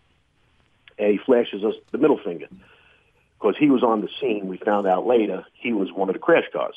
And 0.98 1.12
he 1.12 1.18
flashes 1.18 1.66
us 1.66 1.74
the 1.92 1.98
middle 1.98 2.18
finger 2.24 2.48
because 3.38 3.56
he 3.60 3.70
was 3.70 3.84
on 3.84 4.00
the 4.00 4.10
scene. 4.22 4.48
We 4.48 4.58
found 4.58 4.88
out 4.88 5.06
later 5.06 5.46
he 5.54 5.74
was 5.74 5.92
one 5.92 6.08
of 6.08 6.14
the 6.14 6.20
crash 6.20 6.46
cars. 6.54 6.76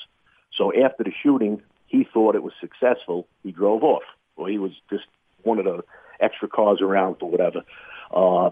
So 0.58 0.72
after 0.84 1.04
the 1.04 1.12
shooting, 1.22 1.62
he 1.86 2.04
thought 2.12 2.34
it 2.34 2.42
was 2.42 2.54
successful. 2.60 3.28
He 3.44 3.52
drove 3.52 3.84
off, 3.84 4.02
or 4.34 4.48
he 4.48 4.58
was 4.58 4.72
just 4.90 5.04
one 5.44 5.60
of 5.60 5.64
the 5.64 5.84
extra 6.18 6.48
cars 6.48 6.80
around 6.80 7.18
or 7.20 7.30
whatever. 7.30 7.62
Uh, 8.12 8.50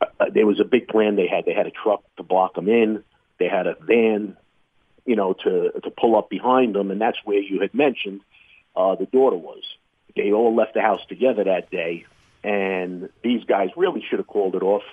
uh, 0.00 0.26
there 0.32 0.46
was 0.46 0.60
a 0.60 0.64
big 0.64 0.88
plan 0.88 1.16
they 1.16 1.28
had. 1.28 1.44
They 1.44 1.54
had 1.54 1.66
a 1.66 1.70
truck 1.70 2.02
to 2.16 2.22
block 2.22 2.54
them 2.54 2.68
in. 2.68 3.02
They 3.38 3.48
had 3.48 3.66
a 3.66 3.76
van, 3.80 4.36
you 5.04 5.16
know, 5.16 5.32
to 5.32 5.72
to 5.82 5.90
pull 5.90 6.16
up 6.16 6.30
behind 6.30 6.74
them, 6.74 6.90
and 6.90 7.00
that's 7.00 7.18
where 7.24 7.40
you 7.40 7.60
had 7.60 7.74
mentioned 7.74 8.20
uh, 8.74 8.94
the 8.94 9.06
daughter 9.06 9.36
was. 9.36 9.62
They 10.14 10.32
all 10.32 10.54
left 10.54 10.74
the 10.74 10.80
house 10.80 11.04
together 11.08 11.44
that 11.44 11.70
day, 11.70 12.06
and 12.42 13.10
these 13.22 13.44
guys 13.44 13.70
really 13.76 14.02
should 14.08 14.18
have 14.18 14.26
called 14.26 14.54
it 14.54 14.62
off, 14.62 14.84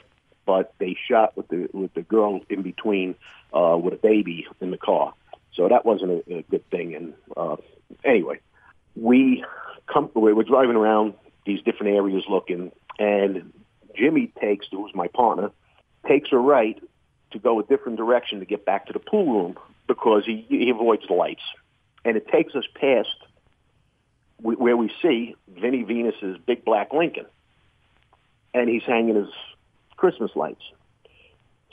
but 0.45 0.73
they 0.79 0.97
shot 1.07 1.37
with 1.37 1.47
the 1.47 1.69
with 1.73 1.93
the 1.93 2.01
girl 2.01 2.41
in 2.49 2.61
between 2.61 3.15
uh, 3.53 3.77
with 3.81 3.93
a 3.93 3.97
baby 3.97 4.47
in 4.59 4.71
the 4.71 4.77
car. 4.77 5.13
So 5.53 5.69
that 5.69 5.85
wasn't 5.85 6.11
a, 6.27 6.37
a 6.37 6.41
good 6.43 6.69
thing. 6.69 6.95
And 6.95 7.13
uh, 7.37 7.57
anyway, 8.03 8.39
we 8.95 9.45
come. 9.91 10.09
We 10.13 10.33
were 10.33 10.43
driving 10.43 10.75
around 10.75 11.13
these 11.45 11.61
different 11.61 11.95
areas 11.95 12.23
looking, 12.27 12.71
and 12.99 13.53
Jimmy 13.95 14.31
takes, 14.39 14.67
who's 14.71 14.93
my 14.93 15.07
partner, 15.07 15.51
takes 16.07 16.29
a 16.31 16.37
right 16.37 16.81
to 17.31 17.39
go 17.39 17.59
a 17.59 17.63
different 17.63 17.97
direction 17.97 18.39
to 18.39 18.45
get 18.45 18.65
back 18.65 18.87
to 18.87 18.93
the 18.93 18.99
pool 18.99 19.43
room 19.43 19.57
because 19.87 20.25
he, 20.25 20.45
he 20.49 20.69
avoids 20.69 21.03
the 21.07 21.13
lights. 21.13 21.41
And 22.05 22.17
it 22.17 22.27
takes 22.27 22.55
us 22.55 22.65
past 22.75 23.15
where 24.41 24.75
we 24.75 24.91
see 25.01 25.35
Vinnie 25.47 25.83
Venus's 25.83 26.37
big 26.45 26.65
black 26.65 26.91
Lincoln, 26.91 27.25
and 28.53 28.69
he's 28.69 28.83
hanging 28.83 29.15
his 29.15 29.29
Christmas 29.95 30.31
lights. 30.35 30.63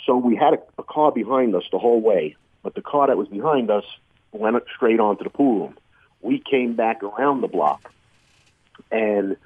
So 0.06 0.16
we 0.16 0.36
had 0.36 0.54
a, 0.54 0.58
a 0.78 0.84
car 0.84 1.10
behind 1.10 1.54
us 1.54 1.64
the 1.72 1.78
whole 1.78 2.00
way, 2.00 2.36
but 2.62 2.74
the 2.74 2.82
car 2.82 3.08
that 3.08 3.16
was 3.16 3.28
behind 3.28 3.70
us 3.70 3.84
went 4.32 4.62
straight 4.76 5.00
onto 5.00 5.24
the 5.24 5.30
pool 5.30 5.60
room. 5.60 5.78
We 6.22 6.38
came 6.38 6.74
back 6.74 7.02
around 7.02 7.40
the 7.40 7.48
block, 7.48 7.92
and 8.90 9.36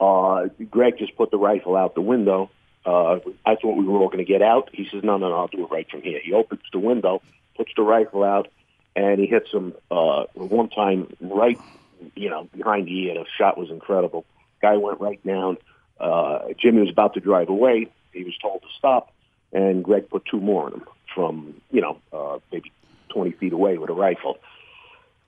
uh, 0.00 0.48
Greg 0.70 0.98
just 0.98 1.16
put 1.16 1.30
the 1.30 1.38
rifle 1.38 1.76
out 1.76 1.94
the 1.94 2.00
window. 2.00 2.50
Uh, 2.84 3.18
I 3.44 3.56
thought 3.56 3.76
we 3.76 3.84
were 3.84 3.98
all 3.98 4.08
going 4.08 4.24
to 4.24 4.24
get 4.24 4.42
out. 4.42 4.70
He 4.72 4.88
says, 4.90 5.02
"No, 5.02 5.16
no, 5.16 5.28
no, 5.28 5.36
I'll 5.36 5.46
do 5.48 5.64
it 5.64 5.70
right 5.70 5.88
from 5.90 6.02
here." 6.02 6.20
He 6.22 6.32
opens 6.32 6.62
the 6.72 6.78
window, 6.78 7.22
puts 7.56 7.72
the 7.76 7.82
rifle 7.82 8.22
out, 8.22 8.48
and 8.94 9.18
he 9.18 9.26
hits 9.26 9.50
him 9.50 9.74
uh, 9.90 10.24
one 10.34 10.68
time 10.68 11.14
right, 11.20 11.58
you 12.14 12.30
know, 12.30 12.48
behind 12.56 12.86
the 12.86 12.98
ear. 13.06 13.14
The 13.14 13.26
shot 13.36 13.58
was 13.58 13.70
incredible. 13.70 14.24
Guy 14.62 14.76
went 14.76 15.00
right 15.00 15.24
down. 15.26 15.58
Uh, 15.98 16.40
Jimmy 16.58 16.80
was 16.80 16.90
about 16.90 17.14
to 17.14 17.20
drive 17.20 17.48
away. 17.48 17.88
He 18.12 18.24
was 18.24 18.36
told 18.38 18.62
to 18.62 18.68
stop, 18.78 19.12
and 19.52 19.84
Greg 19.84 20.08
put 20.08 20.24
two 20.24 20.40
more 20.40 20.66
on 20.66 20.72
him 20.74 20.84
from, 21.14 21.60
you 21.70 21.80
know, 21.80 21.98
uh, 22.12 22.38
maybe 22.52 22.70
20 23.08 23.32
feet 23.32 23.52
away 23.52 23.78
with 23.78 23.90
a 23.90 23.94
rifle. 23.94 24.38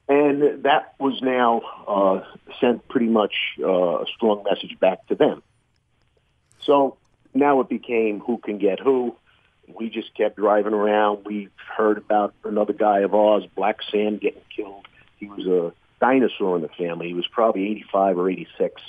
And 0.08 0.62
that 0.62 0.94
was 0.98 1.20
now 1.20 1.60
uh, 1.86 2.24
sent 2.60 2.88
pretty 2.88 3.08
much 3.08 3.34
uh, 3.62 4.00
a 4.00 4.06
strong 4.16 4.42
message 4.44 4.78
back 4.80 5.06
to 5.08 5.14
them. 5.14 5.42
So 6.62 6.96
now 7.34 7.60
it 7.60 7.68
became 7.68 8.20
who 8.20 8.38
can 8.38 8.58
get 8.58 8.80
who. 8.80 9.14
We 9.78 9.90
just 9.90 10.14
kept 10.14 10.36
driving 10.36 10.72
around. 10.72 11.26
We 11.26 11.50
heard 11.76 11.98
about 11.98 12.32
another 12.44 12.72
guy 12.72 13.00
of 13.00 13.14
ours, 13.14 13.44
Black 13.54 13.80
Sam, 13.90 14.16
getting 14.16 14.40
killed. 14.54 14.86
He 15.18 15.26
was 15.26 15.46
a 15.46 15.72
dinosaur 16.00 16.56
in 16.56 16.62
the 16.62 16.68
family. 16.68 17.08
He 17.08 17.14
was 17.14 17.26
probably 17.26 17.70
85 17.70 18.18
or 18.18 18.30
86. 18.30 18.82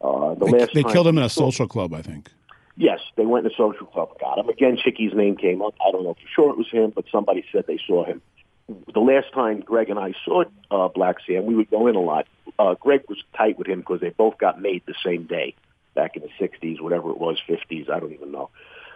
Uh, 0.00 0.34
the 0.34 0.44
They, 0.44 0.58
last 0.58 0.74
they 0.74 0.82
killed 0.84 1.06
him 1.06 1.16
in 1.16 1.24
a 1.24 1.30
social 1.30 1.66
club, 1.66 1.94
I 1.94 2.02
think. 2.02 2.30
Yes, 2.76 3.00
they 3.16 3.26
went 3.26 3.44
in 3.44 3.50
the 3.50 3.56
social 3.56 3.86
club, 3.86 4.10
got 4.20 4.38
him. 4.38 4.48
Again, 4.48 4.78
Chicky's 4.82 5.12
name 5.12 5.36
came 5.36 5.62
up. 5.62 5.74
I 5.84 5.90
don't 5.90 6.04
know 6.04 6.14
for 6.14 6.28
sure 6.32 6.50
it 6.50 6.58
was 6.58 6.68
him, 6.70 6.92
but 6.94 7.06
somebody 7.10 7.44
said 7.50 7.64
they 7.66 7.78
saw 7.86 8.04
him. 8.04 8.22
The 8.68 9.00
last 9.00 9.32
time 9.32 9.60
Greg 9.60 9.88
and 9.88 9.98
I 9.98 10.14
saw 10.24 10.44
uh, 10.70 10.88
Black 10.88 11.16
Sam, 11.26 11.46
we 11.46 11.54
would 11.54 11.70
go 11.70 11.86
in 11.86 11.96
a 11.96 12.00
lot. 12.00 12.26
Uh, 12.58 12.74
Greg 12.74 13.02
was 13.08 13.18
tight 13.36 13.58
with 13.58 13.66
him 13.66 13.80
because 13.80 14.00
they 14.00 14.10
both 14.10 14.36
got 14.36 14.60
made 14.60 14.82
the 14.86 14.94
same 15.04 15.24
day 15.24 15.54
back 15.94 16.16
in 16.16 16.22
the 16.22 16.46
60s, 16.46 16.80
whatever 16.80 17.10
it 17.10 17.18
was, 17.18 17.38
50s, 17.48 17.90
I 17.90 17.98
don't 17.98 18.12
even 18.12 18.30
know. 18.30 18.50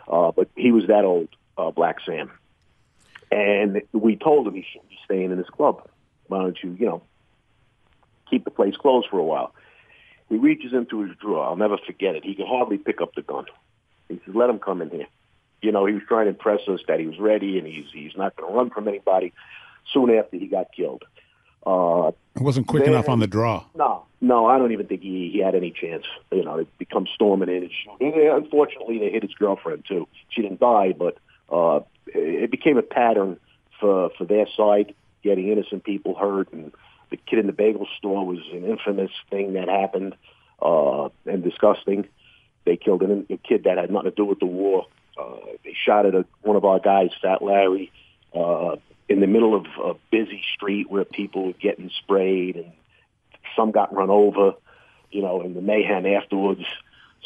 Uh, 0.06 0.30
but 0.30 0.48
he 0.56 0.72
was 0.72 0.86
that 0.88 1.04
old, 1.04 1.28
uh, 1.56 1.70
Black 1.70 1.98
Sam. 2.04 2.30
And 3.30 3.82
we 3.92 4.16
told 4.16 4.46
him 4.46 4.54
he 4.54 4.64
shouldn't 4.70 4.90
be 4.90 4.98
staying 5.04 5.32
in 5.32 5.38
his 5.38 5.48
club. 5.48 5.88
Why 6.26 6.40
don't 6.40 6.58
you, 6.62 6.76
you 6.78 6.86
know, 6.86 7.02
keep 8.28 8.44
the 8.44 8.50
place 8.50 8.76
closed 8.76 9.08
for 9.10 9.18
a 9.18 9.24
while? 9.24 9.54
He 10.28 10.36
reaches 10.36 10.72
into 10.72 11.00
his 11.00 11.16
drawer. 11.16 11.44
I'll 11.44 11.56
never 11.56 11.78
forget 11.78 12.14
it. 12.14 12.24
He 12.24 12.34
could 12.34 12.46
hardly 12.46 12.78
pick 12.78 13.00
up 13.00 13.14
the 13.14 13.22
gun. 13.22 13.46
He 14.08 14.20
says, 14.24 14.34
"Let 14.34 14.48
him 14.48 14.58
come 14.58 14.80
in 14.80 14.90
here." 14.90 15.06
You 15.60 15.72
know, 15.72 15.86
he 15.86 15.94
was 15.94 16.02
trying 16.08 16.24
to 16.24 16.30
impress 16.30 16.66
us 16.68 16.80
that 16.88 17.00
he 17.00 17.06
was 17.06 17.18
ready 17.18 17.58
and 17.58 17.66
he's 17.66 17.86
he's 17.92 18.16
not 18.16 18.36
going 18.36 18.50
to 18.50 18.56
run 18.56 18.70
from 18.70 18.88
anybody. 18.88 19.32
Soon 19.92 20.10
after 20.10 20.36
he 20.36 20.46
got 20.46 20.66
killed. 20.76 21.04
Uh, 21.66 22.12
It 22.34 22.42
wasn't 22.42 22.66
quick 22.66 22.84
Then- 22.84 22.94
enough 22.94 23.08
on 23.08 23.20
the 23.20 23.26
draw. 23.26 23.64
no, 23.74 24.04
no, 24.20 24.46
I 24.46 24.58
don't 24.58 24.72
even 24.72 24.86
think 24.86 25.02
he, 25.02 25.30
he 25.30 25.38
had 25.40 25.54
any 25.54 25.70
chance. 25.70 26.04
You 26.32 26.44
know, 26.44 26.58
to 26.58 26.66
become 26.78 27.06
storming 27.14 27.48
in 27.48 27.62
and 27.64 27.70
shooting. 27.72 28.28
Unfortunately, 28.28 28.98
they 28.98 29.10
hit 29.10 29.22
his 29.22 29.34
girlfriend 29.34 29.84
too. 29.86 30.08
She 30.30 30.42
didn't 30.42 30.60
die, 30.60 30.92
but 30.92 31.18
uh, 31.50 31.80
it 32.06 32.50
became 32.50 32.78
a 32.78 32.82
pattern 32.82 33.38
for 33.80 34.10
for 34.16 34.24
their 34.24 34.46
side, 34.56 34.94
getting 35.22 35.48
innocent 35.48 35.84
people 35.84 36.14
hurt. 36.14 36.52
And 36.52 36.72
the 37.10 37.16
kid 37.16 37.38
in 37.38 37.46
the 37.46 37.52
bagel 37.52 37.86
store 37.98 38.24
was 38.26 38.38
an 38.52 38.64
infamous 38.64 39.10
thing 39.30 39.52
that 39.52 39.68
happened 39.68 40.14
uh, 40.60 41.10
and 41.26 41.42
disgusting. 41.44 42.08
They 42.64 42.76
killed 42.76 43.02
an, 43.02 43.26
a 43.30 43.36
kid 43.36 43.64
that 43.64 43.76
had 43.78 43.90
nothing 43.90 44.10
to 44.10 44.16
do 44.16 44.24
with 44.24 44.38
the 44.38 44.46
war. 44.46 44.86
Uh, 45.20 45.34
they 45.64 45.74
shot 45.74 46.06
at 46.06 46.14
a, 46.14 46.24
one 46.42 46.56
of 46.56 46.64
our 46.64 46.78
guys, 46.80 47.10
Fat 47.20 47.42
Larry, 47.42 47.92
uh, 48.34 48.76
in 49.12 49.20
the 49.20 49.26
middle 49.26 49.54
of 49.54 49.66
a 49.84 49.94
busy 50.10 50.42
street 50.54 50.90
where 50.90 51.04
people 51.04 51.46
were 51.46 51.52
getting 51.52 51.90
sprayed 52.02 52.56
and 52.56 52.72
some 53.54 53.70
got 53.70 53.94
run 53.94 54.08
over, 54.08 54.54
you 55.10 55.20
know, 55.20 55.42
and 55.42 55.54
the 55.54 55.60
mayhem 55.60 56.06
afterwards. 56.06 56.64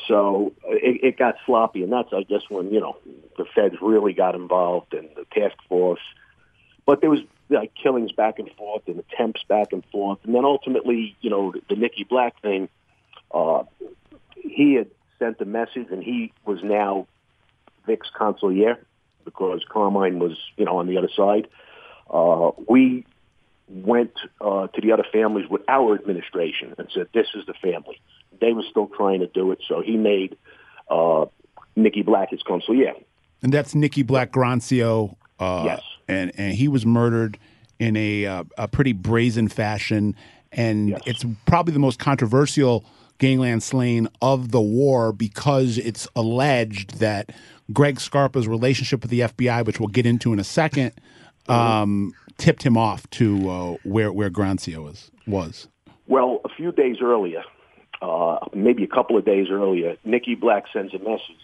So 0.08 0.52
it, 0.64 1.04
it 1.04 1.16
got 1.16 1.36
sloppy, 1.46 1.82
and 1.84 1.92
that's, 1.92 2.12
I 2.12 2.24
guess, 2.24 2.42
when 2.48 2.72
you 2.72 2.80
know 2.80 2.96
the 3.38 3.44
feds 3.54 3.76
really 3.80 4.12
got 4.12 4.34
involved 4.34 4.94
and 4.94 5.08
the 5.16 5.24
task 5.32 5.56
force. 5.68 6.00
But 6.84 7.00
there 7.00 7.10
was 7.10 7.20
like 7.48 7.72
killings 7.80 8.12
back 8.12 8.38
and 8.40 8.50
forth 8.52 8.82
and 8.88 8.98
attempts 8.98 9.44
back 9.44 9.72
and 9.72 9.84
forth, 9.92 10.18
and 10.24 10.34
then 10.34 10.44
ultimately, 10.44 11.16
you 11.20 11.30
know, 11.30 11.52
the, 11.52 11.62
the 11.70 11.76
Nicky 11.76 12.04
Black 12.04 12.40
thing. 12.42 12.68
Uh, 13.32 13.62
he 14.34 14.74
had 14.74 14.88
sent 15.18 15.40
a 15.40 15.44
message, 15.44 15.86
and 15.90 16.02
he 16.02 16.32
was 16.44 16.62
now 16.62 17.06
Vic's 17.86 18.08
consigliere 18.18 18.76
because 19.24 19.64
Carmine 19.68 20.18
was, 20.18 20.36
you 20.56 20.64
know, 20.64 20.78
on 20.78 20.86
the 20.86 20.98
other 20.98 21.10
side. 21.14 21.48
Uh, 22.10 22.50
we 22.68 23.04
went 23.68 24.12
uh, 24.40 24.68
to 24.68 24.80
the 24.80 24.92
other 24.92 25.04
families 25.12 25.48
with 25.48 25.62
our 25.68 25.94
administration 25.94 26.74
and 26.78 26.88
said, 26.92 27.08
"This 27.12 27.26
is 27.34 27.46
the 27.46 27.54
family." 27.54 28.00
They 28.40 28.52
were 28.52 28.64
still 28.70 28.86
trying 28.88 29.20
to 29.20 29.26
do 29.26 29.50
it, 29.52 29.60
so 29.66 29.80
he 29.80 29.96
made 29.96 30.36
uh, 30.90 31.26
Nicky 31.74 32.02
Black 32.02 32.30
his 32.30 32.42
consigliere. 32.42 33.02
And 33.42 33.52
that's 33.52 33.74
Nicky 33.74 34.02
Black 34.02 34.32
Grancio. 34.32 35.16
Uh, 35.38 35.62
Yes. 35.64 35.82
And, 36.08 36.32
and 36.36 36.54
he 36.54 36.68
was 36.68 36.86
murdered 36.86 37.38
in 37.78 37.96
a, 37.96 38.24
uh, 38.26 38.44
a 38.56 38.68
pretty 38.68 38.92
brazen 38.92 39.48
fashion. 39.48 40.14
And 40.52 40.90
Yes. 40.90 41.02
it's 41.06 41.24
probably 41.46 41.72
the 41.72 41.78
most 41.80 41.98
controversial 41.98 42.84
gangland 43.18 43.62
slaying 43.62 44.08
of 44.22 44.50
the 44.52 44.60
war 44.60 45.12
because 45.12 45.78
it's 45.78 46.06
alleged 46.14 46.98
that 47.00 47.32
Greg 47.72 47.98
Scarpa's 48.00 48.46
relationship 48.46 49.02
with 49.02 49.10
the 49.10 49.20
FBI, 49.20 49.64
which 49.66 49.80
we'll 49.80 49.88
get 49.88 50.06
into 50.06 50.32
in 50.32 50.38
a 50.38 50.44
second, 50.44 50.92
um, 51.48 52.12
tipped 52.38 52.62
him 52.62 52.76
off 52.76 53.08
to 53.10 53.50
uh, 53.50 53.76
where, 53.84 54.12
where 54.12 54.30
Grancio 54.30 54.84
was. 54.84 55.10
was. 55.26 55.68
Well, 56.06 56.40
a 56.44 56.48
few 56.48 56.72
days 56.72 56.98
earlier, 57.02 57.42
uh, 58.00 58.38
maybe 58.54 58.84
a 58.84 58.88
couple 58.88 59.16
of 59.16 59.24
days 59.24 59.48
earlier, 59.50 59.96
Nicky 60.04 60.34
Black 60.34 60.64
sends 60.72 60.94
a 60.94 60.98
message 60.98 61.40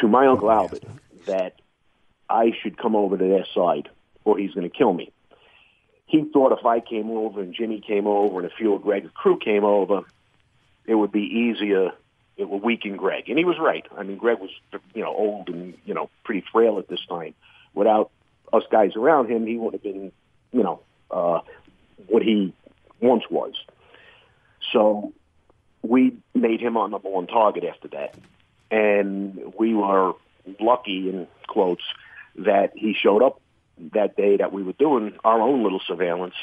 to 0.00 0.08
my 0.08 0.26
uncle 0.26 0.50
Albert 0.50 0.84
that 1.26 1.60
I 2.28 2.52
should 2.62 2.78
come 2.78 2.96
over 2.96 3.16
to 3.16 3.24
their 3.24 3.46
side 3.54 3.88
or 4.24 4.38
he's 4.38 4.52
going 4.52 4.68
to 4.68 4.76
kill 4.76 4.92
me. 4.92 5.12
He 6.06 6.24
thought 6.32 6.52
if 6.52 6.64
I 6.64 6.80
came 6.80 7.10
over 7.10 7.40
and 7.40 7.54
Jimmy 7.54 7.80
came 7.80 8.06
over 8.06 8.40
and 8.40 8.50
a 8.50 8.54
few 8.54 8.74
of 8.74 8.82
Greg's 8.82 9.10
crew 9.14 9.38
came 9.38 9.64
over, 9.64 10.02
it 10.86 10.94
would 10.94 11.12
be 11.12 11.22
easier. 11.22 11.92
It 12.36 12.48
would 12.48 12.62
weaken 12.62 12.96
Greg, 12.96 13.28
and 13.28 13.38
he 13.38 13.44
was 13.44 13.56
right. 13.60 13.86
I 13.96 14.02
mean, 14.02 14.18
Greg 14.18 14.38
was 14.40 14.50
you 14.92 15.02
know 15.02 15.14
old 15.14 15.48
and 15.48 15.74
you 15.84 15.94
know 15.94 16.10
pretty 16.24 16.44
frail 16.52 16.78
at 16.78 16.88
this 16.88 17.04
time. 17.08 17.32
Without 17.74 18.10
us 18.52 18.62
guys 18.70 18.96
around 18.96 19.30
him, 19.30 19.46
he 19.46 19.56
would 19.56 19.74
have 19.74 19.82
been 19.82 20.12
you 20.52 20.62
know 20.62 20.80
uh, 21.10 21.40
what 22.06 22.22
he 22.22 22.52
once 23.00 23.24
was. 23.30 23.54
So 24.72 25.12
we 25.82 26.16
made 26.34 26.60
him 26.60 26.76
our 26.76 26.88
number 26.88 27.08
one 27.08 27.26
target 27.26 27.64
after 27.64 27.88
that. 27.88 28.14
And 28.70 29.52
we 29.56 29.74
were 29.74 30.14
lucky, 30.58 31.10
in 31.10 31.28
quotes, 31.46 31.84
that 32.36 32.72
he 32.74 32.94
showed 32.94 33.22
up 33.22 33.40
that 33.92 34.16
day 34.16 34.38
that 34.38 34.52
we 34.52 34.62
were 34.62 34.72
doing 34.72 35.16
our 35.24 35.40
own 35.40 35.62
little 35.62 35.80
surveillance. 35.86 36.34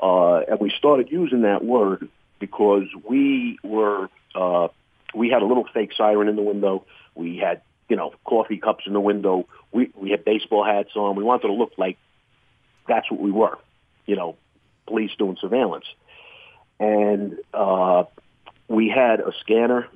Uh, 0.00 0.40
and 0.40 0.60
we 0.60 0.70
started 0.70 1.10
using 1.10 1.42
that 1.42 1.64
word 1.64 2.08
because 2.38 2.86
we 3.04 3.58
were, 3.62 4.08
uh, 4.34 4.68
we 5.14 5.30
had 5.30 5.42
a 5.42 5.46
little 5.46 5.66
fake 5.72 5.92
siren 5.96 6.28
in 6.28 6.36
the 6.36 6.42
window. 6.42 6.84
We 7.14 7.38
had, 7.38 7.62
you 7.90 7.96
know, 7.96 8.14
coffee 8.24 8.56
cups 8.56 8.84
in 8.86 8.94
the 8.94 9.00
window. 9.00 9.46
We, 9.72 9.90
we 9.94 10.10
had 10.10 10.24
baseball 10.24 10.64
hats 10.64 10.90
on. 10.96 11.16
We 11.16 11.24
wanted 11.24 11.48
to 11.48 11.52
look 11.52 11.72
like 11.76 11.98
that's 12.88 13.10
what 13.10 13.20
we 13.20 13.30
were, 13.30 13.58
you 14.06 14.16
know, 14.16 14.36
police 14.86 15.10
doing 15.18 15.36
surveillance 15.40 15.84
and 16.80 17.36
uh, 17.52 18.04
we 18.68 18.88
had 18.88 19.20
a 19.20 19.32
scanner, 19.40 19.86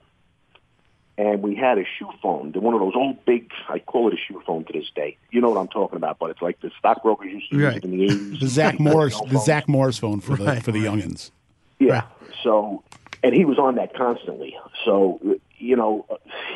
and 1.17 1.43
we 1.43 1.55
had 1.55 1.79
a 1.79 1.85
shoe 1.99 2.11
phone. 2.23 2.53
They're 2.53 2.61
one 2.61 2.75
of 2.75 2.81
those 2.81 2.93
old 2.95 3.25
big, 3.25 3.51
I 3.71 3.79
call 3.79 4.09
it 4.09 4.15
a 4.15 4.17
shoe 4.19 4.43
phone 4.47 4.65
to 4.67 4.73
this 4.75 4.91
day. 4.95 5.17
You 5.31 5.41
know 5.41 5.49
what 5.49 5.59
I'm 5.59 5.69
talking 5.69 5.97
about, 5.97 6.19
but 6.19 6.29
it's 6.31 6.43
like 6.43 6.61
the 6.61 6.71
stockbrokers 6.79 7.33
used 7.33 7.49
to 7.51 7.57
use 7.57 7.65
Right. 7.65 7.77
it 7.79 7.85
in 7.85 7.91
the 7.93 8.07
80s. 8.09 8.41
The 8.41 8.49
Zach 8.49 8.79
Morris, 8.81 9.19
the 9.19 9.29
phone. 9.29 9.45
Zach 9.47 9.67
Morris 9.69 9.97
phone 9.97 10.21
for 10.21 10.37
the 10.37 10.45
Right, 10.45 10.63
for 10.63 10.73
the 10.73 10.85
youngins. 10.85 11.31
Yeah. 11.79 12.03
So, 12.43 12.83
and 13.23 13.33
he 13.35 13.47
was 13.47 13.59
on 13.59 13.77
that 13.77 13.95
constantly. 13.97 14.55
So, 14.85 15.21
you 15.57 15.77
know, 15.77 16.05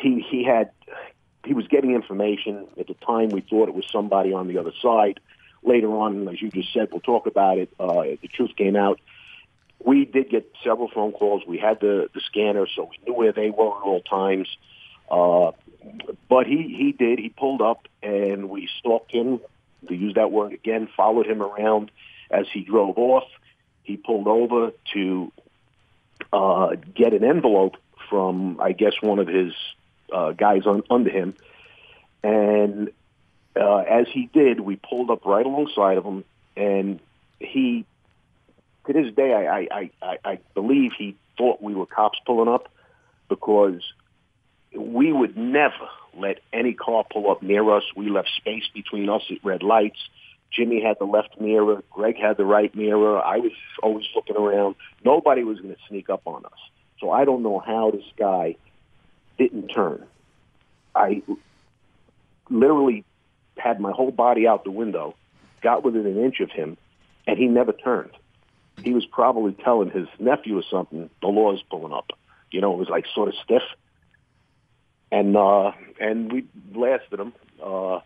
he 0.03 0.23
he 0.29 0.43
had 0.43 0.69
he 1.45 1.53
was 1.53 1.67
getting 1.67 1.93
information 1.93 2.67
at 2.79 2.87
the 2.87 2.93
time. 2.95 3.29
We 3.29 3.41
thought 3.41 3.69
it 3.69 3.75
was 3.75 3.85
somebody 3.91 4.33
on 4.33 4.47
the 4.47 4.57
other 4.57 4.73
side. 4.81 5.19
Later 5.63 5.89
on, 5.89 6.27
as 6.27 6.41
you 6.41 6.49
just 6.49 6.73
said, 6.73 6.89
we'll 6.91 7.01
talk 7.01 7.27
about 7.27 7.57
it. 7.57 7.69
Uh, 7.79 8.03
the 8.21 8.29
truth 8.33 8.51
came 8.55 8.75
out. 8.75 8.99
We 9.83 10.05
did 10.05 10.29
get 10.29 10.51
several 10.63 10.89
phone 10.89 11.11
calls. 11.13 11.43
We 11.47 11.57
had 11.57 11.79
the 11.79 12.09
the 12.13 12.21
scanner, 12.21 12.67
so 12.75 12.89
we 12.89 12.97
knew 13.05 13.17
where 13.17 13.31
they 13.31 13.49
were 13.49 13.77
at 13.77 13.83
all 13.83 14.01
times. 14.01 14.47
Uh, 15.09 15.51
but 16.29 16.45
he 16.45 16.75
he 16.77 16.91
did. 16.91 17.19
He 17.19 17.29
pulled 17.29 17.61
up, 17.61 17.87
and 18.03 18.49
we 18.49 18.69
stalked 18.79 19.11
him. 19.11 19.39
To 19.87 19.95
use 19.95 20.15
that 20.15 20.29
word 20.29 20.51
again, 20.51 20.89
followed 20.97 21.25
him 21.25 21.41
around 21.41 21.89
as 22.29 22.45
he 22.53 22.61
drove 22.61 22.97
off. 22.97 23.23
He 23.83 23.95
pulled 23.95 24.27
over 24.27 24.71
to 24.93 25.31
uh, 26.33 26.75
get 26.93 27.13
an 27.13 27.23
envelope 27.23 27.75
from, 28.09 28.59
I 28.59 28.73
guess, 28.73 28.93
one 29.01 29.19
of 29.19 29.27
his 29.27 29.53
uh, 30.13 30.31
guys 30.31 30.65
on, 30.65 30.83
under 30.89 31.09
him. 31.09 31.35
And 32.23 32.91
uh, 33.55 33.77
as 33.77 34.07
he 34.11 34.29
did, 34.33 34.59
we 34.59 34.75
pulled 34.75 35.09
up 35.09 35.25
right 35.25 35.45
alongside 35.45 35.97
of 35.97 36.05
him, 36.05 36.23
and 36.55 36.99
he, 37.39 37.85
to 38.87 38.93
this 38.93 39.13
day, 39.13 39.33
I, 39.33 39.67
I, 39.71 39.91
I, 40.01 40.17
I 40.25 40.39
believe 40.53 40.91
he 40.97 41.15
thought 41.37 41.61
we 41.61 41.73
were 41.73 41.85
cops 41.85 42.19
pulling 42.25 42.49
up 42.49 42.69
because 43.29 43.81
we 44.75 45.11
would 45.11 45.37
never 45.37 45.87
let 46.15 46.39
any 46.51 46.73
car 46.73 47.05
pull 47.11 47.31
up 47.31 47.41
near 47.41 47.69
us. 47.75 47.83
We 47.95 48.09
left 48.09 48.29
space 48.35 48.65
between 48.73 49.09
us 49.09 49.23
at 49.31 49.43
red 49.43 49.63
lights. 49.63 49.99
Jimmy 50.51 50.81
had 50.81 50.97
the 50.99 51.05
left 51.05 51.39
mirror. 51.39 51.83
Greg 51.91 52.17
had 52.17 52.37
the 52.37 52.45
right 52.45 52.73
mirror. 52.75 53.21
I 53.21 53.37
was 53.37 53.51
always 53.83 54.05
looking 54.15 54.35
around. 54.35 54.75
Nobody 55.05 55.43
was 55.43 55.59
going 55.59 55.73
to 55.73 55.81
sneak 55.87 56.09
up 56.09 56.21
on 56.25 56.45
us. 56.45 56.59
So 56.99 57.11
I 57.11 57.23
don't 57.23 57.43
know 57.43 57.59
how 57.59 57.91
this 57.91 58.03
guy 58.17 58.55
didn't 59.39 59.69
turn. 59.69 60.05
I 60.93 61.23
literally 62.49 63.03
had 63.57 63.79
my 63.79 63.91
whole 63.91 64.11
body 64.11 64.47
out 64.47 64.63
the 64.63 64.71
window, 64.71 65.15
got 65.61 65.83
within 65.83 66.05
an 66.05 66.23
inch 66.23 66.39
of 66.41 66.51
him, 66.51 66.77
and 67.25 67.37
he 67.37 67.47
never 67.47 67.71
turned. 67.71 68.11
He 68.83 68.93
was 68.93 69.05
probably 69.05 69.53
telling 69.53 69.89
his 69.89 70.07
nephew 70.19 70.57
or 70.57 70.63
something, 70.69 71.09
the 71.21 71.27
law's 71.27 71.63
pulling 71.69 71.93
up. 71.93 72.11
You 72.51 72.61
know, 72.61 72.73
it 72.73 72.77
was 72.77 72.89
like 72.89 73.05
sort 73.13 73.29
of 73.29 73.35
stiff. 73.43 73.63
And 75.11 75.35
uh 75.35 75.71
and 75.99 76.31
we 76.31 76.45
blasted 76.53 77.19
him. 77.19 77.33
Uh 77.61 77.99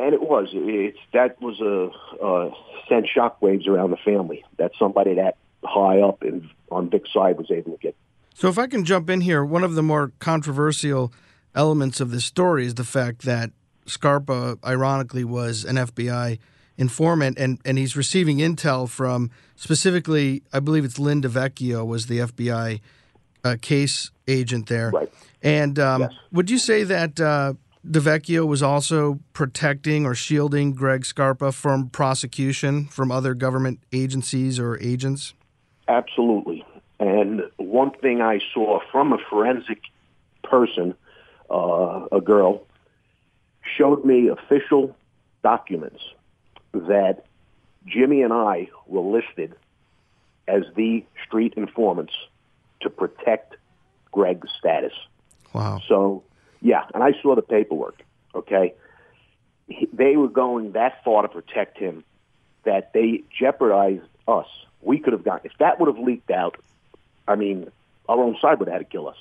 and 0.00 0.14
it 0.14 0.22
was. 0.22 0.48
It's 0.52 0.98
that 1.12 1.40
was 1.42 1.60
a 1.60 1.90
uh, 2.24 2.50
sent 2.88 3.06
shockwaves 3.06 3.68
around 3.68 3.90
the 3.90 3.98
family. 3.98 4.44
That 4.56 4.72
somebody 4.78 5.14
that 5.14 5.36
high 5.62 6.00
up 6.00 6.22
in 6.24 6.48
on 6.70 6.88
Vic's 6.88 7.12
side 7.12 7.36
was 7.36 7.50
able 7.50 7.72
to 7.72 7.78
get. 7.78 7.94
So, 8.34 8.48
if 8.48 8.58
I 8.58 8.66
can 8.66 8.84
jump 8.84 9.10
in 9.10 9.20
here, 9.20 9.44
one 9.44 9.64
of 9.64 9.74
the 9.74 9.82
more 9.82 10.12
controversial 10.18 11.12
elements 11.54 12.00
of 12.00 12.10
this 12.10 12.24
story 12.24 12.66
is 12.66 12.74
the 12.74 12.84
fact 12.84 13.22
that 13.22 13.50
Scarpa, 13.86 14.58
ironically, 14.64 15.24
was 15.24 15.64
an 15.64 15.76
FBI 15.76 16.38
informant, 16.78 17.38
and, 17.38 17.60
and 17.64 17.76
he's 17.76 17.96
receiving 17.96 18.38
intel 18.38 18.88
from 18.88 19.30
specifically, 19.56 20.42
I 20.52 20.60
believe 20.60 20.84
it's 20.84 20.98
Lin 20.98 21.20
DeVecchio 21.20 21.86
was 21.86 22.06
the 22.06 22.20
FBI 22.20 22.80
uh, 23.44 23.56
case 23.60 24.10
agent 24.26 24.68
there. 24.68 24.90
Right. 24.90 25.12
And 25.42 25.78
um, 25.78 26.02
Yes. 26.02 26.12
would 26.32 26.50
you 26.50 26.58
say 26.58 26.84
that 26.84 27.20
uh, 27.20 27.54
DeVecchio 27.86 28.46
was 28.46 28.62
also 28.62 29.20
protecting 29.32 30.06
or 30.06 30.14
shielding 30.14 30.72
Greg 30.72 31.04
Scarpa 31.04 31.52
from 31.52 31.90
prosecution 31.90 32.86
from 32.86 33.10
other 33.10 33.34
government 33.34 33.80
agencies 33.92 34.58
or 34.58 34.78
agents? 34.80 35.34
Absolutely. 35.88 36.59
And 37.00 37.42
one 37.56 37.92
thing 37.92 38.20
I 38.20 38.40
saw 38.52 38.78
from 38.92 39.12
a 39.14 39.18
forensic 39.18 39.80
person, 40.44 40.94
uh, 41.50 42.06
a 42.12 42.20
girl, 42.20 42.66
showed 43.76 44.04
me 44.04 44.28
official 44.28 44.94
documents 45.42 46.02
that 46.74 47.24
Jimmy 47.86 48.22
and 48.22 48.34
I 48.34 48.68
were 48.86 49.00
listed 49.00 49.54
as 50.46 50.64
the 50.76 51.04
street 51.26 51.54
informants 51.56 52.12
to 52.82 52.90
protect 52.90 53.56
Greg's 54.12 54.50
status. 54.58 54.92
Wow. 55.54 55.80
So, 55.88 56.22
yeah, 56.60 56.84
and 56.92 57.02
I 57.02 57.12
saw 57.22 57.34
the 57.34 57.42
paperwork. 57.42 58.02
Okay, 58.34 58.74
He- 59.68 59.88
they 59.92 60.16
were 60.16 60.28
going 60.28 60.72
that 60.72 61.02
far 61.04 61.22
to 61.22 61.28
protect 61.28 61.78
him 61.78 62.04
that 62.64 62.92
they 62.92 63.22
jeopardized 63.30 64.02
us. 64.28 64.46
We 64.82 64.98
could 64.98 65.12
have 65.12 65.24
gotten 65.24 65.50
if 65.50 65.56
that 65.58 65.80
would 65.80 65.86
have 65.94 66.04
leaked 66.04 66.30
out. 66.30 66.56
I 67.30 67.36
mean, 67.36 67.70
our 68.08 68.18
own 68.18 68.36
side 68.42 68.58
would 68.58 68.68
have 68.68 68.80
had 68.80 68.90
to 68.90 68.92
kill 68.92 69.08
us. 69.08 69.16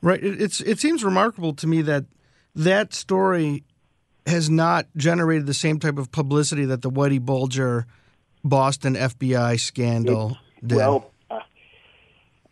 Right. 0.00 0.22
It, 0.22 0.40
it's 0.40 0.60
it 0.60 0.78
seems 0.78 1.04
remarkable 1.04 1.52
to 1.54 1.66
me 1.66 1.82
that 1.82 2.06
that 2.54 2.94
story 2.94 3.62
has 4.26 4.48
not 4.48 4.86
generated 4.96 5.46
the 5.46 5.54
same 5.54 5.78
type 5.78 5.98
of 5.98 6.10
publicity 6.10 6.64
that 6.64 6.82
the 6.82 6.90
Whitey 6.90 7.20
Bulger 7.20 7.86
Boston 8.42 8.94
FBI 8.94 9.60
scandal 9.60 10.38
did. 10.64 10.76
Well, 10.76 11.10
uh, 11.30 11.40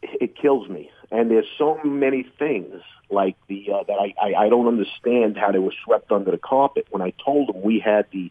it 0.02 0.36
kills 0.36 0.68
me, 0.68 0.90
and 1.10 1.30
there's 1.30 1.46
so 1.56 1.80
many 1.82 2.26
things 2.38 2.82
like 3.10 3.36
the 3.48 3.70
uh, 3.72 3.84
that 3.84 3.98
I, 3.98 4.14
I 4.20 4.34
I 4.44 4.48
don't 4.50 4.66
understand 4.66 5.38
how 5.38 5.50
they 5.50 5.58
were 5.58 5.74
swept 5.84 6.12
under 6.12 6.30
the 6.30 6.38
carpet. 6.38 6.86
When 6.90 7.02
I 7.02 7.12
told 7.24 7.48
them 7.48 7.62
we 7.62 7.78
had 7.78 8.06
the 8.12 8.30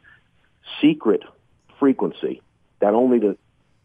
secret 0.82 1.24
frequency 1.80 2.42
that 2.80 2.94
only 2.94 3.20
the 3.20 3.38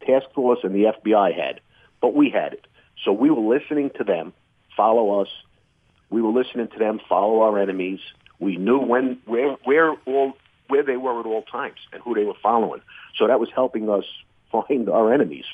task 0.06 0.26
force 0.34 0.60
and 0.62 0.74
the 0.74 0.92
FBI 1.04 1.34
had, 1.34 1.60
but 2.00 2.14
we 2.14 2.30
had 2.30 2.52
it. 2.52 2.66
So 3.04 3.12
we 3.12 3.30
were 3.30 3.56
listening 3.56 3.90
to 3.98 4.04
them 4.04 4.32
follow 4.76 5.20
us. 5.20 5.28
We 6.10 6.22
were 6.22 6.32
listening 6.32 6.68
to 6.68 6.78
them 6.78 7.00
follow 7.08 7.42
our 7.42 7.58
enemies. 7.58 8.00
We 8.38 8.56
knew 8.56 8.78
when 8.78 9.18
where 9.26 9.56
where 9.64 9.94
all 10.06 10.34
where 10.68 10.82
they 10.82 10.96
were 10.96 11.20
at 11.20 11.26
all 11.26 11.42
times 11.42 11.78
and 11.92 12.02
who 12.02 12.14
they 12.14 12.24
were 12.24 12.36
following. 12.42 12.80
So 13.16 13.26
that 13.26 13.40
was 13.40 13.48
helping 13.54 13.90
us 13.90 14.04
find 14.52 14.88
our 14.88 15.12
enemies. 15.12 15.44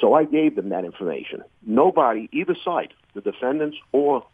So 0.00 0.14
I 0.14 0.24
gave 0.24 0.56
them 0.56 0.70
that 0.70 0.84
information. 0.84 1.42
Nobody, 1.64 2.28
either 2.32 2.56
side, 2.64 2.94
the 3.14 3.20
defendants 3.20 3.76
or 3.92 4.26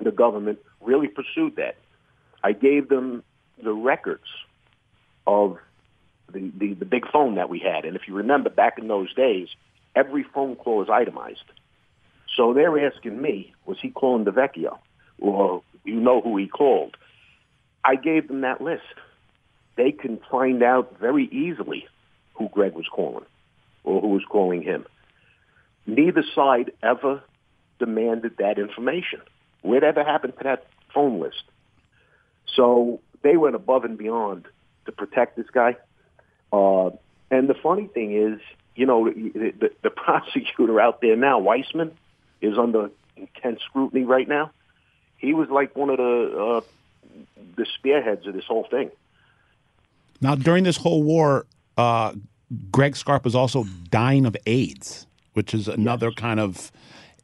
the 0.00 0.10
government, 0.10 0.58
really 0.80 1.08
pursued 1.08 1.56
that. 1.56 1.76
I 2.42 2.52
gave 2.52 2.88
them 2.88 3.22
the 3.62 3.72
records 3.72 4.24
of 5.26 5.58
the, 6.32 6.50
the, 6.56 6.74
the 6.74 6.84
big 6.86 7.10
phone 7.10 7.34
that 7.34 7.50
we 7.50 7.58
had. 7.58 7.84
And 7.84 7.94
if 7.94 8.08
you 8.08 8.14
remember 8.14 8.48
back 8.48 8.78
in 8.78 8.88
those 8.88 9.12
days, 9.14 9.48
every 9.94 10.24
phone 10.34 10.56
call 10.56 10.82
is 10.82 10.88
itemized. 10.88 11.44
So 12.36 12.54
they're 12.54 12.86
asking 12.86 13.20
me, 13.20 13.54
was 13.66 13.78
he 13.80 13.90
calling 13.90 14.24
DeVecchio? 14.24 14.78
Or 15.18 15.62
you 15.84 16.00
know 16.00 16.20
who 16.20 16.36
he 16.36 16.46
called? 16.46 16.96
I 17.84 17.96
gave 17.96 18.28
them 18.28 18.42
that 18.42 18.60
list. 18.60 18.82
They 19.76 19.92
can 19.92 20.20
find 20.30 20.62
out 20.62 20.98
very 20.98 21.24
easily 21.26 21.86
who 22.34 22.48
Greg 22.48 22.74
was 22.74 22.86
calling 22.90 23.24
or 23.84 24.00
who 24.00 24.08
was 24.08 24.24
calling 24.28 24.62
him. 24.62 24.86
Neither 25.86 26.22
side 26.34 26.72
ever 26.82 27.22
demanded 27.78 28.36
that 28.38 28.58
information. 28.58 29.20
Whatever 29.62 30.04
happened 30.04 30.34
to 30.38 30.44
that 30.44 30.66
phone 30.94 31.20
list? 31.20 31.42
So 32.54 33.00
they 33.22 33.36
went 33.36 33.54
above 33.54 33.84
and 33.84 33.96
beyond 33.96 34.46
to 34.86 34.92
protect 34.92 35.36
this 35.36 35.48
guy. 35.52 35.76
Uh, 36.52 36.90
and 37.30 37.48
the 37.48 37.54
funny 37.62 37.86
thing 37.86 38.12
is, 38.12 38.40
you 38.74 38.86
know, 38.86 39.10
the, 39.10 39.52
the, 39.58 39.70
the 39.82 39.90
prosecutor 40.04 40.80
out 40.80 41.00
there 41.00 41.16
now, 41.16 41.40
Weissmann, 41.40 41.92
is 42.40 42.58
under 42.58 42.90
intense 43.16 43.60
scrutiny 43.62 44.04
right 44.04 44.28
now. 44.28 44.50
He 45.18 45.34
was 45.34 45.48
like 45.50 45.76
one 45.76 45.90
of 45.90 45.98
the 45.98 46.38
uh, 46.38 46.60
the 47.56 47.66
spearheads 47.76 48.26
of 48.26 48.34
this 48.34 48.46
whole 48.46 48.66
thing. 48.70 48.90
Now, 50.22 50.34
during 50.34 50.64
this 50.64 50.78
whole 50.78 51.02
war, 51.02 51.46
uh, 51.76 52.14
Greg 52.70 52.96
Scarpa 52.96 53.24
was 53.24 53.34
also 53.34 53.64
dying 53.90 54.26
of 54.26 54.36
AIDS, 54.46 55.06
which 55.34 55.54
is 55.54 55.68
another 55.68 56.10
kind 56.10 56.40
of 56.40 56.72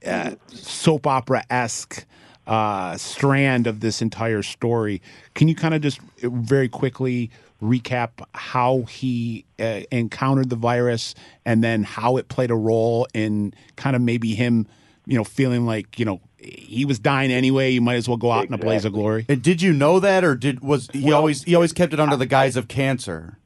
uh, 0.07 0.33
soap 0.49 1.07
opera 1.07 1.45
esque 1.51 2.05
uh, 2.47 2.97
strand 2.97 3.67
of 3.67 3.81
this 3.81 4.01
entire 4.01 4.43
story. 4.43 5.03
Can 5.35 5.49
you 5.49 5.55
kind 5.55 5.75
of 5.75 5.81
just 5.81 6.01
very 6.23 6.69
quickly 6.69 7.31
recap 7.63 8.11
how 8.35 8.83
he 8.83 9.45
uh, 9.59 9.81
encountered 9.91 10.51
the 10.51 10.57
virus 10.57 11.15
and 11.45 11.63
then 11.65 11.83
how 11.83 12.17
it 12.17 12.29
played 12.29 12.51
a 12.51 12.57
role 12.57 13.07
in 13.15 13.55
kind 13.77 13.97
of 13.97 14.03
maybe 14.03 14.35
him, 14.35 14.67
you 15.07 15.17
know, 15.17 15.25
feeling 15.25 15.67
like, 15.67 15.99
you 15.99 16.05
know, 16.05 16.21
he 16.39 16.85
was 16.85 16.99
dying 16.99 17.31
anyway. 17.31 17.71
You 17.71 17.81
might 17.81 17.97
as 17.97 18.09
well 18.09 18.19
go 18.19 18.31
out 18.31 18.47
in 18.47 18.53
a 18.53 18.59
blaze 18.59 18.85
of 18.85 18.93
glory. 18.93 19.27
And 19.29 19.43
did 19.43 19.63
you 19.63 19.73
know 19.73 20.01
that, 20.01 20.23
or 20.23 20.35
did 20.35 20.61
was 20.61 20.89
he 20.93 21.05
Well, 21.05 21.17
always 21.17 21.43
he 21.43 21.55
always 21.55 21.73
kept 21.73 21.93
it 21.93 22.01
under 22.01 22.17
the 22.17 22.27
guise 22.27 22.57
of 22.57 22.69
cancer? 22.69 23.39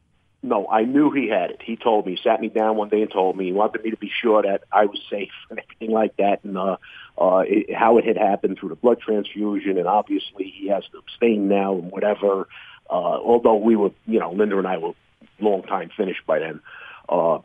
No, 0.43 0.67
I 0.69 0.85
knew 0.85 1.11
he 1.11 1.29
had 1.29 1.51
it. 1.51 1.61
He 1.63 1.77
told 1.77 2.07
me, 2.07 2.17
he 2.17 2.23
sat 2.23 2.41
me 2.41 2.49
down 2.49 2.77
one 2.77 2.89
day 2.89 3.03
and 3.03 3.11
told 3.11 3.37
me 3.37 3.45
he 3.47 3.53
wanted 3.53 3.85
me 3.85 3.91
to 3.91 3.97
be 3.99 4.11
sure 4.23 4.43
that 4.43 4.65
I 4.73 4.87
was 4.87 4.99
safe 5.11 5.33
and 5.51 5.59
everything 5.59 5.91
like 5.91 6.17
that, 6.17 6.43
and 6.45 6.57
uh, 6.57 6.79
uh, 7.19 7.45
it, 7.47 7.75
how 7.75 7.99
it 7.99 8.07
had 8.07 8.17
happened 8.17 8.59
through 8.59 8.71
the 8.71 8.75
blood 8.75 9.01
transfusion, 9.01 9.77
and 9.77 9.87
obviously 9.87 10.45
he 10.45 10.69
has 10.69 10.85
to 10.93 10.99
abstain 10.99 11.49
now 11.49 11.75
and 11.75 11.93
whatever. 11.93 12.49
Uh, 12.91 13.21
although 13.23 13.57
we 13.57 13.77
were, 13.77 13.91
you 14.07 14.19
know, 14.19 14.33
Linda 14.33 14.59
and 14.59 14.67
I 14.67 14.79
were 14.79 14.93
long 15.39 15.63
time 15.63 15.91
finished 15.97 16.27
by 16.27 16.41
then. 16.41 16.61
Uh, 17.09 17.39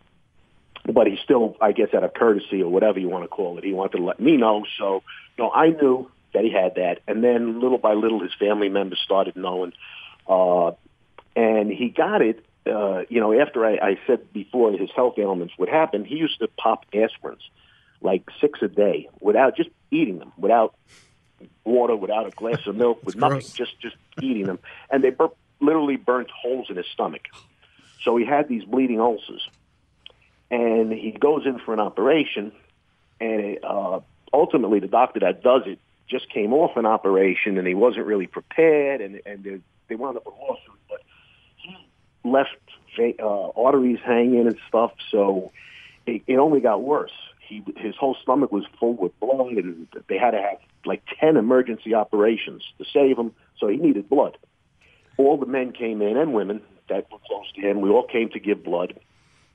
but 0.86 1.08
he 1.08 1.18
still, 1.24 1.56
I 1.62 1.72
guess, 1.72 1.93
out 1.93 2.04
of 2.04 2.14
courtesy 2.14 2.62
or 2.62 2.72
whatever 2.72 3.00
you 3.00 3.10
want 3.10 3.24
to 3.24 3.28
call 3.28 3.58
it, 3.58 3.64
he 3.64 3.74
wanted 3.74 3.98
to 3.98 4.04
let 4.04 4.20
me 4.20 4.38
know. 4.38 4.66
So, 4.78 5.04
no, 5.38 5.52
I 5.52 5.70
knew 5.70 6.10
that 6.34 6.43
he 6.43 6.52
had 6.52 6.76
that, 6.76 7.00
and 7.08 7.24
then 7.24 7.60
little 7.62 7.78
by 7.78 7.93
little, 7.93 8.20
his 8.20 8.34
family 8.38 8.70
members 8.70 9.00
started 9.04 9.36
knowing, 9.36 9.74
uh, 10.28 10.72
and 11.36 11.72
he 11.72 11.89
got 11.89 12.22
it. 12.22 12.46
Uh, 12.66 13.04
you 13.10 13.22
know, 13.22 13.39
after 13.39 13.66
I, 13.66 13.74
I 13.76 14.00
said 14.06 14.34
before 14.34 14.72
his 14.74 14.89
health 14.96 15.16
ailments 15.18 15.54
would 15.58 15.70
happen, 15.70 16.04
he 16.04 16.16
used 16.16 16.39
to 16.39 16.48
pop 16.58 16.86
aspirins, 16.91 17.43
like 18.02 18.24
six 18.41 18.60
a 18.62 18.68
day, 18.68 19.08
without 19.22 19.56
just 19.56 19.70
eating 19.91 20.20
them, 20.20 20.34
without 20.38 20.76
water, 21.64 21.96
without 21.96 22.28
a 22.28 22.32
glass 22.32 22.66
of 22.68 22.76
milk, 22.76 23.04
with 23.04 23.16
nothing, 23.16 23.40
gross. 23.40 23.54
just 23.54 23.80
just 23.80 23.96
eating 24.22 24.46
them, 24.46 24.60
and 24.90 25.04
they 25.04 25.10
bur- 25.10 25.30
literally 25.60 25.96
burnt 25.98 26.30
holes 26.32 26.68
in 26.70 26.76
his 26.78 26.86
stomach. 26.88 27.24
So 28.04 28.18
he 28.18 28.26
had 28.26 28.48
these 28.48 28.64
bleeding 28.64 29.00
ulcers. 29.00 29.50
and 30.52 30.92
he 30.92 31.12
goes 31.12 31.46
in 31.46 31.60
for 31.60 31.74
an 31.74 31.80
operation, 31.80 32.52
and 33.20 33.58
uh, 33.64 34.00
ultimately 34.34 34.80
the 34.80 34.88
doctor 34.88 35.20
that 35.22 35.42
does 35.42 35.64
it 35.66 35.80
just 36.08 36.30
came 36.30 36.54
off 36.54 36.78
an 36.78 36.86
operation, 36.86 37.58
and 37.58 37.68
he 37.68 37.74
wasn't 37.74 38.06
really 38.06 38.28
prepared, 38.28 39.02
and 39.02 39.22
and 39.26 39.44
they, 39.44 39.60
they 39.88 39.96
wound 39.96 40.18
up 40.18 40.26
with 40.26 40.36
a 40.36 40.38
lawsuit, 40.38 40.80
but 40.90 41.02
he 41.58 41.76
left 42.24 42.56
uh, 43.20 43.50
arteries 43.50 44.00
hanging 44.06 44.48
and 44.48 44.58
stuff, 44.68 44.92
so 45.12 45.52
it, 46.06 46.22
it 46.28 46.38
only 46.38 46.60
got 46.60 46.82
worse. 46.82 47.12
He 47.40 47.64
his 47.78 47.96
whole 47.96 48.16
stomach 48.22 48.52
was 48.52 48.66
full 48.80 48.94
with 48.94 49.20
blood, 49.20 49.54
and 49.54 49.88
they 50.08 50.18
had 50.18 50.32
to 50.32 50.42
have 50.42 50.60
like 50.86 51.04
ten 51.20 51.38
emergency 51.38 51.94
operations 51.94 52.64
to 52.78 52.86
save 52.92 53.18
him. 53.18 53.34
So 53.58 53.68
he 53.68 53.78
needed 53.78 54.10
blood. 54.10 54.38
All 55.18 55.38
the 55.38 55.46
men 55.46 55.72
came 55.72 56.02
in 56.02 56.18
and 56.18 56.34
women 56.34 56.62
that 56.90 57.12
were 57.12 57.20
close 57.26 57.52
to 57.56 57.62
him. 57.62 57.82
We 57.82 57.90
all 57.90 58.06
came 58.06 58.30
to 58.30 58.40
give 58.40 58.64
blood. 58.64 59.00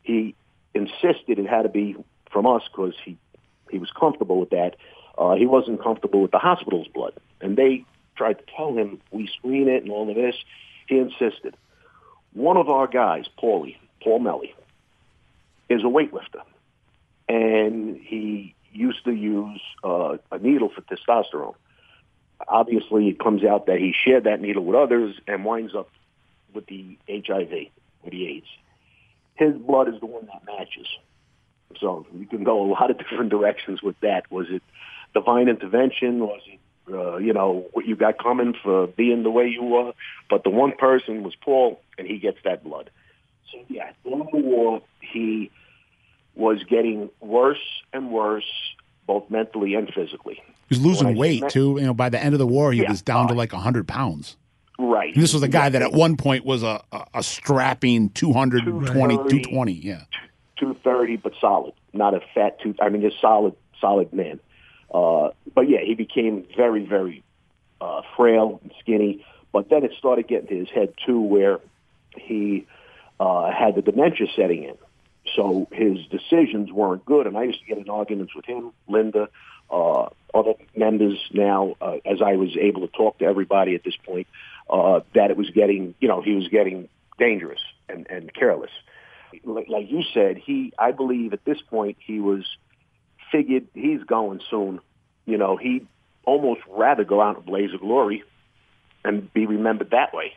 He 0.03 0.35
insisted 0.75 1.39
it 1.39 1.47
had 1.47 1.63
to 1.63 1.69
be 1.69 1.97
from 2.31 2.47
us 2.47 2.63
because 2.71 2.95
he 3.05 3.17
he 3.71 3.79
was 3.79 3.91
comfortable 3.91 4.41
with 4.41 4.51
that. 4.51 4.77
Uh, 5.17 5.35
he 5.35 5.47
wasn't 5.47 5.83
comfortable 5.83 6.23
with 6.23 6.31
the 6.31 6.39
hospital's 6.39 6.89
blood, 6.89 7.13
and 7.41 7.57
they 7.57 7.85
tried 8.17 8.39
to 8.39 8.45
tell 8.57 8.75
him 8.75 9.01
we 9.11 9.27
screen 9.39 9.69
it 9.69 9.83
and 9.83 9.93
all 9.93 10.09
of 10.09 10.15
this. 10.15 10.37
He 10.87 10.99
insisted. 10.99 11.57
One 12.33 12.57
of 12.57 12.69
our 12.69 12.87
guys, 12.87 13.27
Paulie, 13.43 13.77
Paul 14.03 14.21
Mele, 14.21 14.43
is 15.69 15.83
a 15.83 15.87
weightlifter, 15.87 16.43
and 17.29 17.97
he 17.97 18.55
used 18.73 19.05
to 19.05 19.13
use 19.13 19.61
uh, 19.85 20.17
a 20.31 20.39
needle 20.39 20.71
for 20.71 20.83
testosterone. 20.83 21.55
Obviously, 22.49 23.09
it 23.09 23.19
comes 23.19 23.45
out 23.45 23.67
that 23.67 23.79
he 23.79 23.95
shared 24.05 24.25
that 24.25 24.41
needle 24.41 24.65
with 24.65 24.77
others 24.77 25.15
and 25.27 25.45
winds 25.45 25.75
up 25.75 25.91
with 26.55 26.67
the 26.67 26.99
HIV, 27.09 27.69
with 28.03 28.13
the 28.13 28.27
AIDS. 28.27 28.47
His 29.35 29.55
blood 29.57 29.89
is 29.89 30.01
the 30.01 30.07
one 30.07 30.27
that 30.27 30.45
matches. 30.45 30.87
So 31.79 32.07
you 32.15 32.27
can 32.27 32.45
go 32.45 32.63
a 32.63 32.69
lot 32.69 32.91
of 32.91 32.99
different 33.11 33.31
directions 33.31 33.83
with 33.83 33.99
that. 34.01 34.31
Was 34.31 34.47
it 34.51 34.63
divine 35.15 35.49
intervention? 35.49 36.21
Was 36.21 36.41
it, 36.47 36.61
uh, 36.93 37.19
you 37.19 37.33
know, 37.33 37.67
what 37.73 37.87
you 37.87 37.97
got 37.97 38.19
coming 38.19 38.55
for 38.63 38.87
being 38.87 39.23
the 39.23 39.31
way 39.31 39.47
you 39.47 39.63
were? 39.63 39.93
But 40.29 40.45
the 40.45 40.51
one 40.51 40.73
person 40.73 41.23
was 41.23 41.35
Paul, 41.35 41.81
and 41.99 42.07
he 42.07 42.19
gets 42.19 42.39
that 42.45 42.65
blood. 42.65 42.91
So 43.53 43.59
yeah, 43.69 43.93
during 44.05 44.29
the 44.33 44.39
war, 44.39 44.83
he 45.01 45.51
was 46.41 46.65
getting 46.65 47.11
worse 47.21 47.61
and 47.93 48.11
worse, 48.11 48.51
both 49.07 49.29
mentally 49.31 49.75
and 49.75 49.93
physically. 49.95 50.43
He 50.69 50.77
was 50.77 50.81
losing 50.81 51.07
When 51.09 51.15
I 51.15 51.17
say 51.17 51.21
weight 51.21 51.41
men- 51.43 51.51
too. 51.51 51.77
You 51.79 51.87
know, 51.87 51.95
by 51.95 52.09
the 52.09 52.21
end 52.23 52.35
of 52.35 52.39
the 52.39 52.47
war, 52.47 52.73
he 52.73 52.81
Yeah. 52.83 52.91
was 52.91 53.03
down 53.03 53.29
to 53.29 53.35
like 53.35 53.53
hundred 53.53 53.87
pounds. 53.87 54.37
Right. 54.79 55.13
And 55.15 55.23
this 55.23 55.35
was 55.35 55.43
a 55.43 55.49
guy 55.49 55.69
that 55.69 55.83
at 55.83 55.93
one 55.93 56.17
point 56.17 56.45
was 56.47 56.63
a, 56.63 56.83
a, 56.91 57.05
a 57.15 57.23
strapping 57.23 58.09
220, 58.11 59.17
230. 59.17 59.43
220. 59.43 59.73
Yeah. 59.73 60.03
two 60.59 60.75
thirty, 60.83 61.17
but 61.17 61.33
solid, 61.41 61.75
not 61.93 62.15
a 62.15 62.21
fat 62.35 62.59
two. 62.61 62.75
I 62.81 62.89
mean, 62.89 63.03
just 63.03 63.21
solid, 63.21 63.55
solid 63.81 64.13
man. 64.15 64.41
Uh, 64.93 65.31
but 65.55 65.69
yeah, 65.69 65.81
he 65.85 65.95
became 65.95 66.47
very, 66.57 66.85
very 66.87 67.23
uh, 67.81 68.01
frail 68.17 68.59
and 68.63 68.73
skinny. 68.81 69.25
But 69.53 69.69
then 69.69 69.85
it 69.85 69.93
started 69.99 70.29
getting 70.29 70.49
to 70.49 70.57
his 70.57 70.71
head 70.71 70.95
too, 71.05 71.21
where 71.21 71.61
he 72.17 72.67
uh, 73.19 73.51
had 73.53 73.75
the 73.75 73.83
dementia 73.83 74.29
setting 74.37 74.65
in. 74.65 74.77
So 75.37 75.69
his 75.73 75.99
decisions 76.07 76.73
weren't 76.73 77.05
good, 77.05 77.27
and 77.27 77.37
I 77.37 77.45
used 77.45 77.61
to 77.61 77.67
get 77.67 77.79
in 77.79 77.89
arguments 77.89 78.35
with 78.35 78.45
him, 78.45 78.73
Linda, 78.89 79.29
uh, 79.71 80.09
other 80.35 80.55
members. 80.77 81.19
Now, 81.33 81.77
uh, 81.81 81.99
as 82.05 82.21
I 82.21 82.37
was 82.37 82.57
able 82.57 82.81
to 82.83 82.89
talk 82.89 83.19
to 83.19 83.25
everybody 83.25 83.75
at 83.75 83.85
this 83.85 83.97
point, 83.97 84.27
uh, 84.69 85.01
that 85.15 85.31
it 85.31 85.37
was 85.37 85.51
getting, 85.51 85.95
you 86.01 86.09
know, 86.09 86.21
he 86.21 86.35
was 86.35 86.49
getting 86.49 86.89
dangerous 87.19 87.61
and, 87.89 88.07
and 88.11 88.33
careless 88.33 88.71
like, 89.45 89.69
like 89.69 89.91
you 89.91 90.03
said, 90.15 90.37
he 90.39 90.73
I 90.79 90.93
believe 90.93 91.33
at 91.33 91.45
this 91.45 91.61
point 91.61 91.97
he 92.01 92.21
was 92.21 92.45
figured 93.31 93.67
he's 93.75 94.03
going 94.05 94.41
soon. 94.51 94.81
You 95.27 95.39
know, 95.39 95.57
he'd 95.57 95.87
almost 96.25 96.61
rather 96.69 97.05
go 97.05 97.21
out 97.21 97.37
in 97.37 97.43
a 97.43 97.47
blaze 97.47 97.73
of 97.75 97.81
glory 97.81 98.25
and 99.05 99.33
be 99.33 99.47
remembered 99.47 99.91
that 99.91 100.13
way. 100.13 100.35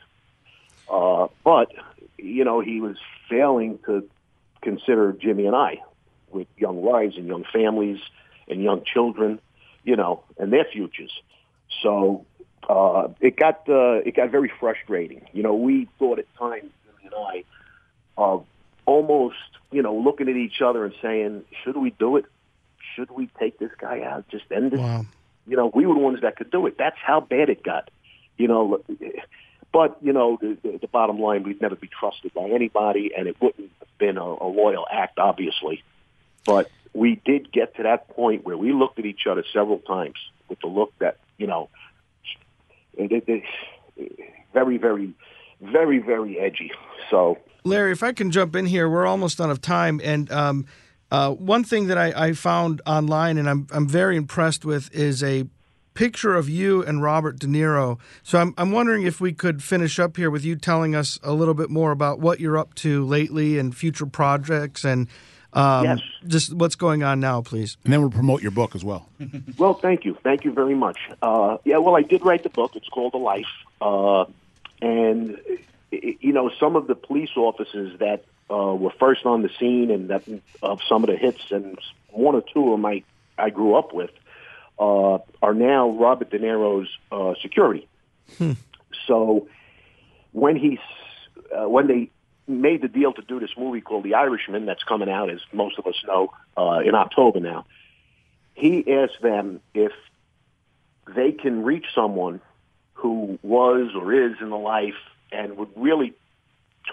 Uh, 0.90 1.28
but 1.44 1.72
you 2.18 2.44
know, 2.44 2.60
he 2.60 2.80
was 2.82 2.98
failing 3.30 3.80
to 3.86 4.08
consider 4.64 5.14
Jimmy 5.14 5.46
and 5.46 5.56
I 5.56 5.82
with 6.32 6.48
young 6.58 6.82
wives 6.82 7.16
and 7.18 7.28
young 7.28 7.46
families 7.54 8.00
and 8.48 8.62
young 8.62 8.84
children, 8.86 9.40
you 9.84 9.96
know, 9.96 10.24
and 10.38 10.52
their 10.52 10.66
futures. 10.66 11.12
So 11.82 12.26
uh, 12.68 13.10
it 13.20 13.36
got 13.36 13.68
uh, 13.70 14.02
it 14.06 14.16
got 14.16 14.32
very 14.32 14.52
frustrating. 14.60 15.28
You 15.34 15.44
know, 15.44 15.54
we 15.54 15.88
thought 16.00 16.20
at 16.20 16.34
times 16.36 16.72
Jimmy 16.86 17.06
and 17.06 17.16
I 17.16 17.44
of 18.18 18.46
almost, 18.86 19.36
you 19.72 19.82
know, 19.82 19.96
looking 19.96 20.30
at 20.30 20.36
each 20.36 20.62
other 20.62 20.86
and 20.86 20.94
saying, 21.02 21.44
should 21.64 21.78
we 21.78 21.92
do 21.92 22.18
it? 22.18 22.26
Should 22.96 23.12
we 23.12 23.30
take 23.40 23.60
this 23.60 23.72
guy 23.78 24.02
out? 24.02 24.28
Just 24.30 24.46
end 24.52 24.74
it? 24.74 24.80
Wow. 24.80 25.06
You 25.48 25.58
know, 25.58 25.72
we 25.74 25.86
were 25.86 25.94
the 25.94 26.00
ones 26.00 26.22
that 26.22 26.38
could 26.38 26.52
do 26.52 26.68
it. 26.68 26.78
That's 26.78 26.98
how 27.04 27.20
bad 27.20 27.50
it 27.50 27.64
got. 27.64 27.90
You 28.38 28.48
know, 28.48 28.82
but, 29.74 29.98
you 30.02 30.14
know, 30.14 30.38
the, 30.40 30.56
the, 30.62 30.78
the 30.78 30.88
bottom 30.88 31.20
line, 31.20 31.44
we'd 31.44 31.60
never 31.60 31.76
be 31.76 31.88
trusted 31.88 32.34
by 32.34 32.44
anybody, 32.50 33.12
and 33.18 33.28
it 33.28 33.36
wouldn't 33.42 33.72
have 33.80 33.98
been 33.98 34.18
a, 34.18 34.24
a 34.24 34.48
loyal 34.48 34.86
act, 34.90 35.18
obviously. 35.18 35.84
But 36.46 36.70
we 36.94 37.20
did 37.26 37.52
get 37.52 37.76
to 37.78 37.84
that 37.84 38.08
point 38.10 38.46
where 38.46 38.56
we 38.56 38.72
looked 38.72 39.00
at 39.00 39.06
each 39.06 39.26
other 39.30 39.44
several 39.52 39.80
times 39.80 40.16
with 40.48 40.60
the 40.60 40.68
look 40.68 40.94
that, 41.00 41.18
you 41.38 41.48
know, 41.48 41.70
it, 42.96 43.12
it, 43.12 43.44
it, 43.98 44.20
very, 44.54 44.78
very, 44.78 45.14
very, 45.60 45.98
very 45.98 46.40
edgy. 46.40 46.72
So, 47.10 47.40
Larry, 47.64 47.92
if 47.92 48.04
I 48.04 48.14
can 48.14 48.30
jump 48.30 48.56
in 48.56 48.68
here, 48.68 48.88
we're 48.88 49.08
almost 49.08 49.42
out 49.42 49.50
of 49.50 49.60
time. 49.60 50.00
And 50.04 50.32
um, 50.32 50.68
uh, 51.10 51.32
one 51.32 51.64
thing 51.64 51.88
that 51.88 51.98
I, 51.98 52.28
I 52.28 52.34
found 52.34 52.82
online 52.86 53.40
and 53.40 53.50
I'm, 53.50 53.68
I'm 53.72 53.88
very 53.88 54.18
impressed 54.18 54.66
with 54.66 54.94
is 54.94 55.24
a 55.24 55.46
picture 55.94 56.36
of 56.36 56.50
you 56.50 56.84
and 56.84 57.02
Robert 57.02 57.40
De 57.40 57.48
Niro. 57.48 58.00
So 58.24 58.40
I'm, 58.40 58.54
I'm 58.58 58.72
wondering 58.72 59.04
if 59.04 59.22
we 59.22 59.34
could 59.34 59.62
finish 59.64 60.00
up 60.00 60.18
here 60.18 60.30
with 60.30 60.44
you 60.44 60.56
telling 60.56 60.96
us 60.96 61.20
a 61.24 61.34
little 61.34 61.54
bit 61.54 61.70
more 61.70 61.92
about 61.92 62.20
what 62.20 62.40
you're 62.40 62.58
up 62.58 62.74
to 62.76 63.06
lately 63.06 63.58
and 63.60 63.76
future 63.76 64.06
projects 64.06 64.84
and 64.84 65.08
um, 65.54 65.86
Yes. 65.86 66.00
just 66.28 66.54
what's 66.54 66.76
going 66.76 67.04
on 67.04 67.20
now, 67.20 67.42
please. 67.42 67.78
And 67.84 67.94
then 67.94 68.02
we'll 68.02 68.10
promote 68.10 68.42
your 68.42 68.52
book 68.52 68.76
as 68.76 68.84
well. 68.84 69.08
Well, 69.58 69.76
thank 69.76 70.04
you. 70.04 70.18
Thank 70.24 70.46
you 70.46 70.52
very 70.52 70.74
much. 70.74 70.98
Uh, 71.22 71.58
yeah, 71.64 71.78
well, 71.78 71.96
I 71.96 72.02
did 72.02 72.26
write 72.26 72.42
the 72.44 72.50
book. 72.50 72.76
It's 72.76 72.88
called 72.90 73.14
A 73.14 73.18
Life. 73.18 73.46
Uh, 73.80 74.26
and, 74.82 75.38
y- 75.92 76.18
you 76.20 76.34
know, 76.34 76.50
some 76.60 76.76
of 76.76 76.88
the 76.88 76.96
police 76.96 77.30
officers 77.38 78.00
that 78.00 78.26
uh, 78.50 78.56
were 78.76 78.92
first 79.00 79.26
on 79.28 79.44
the 79.44 79.50
scene 79.60 79.92
and 79.92 80.10
that 80.10 80.24
of 80.64 80.80
some 80.90 81.04
of 81.04 81.10
the 81.10 81.16
hits, 81.16 81.52
and 81.52 81.78
one 82.10 82.34
or 82.36 82.42
two 82.54 82.66
of 82.66 82.72
them 82.72 82.86
I, 82.86 83.04
I 83.38 83.50
grew 83.52 83.76
up 83.76 83.94
with, 83.94 84.10
uh, 84.80 85.20
are 85.42 85.54
now 85.54 85.90
Robert 85.90 86.30
De 86.30 86.40
Niro's 86.40 86.90
uh, 87.12 87.34
security. 87.42 87.88
So 89.08 89.48
when 90.32 90.56
he, 90.56 90.80
uh, 91.56 91.68
when 91.70 91.88
they 91.88 92.10
made 92.48 92.82
the 92.82 92.88
deal 92.88 93.14
to 93.14 93.22
do 93.22 93.40
this 93.40 93.52
movie 93.58 93.82
called 93.82 94.04
The 94.04 94.16
Irishman, 94.16 94.66
that's 94.66 94.84
coming 94.84 95.10
out, 95.10 95.30
as 95.30 95.40
most 95.52 95.78
of 95.78 95.88
us 95.88 95.96
know, 96.06 96.34
uh, 96.58 96.80
in 96.80 96.96
October 96.96 97.40
now, 97.40 97.66
he 98.54 98.92
asked 98.92 99.22
them 99.22 99.62
if 99.74 99.92
they 101.16 101.32
can 101.32 101.64
reach 101.64 101.86
someone 101.94 102.40
who 102.94 103.38
was 103.42 103.92
or 103.96 104.14
is 104.14 104.34
in 104.40 104.50
the 104.50 104.58
life 104.58 104.96
and 105.32 105.58
would 105.58 105.70
really 105.76 106.14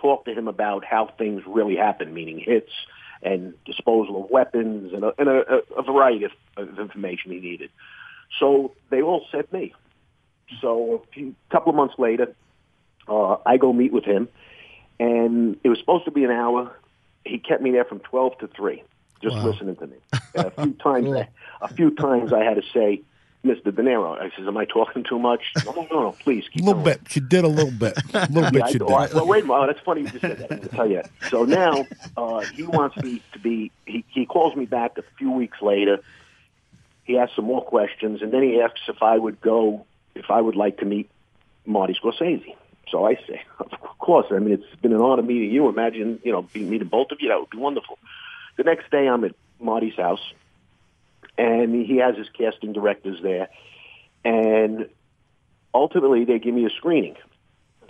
talk 0.00 0.24
to 0.24 0.32
him 0.32 0.48
about 0.48 0.84
how 0.84 1.06
things 1.18 1.42
really 1.46 1.76
happen, 1.76 2.12
meaning 2.14 2.38
hits 2.38 2.72
and 3.22 3.54
disposal 3.64 4.24
of 4.24 4.30
weapons 4.30 4.92
and 4.92 5.04
a, 5.04 5.12
and 5.18 5.28
a, 5.28 5.62
a 5.76 5.82
variety 5.82 6.24
of, 6.24 6.32
of 6.56 6.78
information 6.78 7.32
he 7.32 7.38
needed. 7.38 7.70
So 8.38 8.72
they 8.90 9.02
all 9.02 9.26
sent 9.30 9.52
me. 9.52 9.74
So 10.60 11.02
a 11.02 11.12
few, 11.12 11.34
couple 11.50 11.70
of 11.70 11.76
months 11.76 11.94
later, 11.98 12.34
uh, 13.08 13.36
I 13.46 13.56
go 13.56 13.72
meet 13.72 13.92
with 13.92 14.04
him, 14.04 14.28
and 14.98 15.56
it 15.62 15.68
was 15.68 15.78
supposed 15.78 16.04
to 16.06 16.10
be 16.10 16.24
an 16.24 16.30
hour. 16.30 16.74
He 17.24 17.38
kept 17.38 17.62
me 17.62 17.70
there 17.70 17.84
from 17.84 18.00
twelve 18.00 18.38
to 18.38 18.48
three, 18.48 18.82
just 19.22 19.36
listening 19.36 19.76
to 19.76 19.86
me. 19.86 19.96
And 20.34 20.46
a 20.46 20.50
few 20.62 20.72
times, 20.74 21.26
a 21.60 21.68
few 21.68 21.94
times 21.94 22.32
I 22.32 22.42
had 22.42 22.54
to 22.56 22.62
say, 22.72 23.02
"Mr. 23.44 23.64
De 23.74 23.82
Niro," 23.82 24.18
I 24.20 24.30
says, 24.36 24.46
"Am 24.46 24.56
I 24.56 24.64
talking 24.64 25.04
too 25.04 25.18
much?" 25.18 25.40
No, 25.64 25.72
no, 25.76 25.82
no, 25.90 26.00
no 26.02 26.12
please 26.12 26.44
A 26.54 26.58
little 26.58 26.74
going. 26.74 26.84
bit. 26.84 27.00
She 27.08 27.20
did 27.20 27.44
a 27.44 27.48
little 27.48 27.70
bit. 27.72 27.96
A 28.14 28.26
little 28.30 28.50
bit 28.50 28.54
Yeah, 28.60 28.64
I- 28.64 28.70
she 28.72 28.78
did. 28.78 28.88
well, 28.88 29.26
wait 29.26 29.44
a 29.44 29.46
minute. 29.46 29.58
Oh, 29.62 29.66
that's 29.66 29.80
funny 29.80 30.02
you 30.02 30.08
just 30.08 30.20
said 30.20 30.38
that. 30.48 30.62
To 30.62 30.68
tell 30.68 30.88
you. 30.90 31.02
So 31.30 31.44
now 31.44 31.86
uh, 32.16 32.40
he 32.54 32.62
wants 32.64 32.96
me 32.98 33.22
to 33.32 33.38
be. 33.38 33.70
He, 33.86 34.04
he 34.08 34.26
calls 34.26 34.54
me 34.56 34.66
back 34.66 34.98
a 34.98 35.02
few 35.18 35.30
weeks 35.30 35.60
later. 35.62 35.98
He 37.04 37.18
asks 37.18 37.34
some 37.36 37.46
more 37.46 37.62
questions, 37.64 38.22
and 38.22 38.32
then 38.32 38.42
he 38.42 38.60
asks 38.60 38.80
if 38.88 39.02
I 39.02 39.16
would 39.18 39.40
go, 39.40 39.84
if 40.14 40.30
I 40.30 40.40
would 40.40 40.54
like 40.56 40.78
to 40.78 40.84
meet 40.84 41.10
Marty 41.66 41.94
Scorsese. 42.00 42.54
So 42.88 43.04
I 43.06 43.14
say, 43.26 43.42
of 43.58 43.70
course. 43.98 44.26
I 44.30 44.38
mean, 44.38 44.52
it's 44.54 44.80
been 44.82 44.92
an 44.92 45.00
honor 45.00 45.22
meeting 45.22 45.50
you. 45.50 45.68
Imagine, 45.68 46.20
you 46.24 46.30
know, 46.32 46.46
meeting 46.54 46.88
both 46.88 47.10
of 47.10 47.18
you. 47.20 47.28
That 47.28 47.38
would 47.40 47.50
be 47.50 47.58
wonderful. 47.58 47.98
The 48.56 48.64
next 48.64 48.90
day, 48.90 49.08
I'm 49.08 49.24
at 49.24 49.34
Marty's 49.60 49.94
house, 49.96 50.20
and 51.40 51.74
he 51.74 51.96
has 51.96 52.16
his 52.16 52.28
casting 52.36 52.72
directors 52.72 53.18
there, 53.22 53.48
and 54.24 54.88
ultimately 55.74 56.24
they 56.24 56.38
give 56.38 56.54
me 56.54 56.66
a 56.66 56.70
screening 56.70 57.16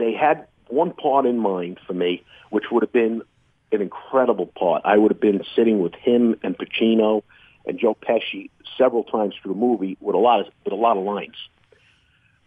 they 0.00 0.14
had 0.14 0.46
one 0.68 0.92
part 0.92 1.26
in 1.26 1.38
mind 1.38 1.78
for 1.86 1.92
me, 1.92 2.24
which 2.48 2.64
would 2.72 2.82
have 2.82 2.92
been 2.92 3.22
an 3.70 3.80
incredible 3.80 4.46
part. 4.46 4.82
I 4.84 4.96
would 4.96 5.12
have 5.12 5.20
been 5.20 5.44
sitting 5.54 5.80
with 5.80 5.94
him 5.94 6.36
and 6.42 6.58
Pacino 6.58 7.22
and 7.66 7.78
Joe 7.78 7.94
Pesci 7.94 8.50
several 8.76 9.04
times 9.04 9.34
through 9.40 9.52
the 9.52 9.60
movie 9.60 9.96
with 10.00 10.16
a 10.16 10.18
lot 10.18 10.40
of 10.40 10.46
with 10.64 10.72
a 10.72 10.76
lot 10.76 10.96
of 10.96 11.04
lines. 11.04 11.36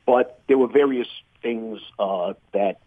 But 0.05 0.41
there 0.47 0.57
were 0.57 0.67
various 0.67 1.07
things 1.41 1.79
uh, 1.97 2.33
that 2.51 2.79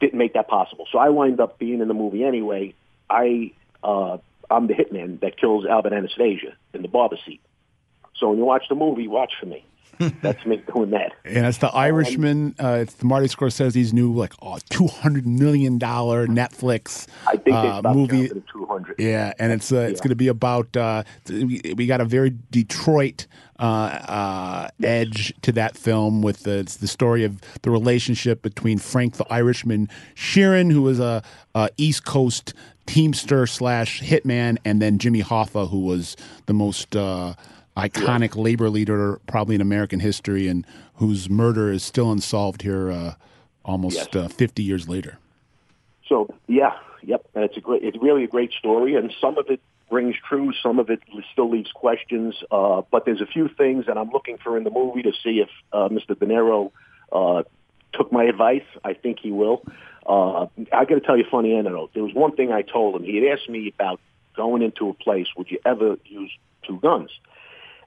didn't 0.00 0.18
make 0.18 0.32
that 0.34 0.48
possible. 0.48 0.86
So 0.90 0.98
I 0.98 1.10
wind 1.10 1.38
up 1.38 1.58
being 1.58 1.80
in 1.80 1.86
the 1.86 1.94
movie 1.94 2.24
anyway. 2.24 2.74
I 3.08 3.52
uh, 3.84 4.18
I'm 4.50 4.66
the 4.66 4.74
hitman 4.74 5.20
that 5.20 5.36
kills 5.36 5.66
Albert 5.66 5.92
Anastasia 5.92 6.54
in 6.72 6.82
the 6.82 6.88
barber 6.88 7.18
seat. 7.24 7.40
So 8.16 8.28
when 8.30 8.38
you 8.38 8.44
watch 8.44 8.64
the 8.68 8.74
movie, 8.74 9.08
watch 9.08 9.32
for 9.40 9.46
me. 9.46 9.64
That's 10.22 10.44
me 10.44 10.62
doing 10.74 10.90
that. 10.90 11.12
And 11.24 11.46
it's 11.46 11.58
the 11.58 11.68
Irishman. 11.68 12.54
Uh, 12.58 12.78
it's 12.82 12.94
the 12.94 13.04
Marty 13.04 13.26
Scorsese's 13.28 13.92
new 13.92 14.12
like 14.12 14.32
oh, 14.42 14.58
two 14.68 14.86
hundred 14.86 15.26
million 15.26 15.78
dollar 15.78 16.26
Netflix 16.26 17.06
I 17.26 17.36
think 17.36 17.54
uh, 17.54 17.82
movie. 17.94 18.28
200. 18.52 18.96
Yeah, 18.98 19.32
and 19.38 19.52
it's 19.52 19.72
uh, 19.72 19.78
it's 19.78 20.00
going 20.00 20.10
to 20.10 20.16
be 20.16 20.28
about 20.28 20.76
uh, 20.76 21.04
we, 21.28 21.60
we 21.76 21.86
got 21.86 22.00
a 22.00 22.04
very 22.04 22.34
Detroit 22.50 23.26
uh, 23.58 23.62
uh, 23.62 24.68
edge 24.82 25.32
to 25.42 25.52
that 25.52 25.76
film 25.76 26.22
with 26.22 26.42
the 26.42 26.58
it's 26.58 26.76
the 26.76 26.88
story 26.88 27.24
of 27.24 27.40
the 27.62 27.70
relationship 27.70 28.42
between 28.42 28.78
Frank 28.78 29.14
the 29.14 29.26
Irishman 29.32 29.88
Sheeran, 30.14 30.72
who 30.72 30.82
was 30.82 30.98
a, 30.98 31.22
a 31.54 31.70
East 31.76 32.04
Coast 32.04 32.52
teamster 32.86 33.46
slash 33.46 34.02
hitman, 34.02 34.58
and 34.64 34.82
then 34.82 34.98
Jimmy 34.98 35.22
Hoffa, 35.22 35.70
who 35.70 35.80
was 35.80 36.16
the 36.46 36.52
most 36.52 36.96
iconic 37.76 38.36
labor 38.36 38.70
leader 38.70 39.20
probably 39.26 39.54
in 39.54 39.60
American 39.60 40.00
history, 40.00 40.48
and 40.48 40.66
whose 40.94 41.28
murder 41.28 41.70
is 41.72 41.82
still 41.82 42.10
unsolved 42.12 42.62
here 42.62 42.90
uh, 42.90 43.14
almost 43.64 43.96
Yes. 43.96 44.16
uh, 44.16 44.28
fifty 44.28 44.62
years 44.62 44.88
later. 44.88 45.18
So 46.08 46.28
yeah, 46.46 46.72
yep, 47.02 47.24
and 47.34 47.44
it's 47.44 47.56
a 47.56 47.60
great, 47.60 47.82
it's 47.82 47.96
really 48.00 48.24
a 48.24 48.28
great 48.28 48.52
story, 48.52 48.94
and 48.94 49.12
some 49.20 49.38
of 49.38 49.48
it 49.48 49.60
rings 49.90 50.16
true, 50.28 50.52
some 50.62 50.78
of 50.78 50.90
it 50.90 51.00
still 51.32 51.50
leaves 51.50 51.70
questions. 51.72 52.34
Uh, 52.50 52.82
but 52.90 53.04
there's 53.04 53.20
a 53.20 53.26
few 53.26 53.48
things 53.48 53.86
that 53.86 53.96
I'm 53.96 54.10
looking 54.10 54.38
for 54.38 54.56
in 54.56 54.64
the 54.64 54.70
movie 54.70 55.02
to 55.02 55.12
see 55.22 55.40
if 55.40 55.48
uh, 55.72 55.88
Mr. 55.88 56.18
De 56.18 56.26
Niro 56.26 56.70
uh, 57.12 57.42
took 57.92 58.10
my 58.12 58.24
advice. 58.24 58.64
I 58.82 58.94
think 58.94 59.18
he 59.20 59.30
will. 59.30 59.62
Uh, 60.06 60.46
I 60.72 60.84
got 60.84 60.94
to 60.96 61.00
tell 61.00 61.16
you 61.16 61.24
a 61.24 61.30
funny 61.30 61.54
anecdote. 61.54 61.90
There 61.94 62.02
was 62.02 62.12
one 62.14 62.34
thing 62.36 62.50
I 62.52 62.62
told 62.62 62.96
him. 62.96 63.04
He 63.04 63.16
had 63.16 63.38
asked 63.38 63.48
me 63.48 63.72
about 63.74 64.00
going 64.36 64.62
into 64.62 64.88
a 64.88 64.94
place. 64.94 65.26
Would 65.36 65.50
you 65.50 65.58
ever 65.64 65.96
use 66.06 66.30
two 66.66 66.78
guns? 66.80 67.10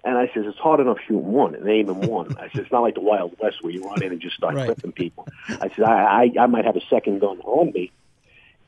And 0.04 0.18
I 0.18 0.28
says, 0.34 0.46
it's 0.48 0.58
hard 0.60 0.80
enough 0.80 0.98
shooting 1.08 1.26
one 1.32 1.56
and 1.56 1.68
aiming 1.68 1.98
one. 2.08 2.34
I 2.38 2.50
said, 2.50 2.64
it's 2.64 2.72
not 2.72 2.82
like 2.82 2.96
the 2.96 3.02
Wild 3.02 3.36
West 3.42 3.58
where 3.62 3.74
you 3.74 3.86
run 3.88 4.02
in 4.02 4.12
and 4.12 4.22
just 4.22 4.36
start 4.36 4.56
Right. 4.56 4.66
clipping 4.66 4.92
people. 4.94 5.28
I 5.62 5.70
said, 5.70 5.84
I, 5.84 6.32
I, 6.38 6.44
I 6.44 6.46
might 6.48 6.66
have 6.66 6.76
a 6.76 6.86
second 6.90 7.20
gun 7.20 7.40
on 7.42 7.72
me. 7.74 7.92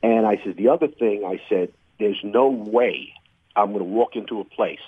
And 0.02 0.26
I 0.26 0.40
said, 0.44 0.56
the 0.56 0.68
other 0.68 0.88
thing, 0.88 1.24
I 1.24 1.40
said, 1.48 1.72
there's 1.98 2.20
no 2.24 2.48
way 2.48 3.12
I'm 3.54 3.68
going 3.72 3.80
to 3.80 3.84
walk 3.84 4.16
into 4.16 4.40
a 4.40 4.44
place, 4.44 4.78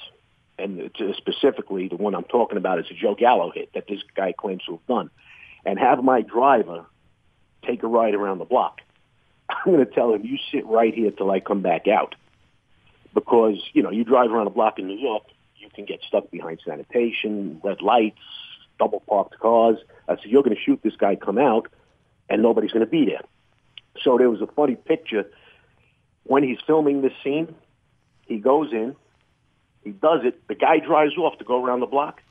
and 0.59 0.80
uh, 0.80 1.12
specifically 1.16 1.88
the 1.88 1.97
one 1.97 2.14
I'm 2.14 2.24
talking 2.24 2.57
about 2.57 2.78
is 2.78 2.86
a 2.90 2.95
Joe 2.95 3.14
Gallo 3.14 3.51
hit 3.55 3.70
that 3.74 3.86
this 3.88 4.01
guy 4.16 4.32
claims 4.32 4.62
to 4.64 4.72
have 4.72 4.86
done, 4.86 5.11
and 5.66 5.78
have 5.78 6.03
my 6.03 6.22
driver 6.22 6.86
take 7.66 7.82
a 7.82 7.86
ride 7.88 8.14
around 8.14 8.38
the 8.38 8.45
block. 8.47 8.80
I'm 9.51 9.72
going 9.72 9.84
to 9.84 9.93
tell 9.93 10.14
him, 10.14 10.24
you 10.24 10.38
sit 10.51 10.64
right 10.66 10.95
here 10.95 11.11
till 11.11 11.30
I 11.30 11.40
come 11.40 11.61
back 11.61 11.86
out. 11.88 12.14
Because, 13.12 13.59
you 13.74 13.82
know, 13.82 13.90
you 13.90 14.05
drive 14.05 14.30
around 14.30 14.47
a 14.47 14.51
block 14.51 14.78
in 14.78 14.86
New 14.86 14.99
York, 14.99 15.24
you 15.62 15.70
can 15.70 15.84
get 15.84 16.00
stuck 16.06 16.30
behind 16.30 16.60
sanitation, 16.66 17.60
red 17.62 17.80
lights, 17.80 18.18
double 18.78 19.00
parked 19.00 19.38
cars. 19.38 19.78
I 20.08 20.16
said, 20.16 20.26
you're 20.26 20.42
going 20.42 20.56
to 20.56 20.62
shoot 20.62 20.80
this 20.82 20.96
guy 20.96 21.16
come 21.16 21.38
out, 21.38 21.68
and 22.28 22.42
nobody's 22.42 22.72
going 22.72 22.84
to 22.84 22.90
be 22.90 23.06
there. 23.06 23.22
So 24.02 24.18
there 24.18 24.28
was 24.28 24.40
a 24.40 24.46
funny 24.46 24.74
picture. 24.74 25.24
When 26.24 26.42
he's 26.42 26.58
filming 26.66 27.02
this 27.02 27.12
scene, 27.22 27.54
he 28.26 28.38
goes 28.38 28.72
in, 28.72 28.96
he 29.84 29.90
does 29.90 30.20
it, 30.24 30.46
the 30.48 30.54
guy 30.54 30.78
drives 30.78 31.16
off 31.16 31.38
to 31.38 31.44
go 31.44 31.64
around 31.64 31.80
the 31.80 31.86
block. 31.86 32.22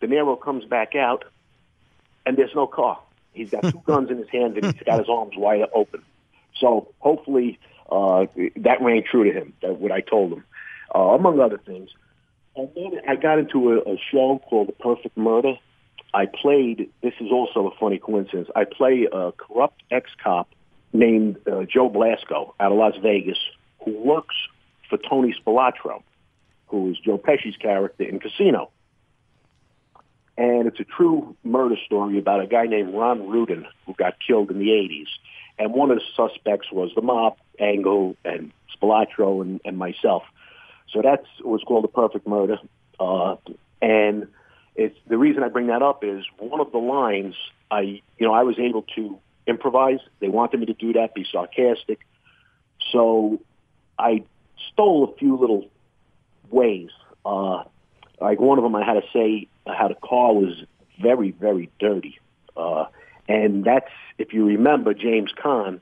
De 0.00 0.06
Niro 0.06 0.40
comes 0.40 0.64
back 0.64 0.94
out, 0.94 1.24
and 2.26 2.36
there's 2.36 2.54
no 2.54 2.66
car. 2.66 2.98
He's 3.32 3.50
got 3.50 3.62
two 3.62 3.82
guns 3.86 4.10
in 4.10 4.18
his 4.18 4.28
hand, 4.28 4.56
and 4.56 4.72
he's 4.72 4.82
got 4.84 4.98
his 4.98 5.08
arms 5.08 5.34
wide 5.36 5.64
open. 5.74 6.02
So 6.56 6.92
hopefully 6.98 7.58
uh, 7.90 8.26
that 8.56 8.80
rang 8.80 9.02
true 9.10 9.24
to 9.24 9.32
him, 9.32 9.52
that, 9.62 9.78
what 9.78 9.92
I 9.92 10.00
told 10.00 10.32
him, 10.32 10.44
uh, 10.94 10.98
among 10.98 11.40
other 11.40 11.58
things. 11.58 11.90
I 12.56 13.16
got 13.16 13.38
into 13.38 13.72
a, 13.72 13.94
a 13.94 13.98
show 14.10 14.40
called 14.48 14.68
The 14.68 14.72
Perfect 14.72 15.16
Murder. 15.16 15.54
I 16.12 16.26
played, 16.26 16.90
this 17.02 17.14
is 17.20 17.32
also 17.32 17.66
a 17.66 17.76
funny 17.78 17.98
coincidence, 17.98 18.48
I 18.54 18.64
play 18.64 19.08
a 19.12 19.32
corrupt 19.32 19.82
ex-cop 19.90 20.48
named 20.92 21.38
uh, 21.48 21.64
Joe 21.64 21.90
Blasko 21.90 22.54
out 22.60 22.70
of 22.70 22.78
Las 22.78 22.94
Vegas 23.02 23.38
who 23.84 23.98
works 23.98 24.36
for 24.88 24.96
Tony 24.96 25.34
Spilotro, 25.34 26.02
who 26.68 26.90
is 26.90 26.98
Joe 27.04 27.18
Pesci's 27.18 27.56
character 27.56 28.04
in 28.04 28.20
Casino. 28.20 28.70
And 30.36 30.66
it's 30.66 30.80
a 30.80 30.84
true 30.84 31.36
murder 31.44 31.76
story 31.84 32.18
about 32.18 32.40
a 32.40 32.46
guy 32.46 32.66
named 32.66 32.94
Ron 32.94 33.28
Rudin 33.28 33.66
who 33.86 33.94
got 33.94 34.14
killed 34.24 34.50
in 34.50 34.58
the 34.58 34.68
80s. 34.68 35.06
And 35.58 35.72
one 35.72 35.90
of 35.90 35.98
the 35.98 36.04
suspects 36.16 36.70
was 36.72 36.90
the 36.94 37.02
mob, 37.02 37.36
Angle, 37.58 38.16
and 38.24 38.52
Spilotro, 38.76 39.42
and, 39.42 39.60
and 39.64 39.78
myself. 39.78 40.24
So 40.90 41.02
that's 41.02 41.26
what's 41.42 41.64
called 41.64 41.84
a 41.84 41.88
perfect 41.88 42.26
murder. 42.26 42.58
Uh, 42.98 43.36
and 43.82 44.28
it's 44.76 44.96
the 45.06 45.18
reason 45.18 45.42
I 45.42 45.48
bring 45.48 45.68
that 45.68 45.82
up 45.82 46.04
is 46.04 46.24
one 46.38 46.60
of 46.60 46.72
the 46.72 46.78
lines 46.78 47.34
I, 47.70 47.80
you 47.80 48.26
know, 48.26 48.32
I 48.32 48.42
was 48.42 48.58
able 48.58 48.82
to 48.94 49.18
improvise. 49.46 50.00
They 50.20 50.28
wanted 50.28 50.60
me 50.60 50.66
to 50.66 50.74
do 50.74 50.92
that, 50.94 51.14
be 51.14 51.26
sarcastic. 51.30 52.00
So 52.92 53.40
I 53.98 54.24
stole 54.72 55.12
a 55.12 55.16
few 55.18 55.36
little 55.36 55.68
ways. 56.50 56.90
Uh, 57.24 57.64
like 58.20 58.40
one 58.40 58.58
of 58.58 58.64
them, 58.64 58.74
I 58.76 58.84
had 58.84 58.94
to 58.94 59.02
say 59.12 59.48
how 59.66 59.88
the 59.88 59.94
car 59.94 60.32
was 60.32 60.64
very, 61.00 61.32
very 61.32 61.70
dirty. 61.80 62.18
Uh, 62.56 62.86
and 63.28 63.64
that's, 63.64 63.90
if 64.18 64.32
you 64.32 64.46
remember 64.46 64.94
James 64.94 65.32
Caan, 65.32 65.80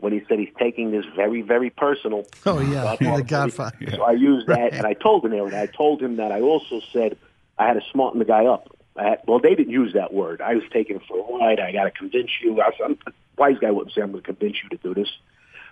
when 0.00 0.12
he 0.12 0.22
said 0.28 0.38
he's 0.38 0.52
taking 0.58 0.90
this 0.90 1.04
very, 1.14 1.42
very 1.42 1.70
personal. 1.70 2.26
Oh 2.46 2.60
yeah, 2.60 2.82
Godfather 3.00 3.16
the 3.16 3.22
Godfather. 3.24 3.76
movie. 3.80 3.96
So 3.96 4.02
I 4.02 4.12
used 4.12 4.46
that, 4.48 4.72
and 4.72 4.86
I 4.86 4.94
told 4.94 5.24
him 5.24 5.32
and 5.32 5.54
I 5.54 5.66
told 5.66 6.02
him 6.02 6.16
that 6.16 6.32
I 6.32 6.40
also 6.40 6.80
said 6.92 7.16
I 7.58 7.66
had 7.66 7.74
to 7.74 7.82
smarten 7.92 8.18
the 8.18 8.24
guy 8.24 8.46
up. 8.46 8.74
I 8.96 9.04
had, 9.04 9.18
well, 9.26 9.38
they 9.38 9.54
didn't 9.54 9.70
use 9.70 9.92
that 9.94 10.12
word. 10.12 10.40
I 10.40 10.54
was 10.54 10.64
taking 10.72 10.96
him 10.96 11.02
for 11.06 11.18
a 11.18 11.38
ride. 11.38 11.60
I 11.60 11.72
got 11.72 11.84
to 11.84 11.90
convince 11.90 12.30
you. 12.42 12.60
I 12.60 12.70
said, 12.76 12.96
a 13.06 13.12
wise 13.38 13.58
guy 13.60 13.70
wouldn't 13.70 13.94
say 13.94 14.02
I'm 14.02 14.10
going 14.10 14.22
to 14.22 14.26
convince 14.26 14.56
you 14.62 14.68
to 14.70 14.76
do 14.76 14.94
this. 14.94 15.08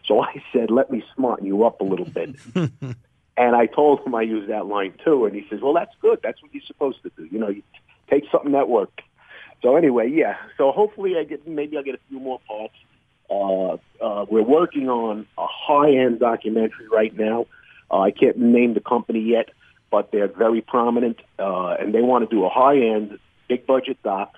So 0.07 0.23
I 0.23 0.43
said, 0.53 0.71
let 0.71 0.91
me 0.91 1.05
smarten 1.15 1.47
you 1.47 1.65
up 1.65 1.81
a 1.81 1.85
little 1.85 2.07
bit. 2.07 2.37
and 2.55 2.97
I 3.39 3.67
told 3.67 4.01
him 4.07 4.15
I 4.15 4.23
used 4.23 4.51
that 4.51 4.67
line 4.67 4.95
too, 5.05 5.25
and 5.25 5.35
he 5.35 5.47
says, 5.51 5.61
well, 5.61 5.75
that's 5.75 5.95
good. 6.01 6.21
That's 6.23 6.43
what 6.43 6.55
you're 6.55 6.63
supposed 6.67 7.03
to 7.03 7.11
do. 7.17 7.27
You 7.31 7.39
know, 7.39 7.49
you 7.49 7.63
take 8.09 8.25
something 8.31 8.53
that 8.53 8.69
worked. 8.69 9.03
So 9.63 9.77
anyway, 9.77 10.11
yeah. 10.11 10.37
So 10.57 10.71
hopefully 10.71 11.17
I 11.19 11.25
get 11.25 11.47
maybe 11.47 11.77
I'll 11.77 11.83
get 11.83 11.97
a 11.97 12.01
few 12.09 12.21
more 12.21 12.41
parts. 12.47 12.75
Uh, 13.31 13.77
uh, 14.01 14.25
we're 14.29 14.43
working 14.43 14.89
on 14.89 15.27
a 15.37 15.47
high-end 15.47 16.21
documentary 16.21 16.89
right 16.89 17.17
now. 17.17 17.47
Uh, 17.91 18.01
I 18.01 18.11
can't 18.11 18.39
name 18.39 18.75
the 18.75 18.81
company 18.81 19.21
yet, 19.21 19.51
but 19.91 20.13
they're 20.13 20.29
very 20.29 20.61
prominent, 20.61 21.21
uh, 21.39 21.77
and 21.79 21.95
they 21.95 22.03
want 22.03 22.29
to 22.29 22.35
do 22.35 22.45
a 22.45 22.49
high-end, 22.49 23.19
big-budget 23.49 24.03
doc, 24.03 24.35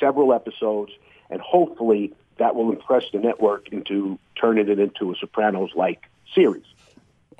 several 0.00 0.32
episodes, 0.32 0.92
and 1.30 1.40
hopefully 1.40 2.12
that 2.38 2.54
will 2.54 2.70
impress 2.70 3.04
the 3.12 3.18
network 3.18 3.68
into 3.68 4.18
turning 4.40 4.68
it 4.68 4.78
into 4.78 5.12
a 5.12 5.16
Sopranos-like 5.16 6.02
series. 6.34 6.64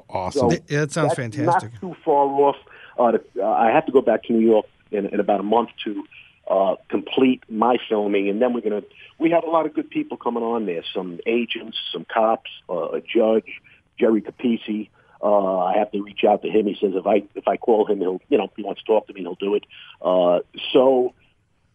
Awesome. 0.09 0.51
So 0.51 0.57
Yeah, 0.69 0.81
that 0.81 0.93
sounds 0.93 1.09
that's 1.17 1.17
fantastic. 1.17 1.73
Not 1.73 1.81
too 1.81 1.97
far 2.05 2.27
off. 2.27 2.57
Uh, 2.99 3.13
to, 3.13 3.21
uh, 3.39 3.51
I 3.51 3.71
have 3.71 3.85
to 3.87 3.93
go 3.93 4.01
back 4.01 4.25
to 4.25 4.33
New 4.33 4.47
York 4.47 4.67
in, 4.91 5.07
in 5.07 5.21
about 5.21 5.41
a 5.41 5.43
month 5.43 5.71
to 5.85 6.05
uh, 6.49 6.77
complete 6.89 7.43
my 7.49 7.77
filming, 7.89 8.29
and 8.29 8.41
then 8.41 8.53
we're 8.53 8.61
gonna. 8.61 8.83
We 9.19 9.31
have 9.31 9.45
a 9.45 9.51
lot 9.51 9.67
of 9.67 9.75
good 9.75 9.91
people 9.91 10.17
coming 10.17 10.43
on 10.43 10.67
there. 10.67 10.83
Some 10.95 11.19
agents, 11.27 11.77
some 11.93 12.07
cops, 12.13 12.51
uh, 12.69 12.91
a 12.91 13.01
judge, 13.01 13.61
Jerry 13.99 14.23
Capeci. 14.23 14.91
Uh, 15.23 15.59
I 15.59 15.79
have 15.79 15.91
to 15.93 16.03
reach 16.03 16.25
out 16.29 16.43
to 16.43 16.49
him. 16.49 16.67
He 16.67 16.77
says 16.81 16.93
if 16.95 17.07
I 17.07 17.23
if 17.35 17.49
I 17.49 17.57
call 17.57 17.87
him, 17.87 17.99
he'll 17.99 18.21
you 18.29 18.39
know 18.39 18.51
he 18.57 18.63
wants 18.63 18.83
to 18.83 18.87
talk 18.87 19.07
to 19.09 19.13
me, 19.13 19.23
he'll 19.23 19.35
do 19.35 19.55
it. 19.55 19.65
Uh, 20.01 20.41
so 20.73 21.15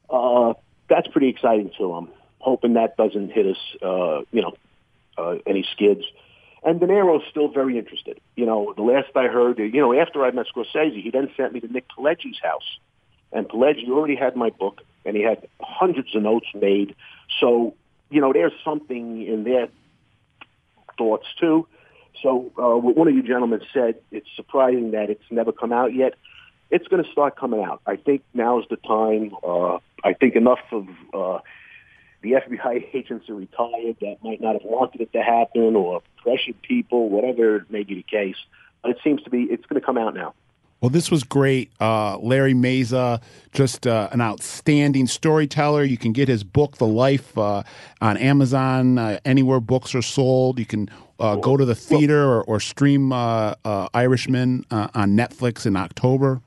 uh, 0.09 0.53
that's 0.89 1.07
pretty 1.07 1.30
exciting 1.30 1.72
too. 1.78 1.93
I'm 1.93 2.09
hoping 2.39 2.74
that 2.74 2.97
doesn't 2.97 3.32
hit 3.32 3.47
us, 3.47 3.57
uh, 3.82 4.22
you 4.32 4.41
know, 4.41 4.53
uh, 5.17 5.36
any 5.45 5.65
skids. 5.72 6.03
And 6.63 6.80
De 6.80 6.86
Niro's 6.86 7.24
still 7.30 7.47
very 7.47 7.78
interested. 7.78 8.19
You 8.36 8.45
know, 8.45 8.74
the 8.76 8.84
last 8.84 9.09
I 9.15 9.28
heard, 9.28 9.57
you 9.57 9.82
know, 9.82 9.99
after 9.99 10.24
I 10.24 10.32
met 10.32 10.45
Scorsese, 10.55 11.01
he 11.01 11.09
then 11.09 11.30
sent 11.36 11.53
me 11.53 11.59
to 11.59 11.67
Nick 11.67 11.86
Pileggi's 11.89 12.39
house. 12.41 12.78
And 13.32 13.48
Pileggi 13.48 13.90
already 13.90 14.16
had 14.16 14.36
my 14.36 14.50
book, 14.50 14.82
and 15.06 15.16
he 15.16 15.24
had 15.24 15.48
hundreds 15.62 16.16
of 16.16 16.24
notes 16.24 16.48
made. 16.54 16.96
So, 17.40 17.76
you 18.10 18.22
know, 18.22 18.34
there's 18.34 18.54
something 18.64 19.26
in 19.26 19.44
their 19.44 19.70
thoughts, 20.98 21.28
too. 21.40 21.68
So 22.22 22.52
uh, 22.58 22.78
what 22.78 22.96
one 22.96 23.08
of 23.08 23.16
you 23.16 23.24
gentlemen 23.24 23.62
said, 23.74 23.96
it's 24.12 24.28
surprising 24.36 24.92
that 24.92 25.10
it's 25.10 25.24
never 25.30 25.52
come 25.52 25.72
out 25.72 25.94
yet. 25.94 26.16
It's 26.70 26.88
going 26.88 27.04
to 27.04 27.12
start 27.12 27.36
coming 27.36 27.64
out. 27.64 27.82
I 27.86 27.96
think 27.96 28.24
now 28.34 28.60
is 28.60 28.66
the 28.70 28.78
time. 28.78 29.36
Uh, 29.44 29.80
I 30.04 30.14
think 30.14 30.36
enough 30.36 30.60
of 30.72 30.88
uh, 31.14 31.40
the 32.22 32.34
FBI 32.34 32.88
agents 32.94 33.30
are 33.30 33.36
retired 33.36 33.98
that 34.02 34.18
might 34.24 34.42
not 34.42 34.54
have 34.54 34.64
wanted 34.64 35.02
it 35.02 35.14
to 35.14 35.22
happen 35.22 35.76
or 35.76 36.02
pressured 36.24 36.62
people, 36.62 37.10
whatever 37.10 37.66
may 37.70 37.84
be 37.84 37.96
the 37.96 38.04
case. 38.04 38.38
But 38.82 38.92
it 38.92 38.98
seems 39.04 39.22
to 39.24 39.30
be 39.30 39.44
it's 39.44 39.66
going 39.66 39.80
to 39.80 39.86
come 39.86 39.98
out 39.98 40.14
now. 40.14 40.34
Well, 40.82 40.90
this 40.90 41.12
was 41.12 41.24
great. 41.24 41.72
Uh, 41.80 42.18
Larry 42.18 42.56
Mazza, 42.56 43.22
just 43.54 43.86
uh, 43.86 44.10
an 44.12 44.20
outstanding 44.20 45.06
storyteller. 45.06 45.84
You 45.84 45.98
can 45.98 46.12
get 46.12 46.28
his 46.28 46.44
book, 46.44 46.78
The 46.78 46.88
Life, 46.88 47.38
uh, 47.38 47.62
on 48.02 48.18
Amazon, 48.18 48.98
uh, 48.98 49.20
anywhere 49.24 49.60
books 49.60 49.94
are 49.94 50.02
sold. 50.02 50.58
You 50.58 50.66
can 50.66 50.90
uh, 51.20 51.36
go 51.36 51.56
to 51.56 51.66
the 51.66 51.76
theater 51.76 52.24
or, 52.28 52.42
or 52.46 52.60
stream 52.60 53.14
uh, 53.14 53.54
uh, 53.64 53.90
Irishman 53.94 54.66
uh, 54.72 54.88
on 54.96 55.12
Netflix 55.12 55.68
in 55.68 55.76
October. 55.76 56.42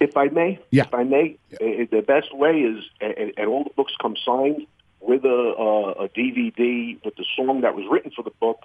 If 0.00 0.16
I 0.16 0.28
may, 0.28 0.60
Yeah. 0.70 0.84
if 0.84 0.94
I 0.94 1.02
may, 1.02 1.36
uh, 1.54 1.86
the 1.90 2.04
best 2.06 2.32
way 2.34 2.60
is, 2.60 2.84
and, 3.00 3.32
and 3.36 3.48
all 3.48 3.64
the 3.64 3.70
books 3.70 3.94
come 4.00 4.14
signed 4.24 4.66
with 5.00 5.24
a, 5.24 5.28
uh, 5.58 6.04
a 6.04 6.08
DVD 6.10 7.02
with 7.04 7.16
the 7.16 7.24
song 7.36 7.62
that 7.62 7.74
was 7.74 7.86
written 7.90 8.12
for 8.14 8.22
the 8.22 8.30
book, 8.38 8.60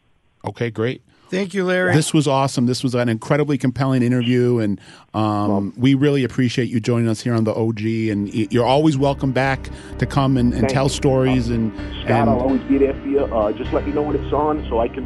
Okay, 0.45 0.71
great. 0.71 1.01
Thank 1.30 1.53
you, 1.53 1.63
Larry. 1.63 1.93
This 1.93 2.11
was 2.11 2.27
awesome. 2.27 2.65
This 2.65 2.84
was 2.84 2.95
an 2.95 3.07
incredibly 3.07 3.59
compelling 3.59 4.01
interview, 4.01 4.57
and 4.57 4.82
um, 5.13 5.73
we 5.77 5.93
really 5.93 6.23
appreciate 6.23 6.69
you 6.69 6.80
joining 6.80 7.07
us 7.07 7.21
here 7.21 7.36
on 7.36 7.43
the 7.43 7.53
OG. 7.53 7.82
And 7.82 8.34
you're 8.51 8.65
always 8.65 8.97
welcome 8.97 9.32
back 9.32 9.69
to 9.99 10.07
come 10.07 10.38
and, 10.38 10.55
and 10.55 10.67
tell 10.67 10.86
you. 10.86 10.89
stories. 10.89 11.49
And, 11.49 11.71
Scott, 12.03 12.27
I'll 12.27 12.39
always 12.39 12.63
be 12.63 12.80
there 12.80 12.93
for 12.93 13.07
you. 13.07 13.19
Uh, 13.19 13.51
just 13.51 13.71
let 13.73 13.86
me 13.86 13.91
know 13.91 14.01
when 14.01 14.15
it's 14.15 14.34
on 14.34 14.65
so 14.69 14.80
I 14.80 14.88
can 14.88 15.05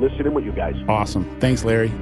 listen 0.00 0.26
in 0.26 0.32
with 0.32 0.46
you 0.46 0.52
guys. 0.52 0.74
awesome. 0.88 1.26
Thanks, 1.38 1.64
Larry. 1.64 1.92